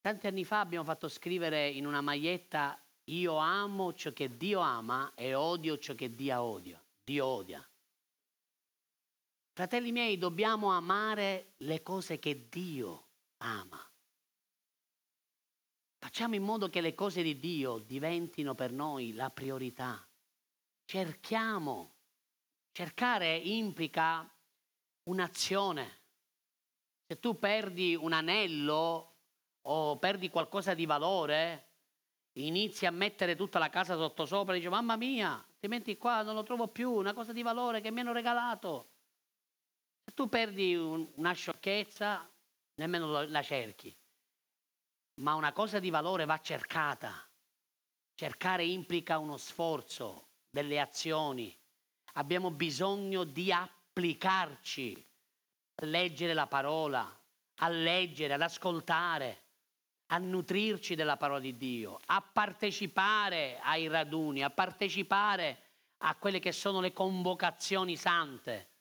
Tanti 0.00 0.28
anni 0.28 0.44
fa 0.44 0.60
abbiamo 0.60 0.84
fatto 0.84 1.08
scrivere 1.08 1.68
in 1.68 1.84
una 1.84 2.00
maglietta 2.00 2.80
io 3.10 3.36
amo 3.36 3.92
ciò 3.94 4.12
che 4.12 4.36
Dio 4.36 4.60
ama 4.60 5.12
e 5.14 5.34
odio 5.34 5.78
ciò 5.78 5.94
che 5.94 6.14
Dio 6.14 6.40
odia. 6.40 6.80
Dio 7.04 7.24
odia. 7.24 7.68
Fratelli 9.56 9.90
miei, 9.90 10.18
dobbiamo 10.18 10.70
amare 10.70 11.54
le 11.60 11.82
cose 11.82 12.18
che 12.18 12.46
Dio 12.50 13.06
ama. 13.38 13.82
Facciamo 15.96 16.34
in 16.34 16.42
modo 16.42 16.68
che 16.68 16.82
le 16.82 16.94
cose 16.94 17.22
di 17.22 17.38
Dio 17.38 17.78
diventino 17.78 18.54
per 18.54 18.70
noi 18.70 19.14
la 19.14 19.30
priorità. 19.30 20.06
Cerchiamo. 20.84 21.94
Cercare 22.70 23.34
implica 23.34 24.30
un'azione. 25.04 26.00
Se 27.06 27.18
tu 27.18 27.38
perdi 27.38 27.94
un 27.94 28.12
anello 28.12 29.14
o 29.62 29.98
perdi 29.98 30.28
qualcosa 30.28 30.74
di 30.74 30.84
valore, 30.84 31.70
inizi 32.32 32.84
a 32.84 32.90
mettere 32.90 33.34
tutta 33.34 33.58
la 33.58 33.70
casa 33.70 33.96
sottosopra 33.96 34.52
e 34.52 34.58
dici 34.58 34.68
mamma 34.68 34.96
mia, 34.96 35.42
ti 35.58 35.66
metti 35.66 35.96
qua, 35.96 36.20
non 36.20 36.34
lo 36.34 36.42
trovo 36.42 36.68
più, 36.68 36.92
una 36.92 37.14
cosa 37.14 37.32
di 37.32 37.40
valore 37.40 37.80
che 37.80 37.90
mi 37.90 38.00
hanno 38.00 38.12
regalato. 38.12 38.90
Se 40.08 40.14
tu 40.14 40.28
perdi 40.28 40.76
un, 40.76 41.04
una 41.16 41.32
sciocchezza, 41.32 42.30
nemmeno 42.76 43.24
la 43.24 43.42
cerchi. 43.42 43.92
Ma 45.14 45.34
una 45.34 45.52
cosa 45.52 45.80
di 45.80 45.90
valore 45.90 46.26
va 46.26 46.38
cercata. 46.38 47.28
Cercare 48.14 48.64
implica 48.64 49.18
uno 49.18 49.36
sforzo, 49.36 50.28
delle 50.48 50.78
azioni. 50.78 51.54
Abbiamo 52.12 52.52
bisogno 52.52 53.24
di 53.24 53.50
applicarci 53.50 55.04
a 55.74 55.86
leggere 55.86 56.34
la 56.34 56.46
parola, 56.46 57.20
a 57.56 57.68
leggere, 57.68 58.34
ad 58.34 58.42
ascoltare, 58.42 59.42
a 60.12 60.18
nutrirci 60.18 60.94
della 60.94 61.16
parola 61.16 61.40
di 61.40 61.56
Dio, 61.56 61.98
a 62.06 62.22
partecipare 62.22 63.58
ai 63.58 63.88
raduni, 63.88 64.44
a 64.44 64.50
partecipare 64.50 65.62
a 65.98 66.14
quelle 66.14 66.38
che 66.38 66.52
sono 66.52 66.80
le 66.80 66.92
convocazioni 66.92 67.96
sante 67.96 68.74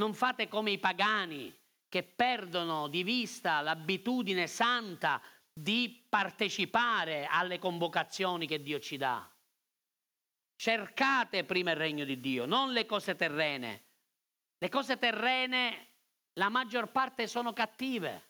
non 0.00 0.14
fate 0.14 0.48
come 0.48 0.70
i 0.70 0.78
pagani 0.78 1.54
che 1.86 2.02
perdono 2.02 2.88
di 2.88 3.02
vista 3.02 3.60
l'abitudine 3.60 4.46
santa 4.46 5.20
di 5.52 6.06
partecipare 6.08 7.26
alle 7.26 7.58
convocazioni 7.58 8.46
che 8.46 8.62
Dio 8.62 8.80
ci 8.80 8.96
dà. 8.96 9.30
Cercate 10.56 11.44
prima 11.44 11.72
il 11.72 11.76
regno 11.76 12.06
di 12.06 12.18
Dio, 12.18 12.46
non 12.46 12.72
le 12.72 12.86
cose 12.86 13.14
terrene. 13.14 13.84
Le 14.56 14.68
cose 14.70 14.96
terrene, 14.96 15.88
la 16.34 16.48
maggior 16.48 16.90
parte 16.90 17.26
sono 17.26 17.52
cattive, 17.52 18.28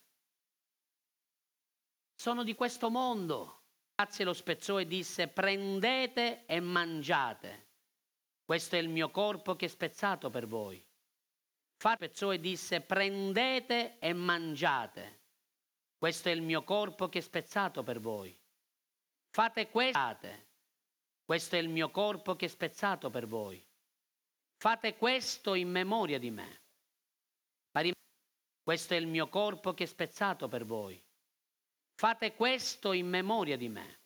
sono 2.17 2.43
di 2.43 2.55
questo 2.55 2.91
mondo. 2.91 3.59
Grazie 3.95 4.25
lo 4.25 4.33
spezzò 4.33 4.81
e 4.81 4.87
disse 4.87 5.29
prendete 5.29 6.47
e 6.47 6.59
mangiate. 6.59 7.69
Questo 8.45 8.75
è 8.75 8.79
il 8.79 8.89
mio 8.89 9.11
corpo 9.11 9.55
che 9.55 9.67
è 9.67 9.69
spezzato 9.69 10.31
per 10.31 10.47
voi. 10.49 10.85
E 11.83 12.41
disse 12.41 12.83
prendete 12.83 13.99
e 13.99 14.13
mangiate. 14.13 15.21
Questo 15.97 16.29
è 16.29 16.33
il 16.33 16.43
mio 16.43 16.63
corpo 16.63 17.09
che 17.09 17.19
è 17.19 17.23
spezzato 17.23 17.83
per 17.83 18.01
voi. 18.01 18.39
Fate 19.31 19.69
questo. 19.71 19.99
Questo 21.25 21.57
è 21.57 21.59
il 21.59 21.69
mio 21.69 21.91
corpo 21.91 22.37
che 22.37 22.47
è 22.47 22.49
spezzato 22.49 23.09
per 23.09 23.27
voi. 23.27 23.65
Fate 24.57 24.97
questo 24.97 25.55
in 25.55 25.71
memoria 25.71 26.19
di 26.19 26.31
me. 26.31 26.63
Questo 28.63 28.95
è 28.95 28.99
il 28.99 29.07
mio 29.07 29.29
corpo 29.29 29.73
che 29.75 29.85
è 29.85 29.87
spezzato 29.87 30.49
per 30.49 30.65
voi. 30.65 31.03
Fate 31.95 32.35
questo 32.35 32.93
in 32.93 33.09
memoria 33.09 33.57
di 33.57 33.69
me. 33.69 34.01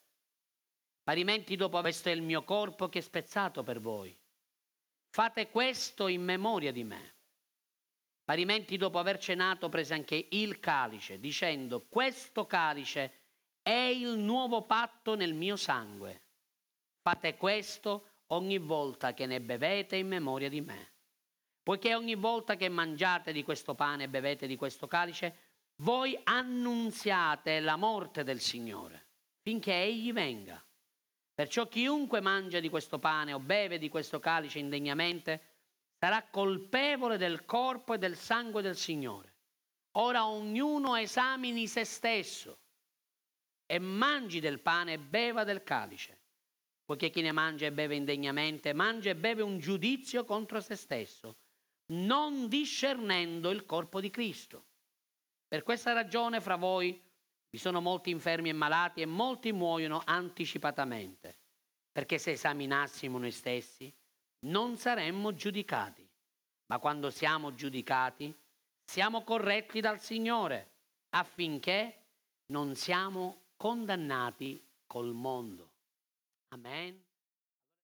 Parimenti 1.03 1.55
dopo 1.57 1.81
questo 1.81 2.09
è 2.09 2.12
il 2.12 2.22
mio 2.22 2.45
corpo 2.45 2.89
che 2.89 3.01
è 3.01 3.03
spezzato 3.03 3.62
per 3.62 3.81
voi. 3.81 4.16
Fate 5.11 5.51
questo 5.51 6.07
in 6.07 6.22
memoria 6.22 6.72
di 6.72 6.85
me. 6.85 7.14
Parimenti 8.25 8.77
dopo 8.77 8.99
aver 8.99 9.18
cenato 9.18 9.68
prese 9.68 9.95
anche 9.95 10.29
il 10.31 10.59
calice, 10.59 11.20
dicendo, 11.20 11.87
questo 11.89 12.47
calice 12.47 13.20
è 13.62 13.70
il 13.70 14.16
nuovo 14.18 14.62
patto 14.62 15.14
nel 15.14 15.35
mio 15.35 15.57
sangue. 15.57 16.22
Fate 17.03 17.37
questo 17.37 18.22
ogni 18.29 18.59
volta 18.59 19.12
che 19.12 19.27
ne 19.27 19.41
bevete 19.41 19.97
in 19.97 20.09
memoria 20.09 20.49
di 20.49 20.62
me. 20.62 20.93
Poiché 21.62 21.95
ogni 21.95 22.14
volta 22.14 22.57
che 22.57 22.68
mangiate 22.68 23.33
di 23.33 23.43
questo 23.43 23.75
pane 23.75 24.05
e 24.05 24.09
bevete 24.09 24.47
di 24.47 24.57
questo 24.57 24.87
calice, 24.87 25.39
voi 25.77 26.18
annunziate 26.25 27.61
la 27.61 27.77
morte 27.77 28.22
del 28.22 28.41
Signore 28.41 29.05
finché 29.45 29.75
Egli 29.75 30.11
venga. 30.11 30.64
Perciò 31.35 31.68
chiunque 31.68 32.22
mangia 32.22 32.61
di 32.61 32.70
questo 32.70 32.99
pane 32.99 33.35
o 33.35 33.39
beve 33.39 33.77
di 33.77 33.91
questo 33.91 34.18
calice 34.18 34.59
indegnamente 34.59 35.53
sarà 36.05 36.22
colpevole 36.22 37.16
del 37.16 37.46
corpo 37.46 37.94
e 37.94 37.98
del 37.98 38.14
sangue 38.14 38.61
del 38.61 38.76
Signore. 38.76 39.32
Ora 39.92 40.26
ognuno 40.26 40.96
esamini 40.96 41.66
se 41.66 41.86
stesso 41.86 42.59
e 43.64 43.78
mangi 43.78 44.38
del 44.38 44.61
pane 44.61 44.92
e 44.92 44.98
beva 44.98 45.44
del 45.44 45.62
calice, 45.62 46.20
poiché 46.84 47.09
chi 47.09 47.22
ne 47.22 47.32
mangia 47.32 47.64
e 47.64 47.72
beve 47.72 47.94
indegnamente 47.94 48.74
mangia 48.74 49.09
e 49.09 49.16
beve 49.16 49.40
un 49.40 49.59
giudizio 49.59 50.26
contro 50.26 50.61
se 50.61 50.76
stesso 50.76 51.38
non 51.86 52.48
discernendo 52.48 53.48
il 53.48 53.64
corpo 53.64 53.98
di 53.98 54.11
Cristo. 54.11 54.66
Per 55.48 55.62
questa 55.62 55.94
ragione 55.94 56.42
fra 56.42 56.57
voi 56.57 57.02
vi 57.48 57.57
sono 57.57 57.80
molti 57.80 58.11
infermi 58.11 58.50
e 58.50 58.52
malati 58.52 59.00
e 59.00 59.07
molti 59.07 59.52
muoiono 59.52 60.02
anticipatamente, 60.05 61.38
perché 61.90 62.18
se 62.18 62.32
esaminassimo 62.32 63.16
noi 63.16 63.30
stessi 63.30 63.90
non 64.45 64.76
saremmo 64.76 65.34
giudicati, 65.34 66.09
ma 66.66 66.78
quando 66.78 67.11
siamo 67.11 67.55
giudicati 67.55 68.34
siamo 68.84 69.22
corretti 69.22 69.80
dal 69.80 70.01
Signore 70.01 70.72
affinché 71.11 72.05
non 72.47 72.74
siamo 72.74 73.53
condannati 73.57 74.62
col 74.86 75.12
mondo. 75.12 75.70
Amen. 76.49 77.03